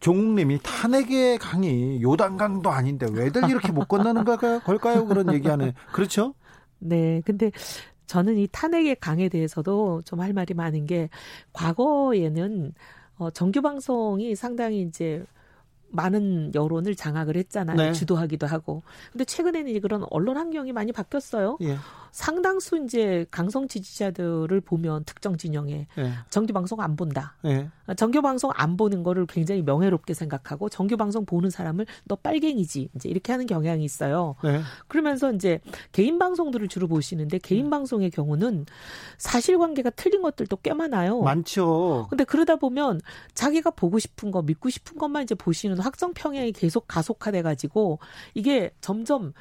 종욱님이 0.00 0.60
탄핵의 0.62 1.38
강이 1.38 2.00
요단강도 2.02 2.70
아닌데 2.70 3.06
왜들 3.12 3.50
이렇게 3.50 3.72
못 3.72 3.86
건너는 3.88 4.24
걸까요? 4.24 4.60
걸까요? 4.60 5.06
그런 5.06 5.32
얘기하는 5.34 5.72
그렇죠? 5.92 6.34
네, 6.78 7.20
근데 7.24 7.50
저는 8.06 8.38
이 8.38 8.48
탄핵의 8.50 8.96
강에 9.00 9.28
대해서도 9.28 10.02
좀 10.06 10.20
할 10.20 10.32
말이 10.32 10.54
많은 10.54 10.86
게 10.86 11.10
과거에는 11.52 12.72
어, 13.18 13.30
정규 13.30 13.60
방송이 13.60 14.34
상당히 14.36 14.82
이제 14.82 15.24
많은 15.90 16.52
여론을 16.54 16.94
장악을 16.94 17.36
했잖아요. 17.36 17.76
네. 17.76 17.92
주도하기도 17.92 18.46
하고. 18.46 18.82
근데 19.12 19.24
최근에는 19.24 19.80
그런 19.80 20.04
언론 20.10 20.36
환경이 20.36 20.72
많이 20.72 20.92
바뀌었어요. 20.92 21.58
예. 21.62 21.76
상당수 22.12 22.82
이제 22.84 23.26
강성 23.30 23.68
지지자들을 23.68 24.60
보면 24.60 25.04
특정 25.04 25.36
진영에 25.36 25.86
예. 25.98 26.12
정규 26.30 26.52
방송 26.52 26.80
안 26.80 26.96
본다. 26.96 27.36
예. 27.44 27.68
정규 27.96 28.20
방송 28.20 28.50
안 28.54 28.76
보는 28.76 29.02
거를 29.02 29.26
굉장히 29.26 29.62
명예롭게 29.62 30.14
생각하고 30.14 30.68
정규 30.68 30.96
방송 30.96 31.24
보는 31.24 31.50
사람을 31.50 31.86
너 32.04 32.16
빨갱이지 32.16 32.90
이제 32.94 33.08
이렇게 33.08 33.32
하는 33.32 33.46
경향이 33.46 33.84
있어요. 33.84 34.36
네. 34.42 34.60
그러면서 34.88 35.32
이제 35.32 35.60
개인 35.92 36.18
방송들을 36.18 36.68
주로 36.68 36.88
보시는데 36.88 37.38
개인 37.38 37.66
음. 37.66 37.70
방송의 37.70 38.10
경우는 38.10 38.66
사실관계가 39.18 39.90
틀린 39.90 40.22
것들도 40.22 40.56
꽤 40.58 40.74
많아요. 40.74 41.20
많죠. 41.22 42.06
근데 42.10 42.24
그러다 42.24 42.56
보면 42.56 43.00
자기가 43.34 43.70
보고 43.70 43.98
싶은 43.98 44.30
거 44.30 44.42
믿고 44.42 44.70
싶은 44.70 44.98
것만 44.98 45.22
이제 45.22 45.34
보시는 45.34 45.78
확정 45.78 46.12
평양이 46.14 46.52
계속 46.52 46.86
가속화돼 46.88 47.42
가지고 47.42 47.98
이게 48.34 48.70
점점 48.80 49.32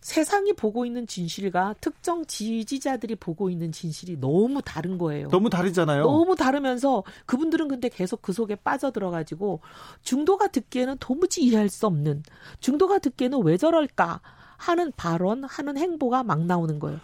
세상이 0.00 0.54
보고 0.54 0.86
있는 0.86 1.06
진실과 1.06 1.74
특정 1.80 2.24
지지자들이 2.24 3.16
보고 3.16 3.50
있는 3.50 3.70
진실이 3.70 4.18
너무 4.18 4.62
다른 4.64 4.96
거예요. 4.96 5.28
너무 5.28 5.50
다르잖아요. 5.50 6.04
너무 6.04 6.36
다르면서 6.36 7.04
그분들은 7.26 7.68
근데 7.68 7.88
계속 7.88 8.22
그 8.22 8.32
속에 8.32 8.56
빠져들어가지고 8.56 9.60
중도가 10.02 10.48
듣기에는 10.48 10.96
도무지 11.00 11.42
이해할 11.42 11.68
수 11.68 11.86
없는 11.86 12.22
중도가 12.60 12.98
듣기에는 12.98 13.42
왜 13.44 13.56
저럴까 13.56 14.20
하는 14.56 14.92
발언, 14.96 15.44
하는 15.44 15.76
행보가 15.76 16.22
막 16.22 16.44
나오는 16.44 16.78
거예요. 16.78 16.98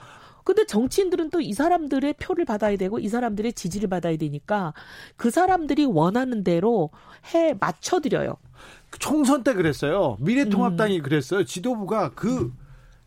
근데 0.44 0.64
정치인들은 0.64 1.30
또 1.30 1.40
이 1.40 1.52
사람들의 1.52 2.14
표를 2.14 2.44
받아야 2.44 2.76
되고 2.76 2.98
이 2.98 3.08
사람들의 3.08 3.52
지지를 3.54 3.88
받아야 3.88 4.16
되니까 4.16 4.72
그 5.16 5.30
사람들이 5.30 5.84
원하는 5.84 6.44
대로 6.44 6.90
해 7.34 7.54
맞춰드려요. 7.58 8.36
총선 8.98 9.42
때 9.42 9.52
그랬어요. 9.54 10.16
미래통합당이 10.20 10.98
음. 10.98 11.02
그랬어요. 11.02 11.44
지도부가 11.44 12.10
그 12.14 12.52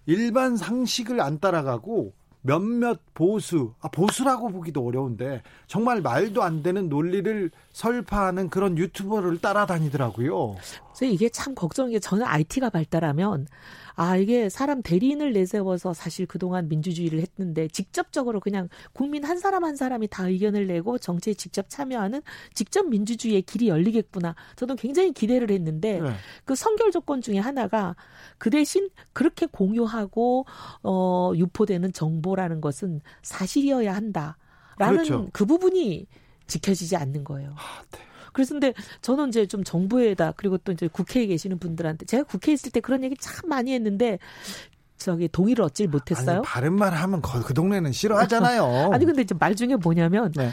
일반 0.10 0.58
상식을 0.58 1.22
안 1.22 1.40
따라가고 1.40 2.14
몇몇 2.42 3.00
보수, 3.14 3.76
아, 3.80 3.90
보수라고 3.90 4.50
보기도 4.50 4.84
어려운데 4.84 5.44
정말 5.68 6.02
말도 6.02 6.42
안 6.42 6.64
되는 6.64 6.90
논리를 6.90 7.52
설파하는 7.74 8.50
그런 8.50 8.76
유튜버를 8.76 9.40
따라다니더라고요. 9.40 10.56
그래서 11.00 11.14
이게 11.14 11.30
참 11.30 11.56
걱정인 11.56 11.94
게 11.94 12.00
저는 12.00 12.26
IT가 12.26 12.70
발달하면 12.70 13.48
아, 13.96 14.18
이게 14.18 14.50
사람 14.50 14.82
대리인을 14.82 15.32
내세워서 15.32 15.94
사실 15.94 16.26
그동안 16.26 16.68
민주주의를 16.68 17.22
했는데 17.22 17.70
직접적으로 17.70 18.42
그냥 18.42 18.68
국민 18.92 19.24
한 19.24 19.40
사람 19.40 19.64
한 19.64 19.78
사람이 19.78 20.10
다 20.10 20.28
의견을 20.28 20.68
내고 20.68 20.98
정치에 20.98 21.34
직접 21.34 21.70
참여하는 21.70 22.22
직접 22.54 22.88
민주주의의 22.88 23.44
길이 23.44 23.70
열리겠구나. 23.70 24.36
저도 24.58 24.76
굉장히 24.76 25.14
기대를 25.14 25.52
했는데 25.52 26.02
네. 26.02 26.12
그 26.44 26.56
선결 26.56 26.92
조건 26.92 27.22
중에 27.22 27.40
하나가 27.40 27.96
그 28.38 28.50
대신 28.50 28.90
그렇게 29.14 29.46
공유하고 29.46 30.46
어 30.84 31.32
유포되는 31.36 31.94
정보라는 31.94 32.60
것은 32.60 33.02
사실이어야 33.22 33.96
한다 33.96 34.38
라는 34.78 35.04
그렇죠. 35.04 35.30
그 35.32 35.46
부분이 35.46 36.08
지켜지지 36.48 36.96
않는 36.98 37.24
거예요. 37.24 37.56
아, 37.58 37.84
네. 37.92 38.09
그래서 38.40 38.54
근데 38.54 38.74
저는 39.02 39.28
이제 39.28 39.46
좀 39.46 39.66
정부에다 39.66 40.32
그리고 40.38 40.58
또 40.58 40.72
이제 40.72 40.88
국회에 40.88 41.26
계시는 41.26 41.60
분들한테 41.60 42.06
제가 42.06 42.24
국회에 42.24 42.54
있을 42.54 42.72
때 42.72 42.80
그런 42.80 43.04
얘기 43.04 43.18
참 43.20 43.50
많이 43.50 43.74
했는데 43.74 44.18
저기 44.98 45.28
동의를 45.28 45.66
얻질 45.66 45.90
못했어요. 45.90 46.38
아니, 46.38 46.46
바른 46.46 46.74
말 46.74 46.94
하면 46.94 47.22
그, 47.22 47.44
그 47.44 47.54
동네는 47.54 47.92
싫어하잖아요. 47.92 48.92
아니 48.94 49.06
근데 49.06 49.24
이제 49.24 49.36
말 49.38 49.56
중에 49.56 49.76
뭐냐면 49.76 50.32
네. 50.32 50.52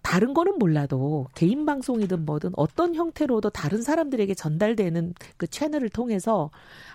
다른 0.00 0.32
거는 0.32 0.58
몰라도 0.58 1.26
개인 1.34 1.66
방송이든 1.66 2.24
뭐든 2.24 2.52
어떤 2.56 2.94
형태로도 2.94 3.50
다른 3.50 3.82
사람들에게 3.82 4.32
전달되는 4.32 5.12
그 5.36 5.46
채널을 5.46 5.90
통해서 5.90 6.50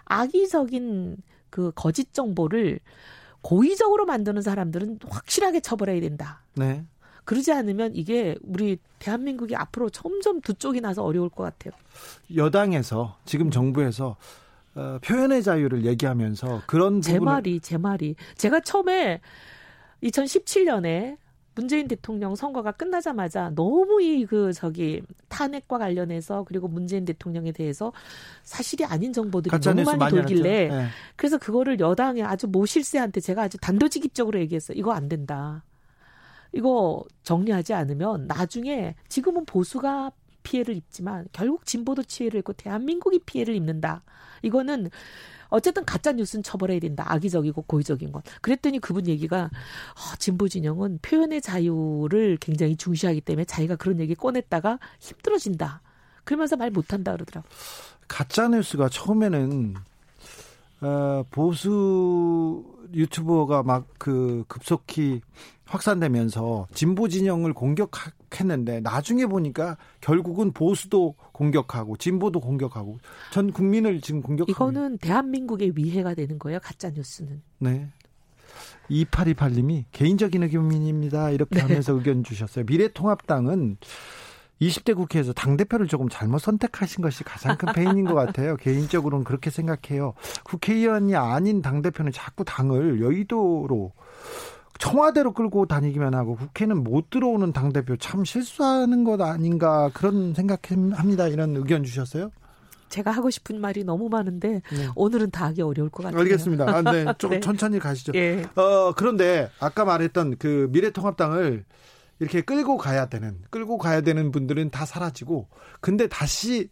악의적인 0.05 1.17
그 1.51 1.71
거짓 1.75 2.11
정보를 2.11 2.79
고의적으로 3.43 4.07
만드는 4.07 4.41
사람들은 4.41 4.97
확실하게 5.07 5.59
처벌해야 5.59 6.01
된다. 6.01 6.41
네. 6.55 6.83
그러지 7.25 7.51
않으면 7.51 7.95
이게 7.95 8.35
우리 8.41 8.77
대한민국이 8.99 9.55
앞으로 9.55 9.89
점점 9.89 10.41
두 10.41 10.53
쪽이 10.53 10.81
나서 10.81 11.03
어려울 11.03 11.29
것 11.29 11.43
같아요. 11.43 11.73
여당에서 12.35 13.17
지금 13.25 13.51
정부에서 13.51 14.17
어, 14.75 14.97
표현의 15.03 15.43
자유를 15.43 15.85
얘기하면서 15.85 16.63
그런 16.65 17.01
제 17.01 17.13
부분을... 17.13 17.33
말이 17.33 17.59
제 17.59 17.77
말이 17.77 18.15
제가 18.35 18.59
처음에 18.61 19.21
2017년에 20.01 21.17
문재인 21.55 21.87
대통령 21.87 22.35
선거가 22.35 22.71
끝나자마자 22.71 23.51
너무 23.53 24.01
이 24.01 24.25
그 24.25 24.51
저기 24.53 25.03
탄핵과 25.27 25.77
관련해서 25.77 26.43
그리고 26.47 26.67
문재인 26.67 27.05
대통령에 27.05 27.51
대해서 27.51 27.93
사실이 28.43 28.85
아닌 28.85 29.13
정보들이 29.13 29.55
너무 29.59 29.83
많이, 29.83 30.15
돌길래 30.15 30.67
네. 30.69 30.87
그래서 31.15 31.37
그거를 31.37 31.79
여당의 31.79 32.23
아주 32.23 32.47
모실세한테 32.47 33.21
제가 33.21 33.43
아주 33.43 33.57
단도직입적으로 33.59 34.39
얘기했어요. 34.39 34.77
이거 34.77 34.91
안 34.91 35.07
된다. 35.07 35.63
이거 36.53 37.03
정리하지 37.23 37.73
않으면 37.73 38.27
나중에 38.27 38.95
지금은 39.09 39.45
보수가 39.45 40.11
피해를 40.43 40.75
입지만 40.75 41.27
결국 41.31 41.65
진보도 41.65 42.03
피해를 42.07 42.39
입고 42.39 42.53
대한민국이 42.53 43.19
피해를 43.19 43.55
입는다. 43.55 44.03
이거는 44.41 44.89
어쨌든 45.49 45.85
가짜 45.85 46.11
뉴스는 46.11 46.43
처벌해야 46.43 46.79
된다. 46.79 47.05
악의적이고 47.07 47.63
고의적인 47.63 48.11
것. 48.11 48.23
그랬더니 48.41 48.79
그분 48.79 49.07
얘기가 49.07 49.45
어, 49.45 50.15
진보 50.17 50.47
진영은 50.47 50.99
표현의 51.01 51.41
자유를 51.41 52.37
굉장히 52.41 52.75
중시하기 52.75 53.21
때문에 53.21 53.45
자기가 53.45 53.75
그런 53.75 53.99
얘기 53.99 54.15
꺼냈다가 54.15 54.79
힘들어진다. 54.99 55.81
그러면서 56.23 56.55
말 56.55 56.71
못한다 56.71 57.11
그러더라고. 57.11 57.47
가짜 58.07 58.47
뉴스가 58.47 58.89
처음에는 58.89 59.75
어, 60.81 61.23
보수 61.29 62.65
유튜버가 62.93 63.63
막 63.63 63.93
그 64.03 64.43
급속히 64.49 65.21
확산되면서 65.63 66.67
진보 66.73 67.07
진영을 67.07 67.53
공격했는데 67.53 68.81
나중에 68.81 69.25
보니까 69.25 69.77
결국은 70.01 70.51
보수도 70.51 71.15
공격하고 71.31 71.95
진보도 71.95 72.41
공격하고 72.41 72.99
전 73.31 73.49
국민을 73.53 74.01
지금 74.01 74.21
공격하고 74.21 74.51
이거는 74.51 74.97
대한민국의 74.97 75.71
위해가 75.75 76.15
되는 76.15 76.37
거예요 76.37 76.59
가짜 76.61 76.89
뉴스는. 76.89 77.41
네. 77.59 77.87
2828님이 78.91 79.85
개인적인 79.93 80.43
의견입니다. 80.43 81.31
이렇게 81.31 81.55
네. 81.55 81.61
하면서 81.61 81.93
의견 81.93 82.25
주셨어요. 82.25 82.65
미래통합당은 82.65 83.77
20대 84.61 84.95
국회에서 84.95 85.33
당대표를 85.33 85.87
조금 85.87 86.09
잘못 86.09 86.39
선택하신 86.39 87.01
것이 87.01 87.23
가장 87.23 87.57
큰 87.57 87.73
페인인 87.73 88.05
것 88.05 88.13
같아요. 88.13 88.55
개인적으로는 88.57 89.23
그렇게 89.23 89.49
생각해요. 89.49 90.13
국회의원이 90.43 91.15
아닌 91.15 91.61
당대표는 91.61 92.11
자꾸 92.11 92.43
당을 92.45 93.01
여의도로 93.01 93.91
청와대로 94.79 95.33
끌고 95.33 95.65
다니기만 95.65 96.13
하고 96.13 96.35
국회는 96.35 96.83
못 96.83 97.09
들어오는 97.09 97.53
당대표 97.53 97.95
참 97.97 98.25
실수하는 98.25 99.03
것 99.03 99.21
아닌가 99.21 99.89
그런 99.93 100.33
생각합니다. 100.33 101.27
이런 101.27 101.55
의견 101.55 101.83
주셨어요? 101.83 102.31
제가 102.89 103.09
하고 103.09 103.31
싶은 103.31 103.59
말이 103.59 103.83
너무 103.83 104.07
많은데 104.07 104.61
네. 104.71 104.87
오늘은 104.95 105.31
다 105.31 105.45
하기 105.47 105.63
어려울 105.63 105.89
것 105.89 106.03
같아요. 106.03 106.21
알겠습니다. 106.21 106.65
아, 106.69 106.81
네. 106.83 107.05
좀 107.17 107.31
네. 107.31 107.39
천천히 107.39 107.79
가시죠. 107.79 108.11
예. 108.15 108.45
어, 108.55 108.93
그런데 108.95 109.49
아까 109.59 109.83
말했던 109.83 110.37
그 110.37 110.67
미래통합당을 110.71 111.65
이렇게 112.23 112.41
끌고 112.41 112.77
가야 112.77 113.07
되는 113.07 113.37
끌고 113.49 113.77
가야 113.77 114.01
되는 114.01 114.31
분들은 114.31 114.69
다 114.71 114.85
사라지고 114.85 115.49
근데 115.81 116.07
다시 116.07 116.69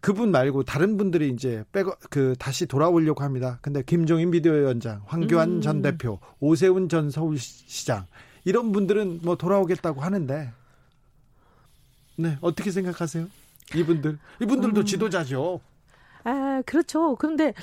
그분 0.00 0.32
말고 0.32 0.64
다른 0.64 0.96
분들이 0.96 1.30
이제 1.30 1.64
빼고 1.72 1.94
그 2.10 2.34
다시 2.38 2.66
돌아오려고 2.66 3.22
합니다. 3.22 3.58
근데 3.62 3.82
김종인 3.82 4.30
비대위원장, 4.32 5.02
황교안 5.06 5.48
음. 5.48 5.60
전 5.62 5.80
대표, 5.80 6.18
오세훈 6.40 6.90
전 6.90 7.10
서울시장 7.10 8.06
이런 8.44 8.72
분들은 8.72 9.20
뭐 9.22 9.36
돌아오겠다고 9.36 10.02
하는데 10.02 10.52
네 12.16 12.38
어떻게 12.42 12.70
생각하세요? 12.70 13.28
이분들 13.74 14.18
이분들도 14.42 14.80
음. 14.80 14.84
지도자죠. 14.84 15.60
아 16.24 16.62
그렇죠. 16.66 17.14
그런데 17.16 17.54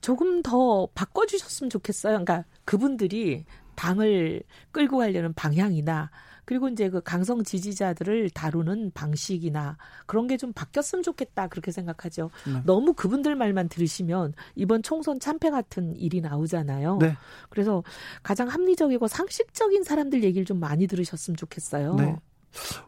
조금 0.00 0.42
더 0.42 0.86
바꿔주셨으면 0.94 1.70
좋겠어요. 1.70 2.24
그러니까 2.24 2.44
그분들이 2.64 3.44
당을 3.74 4.42
끌고 4.72 4.98
가려는 4.98 5.32
방향이나 5.32 6.10
그리고 6.50 6.68
이제 6.68 6.90
그 6.90 7.00
강성 7.00 7.44
지지자들을 7.44 8.30
다루는 8.30 8.90
방식이나 8.92 9.76
그런 10.06 10.26
게 10.26 10.40
좀 10.40 10.52
바뀌었으면 10.54 11.02
좋겠다 11.02 11.48
그렇게 11.48 11.70
생각하죠. 11.70 12.30
네. 12.46 12.62
너무 12.64 12.94
그분들 12.94 13.36
말만 13.36 13.68
들으시면 13.68 14.32
이번 14.54 14.82
총선 14.82 15.20
참패 15.20 15.50
같은 15.50 15.94
일이 15.94 16.22
나오잖아요. 16.22 16.96
네. 16.96 17.14
그래서 17.50 17.84
가장 18.22 18.48
합리적이고 18.48 19.06
상식적인 19.06 19.84
사람들 19.84 20.24
얘기를 20.24 20.46
좀 20.46 20.58
많이 20.58 20.86
들으셨으면 20.86 21.36
좋겠어요. 21.36 21.94
네. 21.96 22.16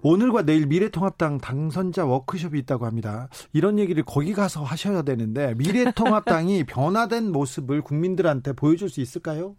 오늘과 0.01 0.43
내일 0.43 0.67
미래통합당 0.67 1.39
당선자 1.39 2.07
워크숍이 2.07 2.59
있다고 2.61 2.87
합니다. 2.87 3.29
이런 3.53 3.79
얘기를 3.79 4.03
거기 4.03 4.33
가서 4.33 4.65
하셔야 4.65 5.03
되는데 5.03 5.55
미래통합당이 5.55 6.65
변화된 6.67 7.31
모습을 7.31 7.83
국민들한테 7.83 8.55
보여줄 8.55 8.89
수 8.89 9.01
있을까요? 9.03 9.57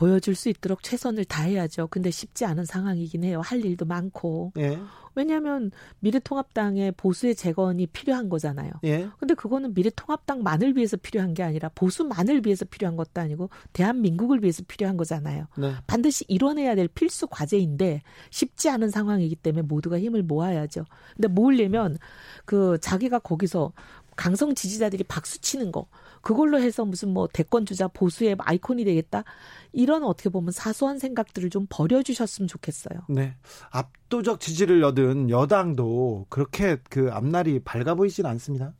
보여줄 0.00 0.34
수 0.34 0.48
있도록 0.48 0.82
최선을 0.82 1.26
다해야죠. 1.26 1.88
근데 1.88 2.10
쉽지 2.10 2.46
않은 2.46 2.64
상황이긴 2.64 3.22
해요. 3.22 3.42
할 3.44 3.62
일도 3.62 3.84
많고. 3.84 4.52
예. 4.56 4.78
왜냐하면 5.14 5.70
미래통합당의 5.98 6.92
보수의 6.92 7.34
재건이 7.34 7.88
필요한 7.88 8.30
거잖아요. 8.30 8.70
예. 8.84 9.10
근데 9.18 9.34
그거는 9.34 9.74
미래통합당만을 9.74 10.74
위해서 10.74 10.96
필요한 10.96 11.34
게 11.34 11.42
아니라 11.42 11.68
보수만을 11.74 12.46
위해서 12.46 12.64
필요한 12.64 12.96
것도 12.96 13.20
아니고 13.20 13.50
대한민국을 13.74 14.42
위해서 14.42 14.62
필요한 14.66 14.96
거잖아요. 14.96 15.48
네. 15.58 15.74
반드시 15.86 16.24
이뤄내야 16.28 16.76
될 16.76 16.88
필수 16.88 17.26
과제인데 17.26 18.00
쉽지 18.30 18.70
않은 18.70 18.88
상황이기 18.88 19.36
때문에 19.36 19.62
모두가 19.62 20.00
힘을 20.00 20.22
모아야죠. 20.22 20.86
근데 21.14 21.28
모으려면 21.28 21.98
그 22.46 22.78
자기가 22.80 23.18
거기서 23.18 23.72
강성 24.16 24.54
지지자들이 24.54 25.04
박수 25.04 25.40
치는 25.40 25.72
거 25.72 25.88
그걸로 26.20 26.60
해서 26.60 26.84
무슨 26.84 27.10
뭐 27.10 27.28
대권 27.32 27.66
주자 27.66 27.88
보수의 27.88 28.36
아이콘이 28.38 28.84
되겠다 28.84 29.24
이런 29.72 30.04
어떻게 30.04 30.28
보면 30.28 30.52
사소한 30.52 30.98
생각들을 30.98 31.50
좀 31.50 31.66
버려주셨으면 31.68 32.48
좋겠어요. 32.48 33.00
네, 33.08 33.36
압도적 33.70 34.40
지지를 34.40 34.82
얻은 34.84 35.30
여당도 35.30 36.26
그렇게 36.28 36.78
그 36.88 37.10
앞날이 37.12 37.60
밝아 37.60 37.94
보이진 37.94 38.26
않습니다. 38.26 38.72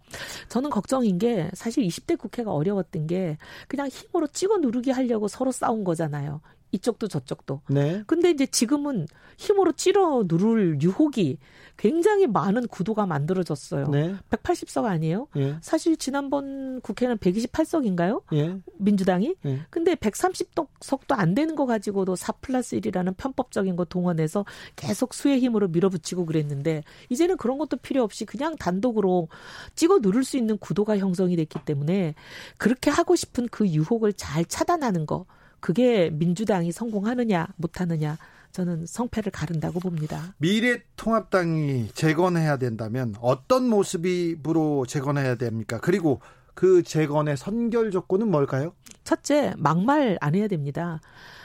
저는 0.49 0.71
걱정인 0.71 1.19
게 1.19 1.51
사실 1.55 1.85
20대 1.85 2.19
국회가 2.19 2.53
어려웠던 2.53 3.07
게 3.07 3.39
그냥 3.69 3.89
힘으로 3.89 4.27
찍어 4.27 4.59
누르기 4.59 4.91
하려고 4.91 5.29
서로 5.29 5.53
싸운 5.53 5.85
거잖아요. 5.85 6.41
이쪽도 6.73 7.09
저쪽도. 7.09 7.63
네. 7.69 8.03
근데 8.07 8.31
이제 8.31 8.47
지금은 8.47 9.07
힘으로 9.37 9.73
찌러 9.73 10.25
누를 10.27 10.81
유혹이 10.83 11.39
굉장히 11.77 12.27
많은 12.27 12.67
구도가 12.69 13.07
만들어졌어요. 13.07 13.89
네. 13.89 14.15
180석 14.29 14.85
아니에요? 14.85 15.29
예. 15.37 15.57
사실 15.63 15.97
지난번 15.97 16.83
국회는 16.83 17.17
128석인가요? 17.17 18.23
예. 18.35 18.59
민주당이? 18.77 19.35
예. 19.47 19.61
근데 19.71 19.95
130석도 19.95 21.19
안 21.19 21.35
되는 21.35 21.57
거 21.57 21.65
가지고도 21.65 22.17
4 22.17 22.33
플러스 22.33 22.79
1이라는 22.79 23.17
편법적인 23.17 23.77
거 23.77 23.87
동원해서 23.87 24.45
계속 24.77 25.15
수의 25.15 25.41
힘으로 25.41 25.69
밀어붙이고 25.69 26.27
그랬는데 26.27 26.85
이제는 27.09 27.39
그런 27.39 27.57
것도 27.57 27.79
필요 27.79 28.03
없이 28.03 28.27
그냥 28.27 28.57
단독으로 28.57 29.29
찍어 29.75 30.01
누를 30.01 30.23
수 30.23 30.37
있는 30.37 30.59
구도가 30.59 30.99
형성이 30.99 31.35
됐기 31.37 31.61
때문에 31.65 32.15
그렇게 32.59 32.91
하고 32.91 33.17
싶은 33.17 33.49
그 33.51 33.67
유혹을 33.67 34.13
잘 34.13 34.45
차단하는 34.45 35.07
거 35.07 35.25
그게 35.61 36.11
민주당이 36.11 36.73
성공하느냐 36.73 37.49
못하느냐 37.57 38.17
저는 38.53 38.87
성패를 38.87 39.31
가른다고 39.31 39.79
봅니다. 39.79 40.35
미래통합당이 40.39 41.91
재건해야 41.95 42.57
된다면 42.57 43.15
어떤 43.21 43.69
모습으로 43.69 44.87
재건해야 44.87 45.37
됩니까? 45.37 45.79
그리고 45.81 46.21
그 46.55 46.83
재건의 46.83 47.37
선결 47.37 47.91
조건은 47.91 48.31
뭘까요? 48.31 48.75
첫째, 49.05 49.55
막말 49.57 50.19
안 50.21 50.35
해야 50.35 50.49
됩니다. 50.49 51.01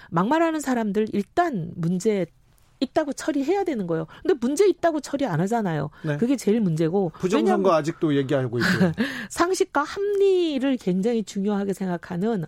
막말하는 0.09 0.59
사람들 0.59 1.07
일단 1.13 1.71
문제 1.75 2.25
있다고 2.79 3.13
처리해야 3.13 3.63
되는 3.63 3.87
거예요. 3.87 4.07
근데 4.21 4.35
문제 4.39 4.67
있다고 4.67 4.99
처리 4.99 5.25
안 5.25 5.39
하잖아요. 5.41 5.89
네. 6.03 6.17
그게 6.17 6.35
제일 6.35 6.59
문제고. 6.59 7.11
부정선거 7.17 7.73
아직도 7.73 8.15
얘기하고 8.15 8.57
있고. 8.59 8.67
상식과 9.29 9.83
합리를 9.83 10.77
굉장히 10.77 11.23
중요하게 11.23 11.73
생각하는 11.73 12.45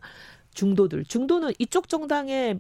중도들. 0.58 1.06
중도는 1.06 1.54
이쪽 1.60 1.88
정당에 1.88 2.60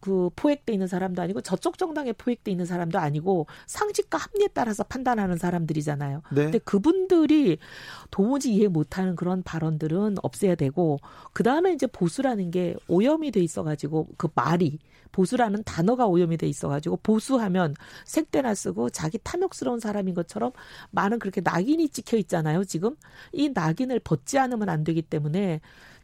그 0.00 0.30
포획돼 0.34 0.72
있는 0.72 0.88
사람도 0.88 1.22
아니고 1.22 1.40
저쪽 1.42 1.78
정당에 1.78 2.12
포획돼 2.12 2.50
있는 2.50 2.66
사람도 2.66 2.98
아니고 2.98 3.46
상식과 3.66 4.18
합리에 4.18 4.48
따라서 4.52 4.82
판단하는 4.82 5.36
사람들이잖아요. 5.38 6.22
네. 6.32 6.42
근데 6.42 6.58
그분들이 6.58 7.58
도무지 8.10 8.52
이해 8.52 8.66
못하는 8.66 9.14
그런 9.14 9.42
발언들은 9.44 10.16
없애야 10.22 10.56
되고 10.56 10.98
그 11.32 11.42
다음에 11.44 11.72
이제 11.72 11.86
보수라는 11.86 12.50
게 12.50 12.74
오염이 12.88 13.30
돼 13.30 13.40
있어가지고 13.40 14.08
그 14.16 14.28
말이 14.34 14.80
보수라는 15.12 15.62
단어가 15.64 16.06
오염이 16.06 16.36
돼 16.36 16.48
있어가지고 16.48 16.98
보수하면 17.02 17.74
색대나 18.04 18.54
쓰고 18.54 18.90
자기 18.90 19.18
탐욕스러운 19.22 19.78
사람인 19.78 20.14
것처럼 20.14 20.50
많은 20.90 21.18
그렇게 21.20 21.40
낙인이 21.40 21.88
찍혀 21.90 22.16
있잖아요. 22.18 22.64
지금 22.64 22.96
이 23.32 23.50
낙인을 23.50 24.00
벗지 24.00 24.38
않으면 24.38 24.68
안 24.68 24.82
되기 24.82 25.00
때문에 25.00 25.60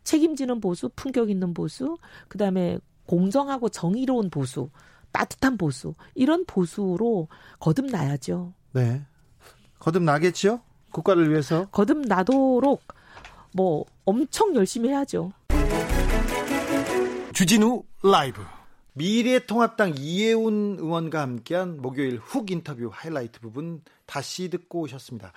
책임지는 0.09 0.61
보수, 0.61 0.89
품격 0.97 1.29
있는 1.29 1.53
보수, 1.53 1.99
그다음에 2.29 2.79
공정하고 3.05 3.69
정의로운 3.69 4.31
보수, 4.31 4.71
따뜻한 5.13 5.59
보수 5.59 5.95
이런 6.15 6.47
보수로 6.47 7.29
거듭나야죠. 7.61 8.55
네, 8.73 9.05
거듭나겠죠. 9.79 10.63
국가를 10.93 11.31
위해서 11.31 11.67
거듭나도록 11.67 12.83
뭐 13.53 13.85
엄청 14.07 14.55
열심히 14.55 14.89
해야죠. 14.89 15.31
주진우 17.35 17.83
라이브 18.03 18.41
미래통합당 18.95 19.95
이혜훈 19.99 20.79
의원과 20.79 21.21
함께한 21.21 21.83
목요일 21.83 22.17
훅 22.17 22.51
인터뷰 22.51 22.89
하이라이트 22.91 23.41
부분 23.41 23.83
다시 24.07 24.49
듣고 24.49 24.81
오셨습니다. 24.81 25.33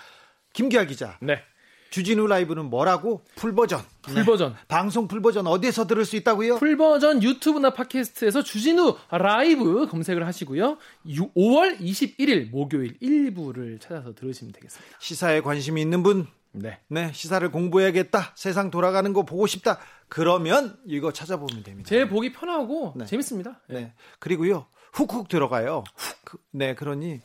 김기화 0.53 0.85
기자. 0.85 1.17
네. 1.21 1.43
주진우 1.91 2.25
라이브는 2.25 2.69
뭐라고? 2.69 3.21
Full 3.35 3.51
version. 3.51 3.81
Full 4.01 4.18
version. 4.18 4.53
네. 4.53 4.59
방송 4.67 5.07
full 5.07 5.21
version 5.21 5.45
어디에서 5.45 5.87
들을 5.87 6.03
수 6.05 6.15
있다고요? 6.15 6.57
Full 6.57 6.80
version 6.80 7.21
유튜브나 7.21 7.73
팟캐스트에서 7.73 8.43
주진우 8.43 8.97
라이브 9.11 9.87
검색을 9.87 10.25
하시고요. 10.25 10.77
5월 11.05 11.79
21일 11.79 12.49
목요일 12.49 12.97
1부를 12.99 13.79
찾아서 13.79 14.15
들으시면 14.15 14.53
되겠습니다. 14.53 14.97
시사에 14.99 15.41
관심이 15.41 15.81
있는 15.81 16.01
분, 16.01 16.27
네. 16.53 16.79
네, 16.87 17.11
시사를 17.13 17.49
공부해야겠다. 17.51 18.33
세상 18.35 18.71
돌아가는 18.71 19.11
거 19.11 19.23
보고 19.23 19.45
싶다. 19.45 19.77
그러면 20.07 20.77
이거 20.85 21.11
찾아보면 21.11 21.63
됩니다. 21.63 21.89
제 21.89 22.07
보기 22.07 22.31
편하고 22.31 22.93
네. 22.95 23.05
재밌습니다. 23.05 23.59
네. 23.67 23.81
네. 23.81 23.93
그리고요. 24.19 24.65
훅훅 24.93 25.27
들어가요. 25.27 25.83
훅. 25.95 26.41
네, 26.51 26.73
그러니 26.75 27.19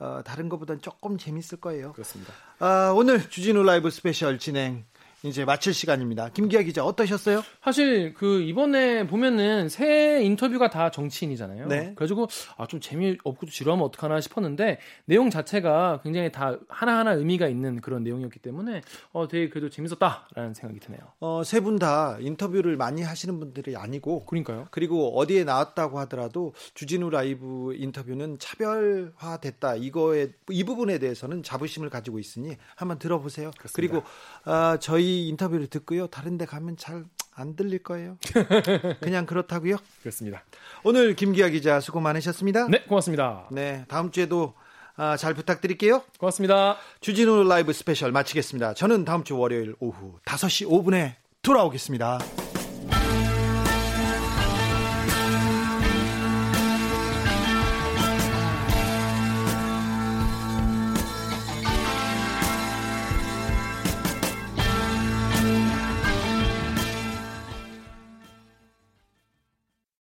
어, 0.00 0.22
다른 0.24 0.48
것보다는 0.48 0.80
조금 0.80 1.18
재밌을 1.18 1.60
거예요. 1.60 1.92
그렇습니다. 1.92 2.32
아, 2.58 2.92
오늘 2.96 3.28
주진우 3.28 3.62
라이브 3.62 3.90
스페셜 3.90 4.38
진행 4.38 4.84
이제 5.22 5.44
마칠 5.44 5.74
시간입니다. 5.74 6.30
김기화 6.30 6.62
기자 6.62 6.82
어떠셨어요? 6.82 7.42
사실 7.62 8.14
그 8.14 8.40
이번에 8.40 9.06
보면은 9.06 9.68
세 9.68 10.22
인터뷰가 10.22 10.70
다 10.70 10.90
정치인이잖아요. 10.90 11.66
네. 11.66 11.78
그래가지고 11.94 12.26
아 12.56 12.66
좀 12.70 12.78
재미없고 12.80 13.46
지루하면 13.46 13.84
어떡하나 13.84 14.20
싶었는데 14.20 14.78
내용 15.06 15.28
자체가 15.28 16.00
굉장히 16.04 16.30
다 16.30 16.56
하나하나 16.68 17.12
의미가 17.12 17.48
있는 17.48 17.80
그런 17.80 18.04
내용이었기 18.04 18.38
때문에 18.38 18.80
어 19.12 19.26
되게 19.28 19.48
그래도 19.50 19.68
재밌었다라는 19.68 20.54
생각이 20.54 20.78
드네요. 20.80 21.00
어세 21.18 21.60
분 21.60 21.80
다 21.80 22.16
인터뷰를 22.20 22.76
많이 22.76 23.02
하시는 23.02 23.38
분들이 23.40 23.74
아니고 23.76 24.24
그러니까요. 24.26 24.68
그리고 24.70 25.18
어디에 25.18 25.44
나왔다고 25.44 25.98
하더라도 26.00 26.52
주진우 26.74 27.10
라이브 27.10 27.74
인터뷰는 27.74 28.38
차별화됐다 28.38 29.76
이거에 29.76 30.28
이 30.50 30.64
부분에 30.64 30.98
대해서는 30.98 31.42
자부심을 31.42 31.90
가지고 31.90 32.18
있으니 32.18 32.56
한번 32.76 32.98
들어보세요. 32.98 33.50
그렇습니다. 33.58 33.74
그리고 33.74 34.02
아 34.44 34.78
저희 34.80 35.09
인터뷰를 35.28 35.66
듣고요. 35.66 36.06
다른 36.06 36.38
데 36.38 36.46
가면 36.46 36.76
잘 36.76 37.04
안 37.40 37.56
들릴 37.56 37.82
거예요. 37.82 38.18
그냥 39.00 39.26
그렇다고요. 39.26 39.76
그렇습니다. 40.00 40.44
오늘 40.84 41.14
김기화 41.16 41.48
기자 41.48 41.80
수고 41.80 42.00
많으셨습니다. 42.00 42.68
네, 42.68 42.82
고맙습니다. 42.82 43.48
네, 43.50 43.84
다음 43.88 44.10
주에도 44.10 44.54
아, 44.96 45.16
잘 45.16 45.32
부탁드릴게요. 45.34 46.02
고맙습니다. 46.18 46.76
주진우 47.00 47.44
라이브 47.44 47.72
스페셜 47.72 48.12
마치겠습니다. 48.12 48.74
저는 48.74 49.04
다음 49.06 49.24
주 49.24 49.38
월요일 49.38 49.74
오후 49.80 50.18
5시 50.24 50.68
5분에 50.68 51.14
돌아오겠습니다. 51.42 52.18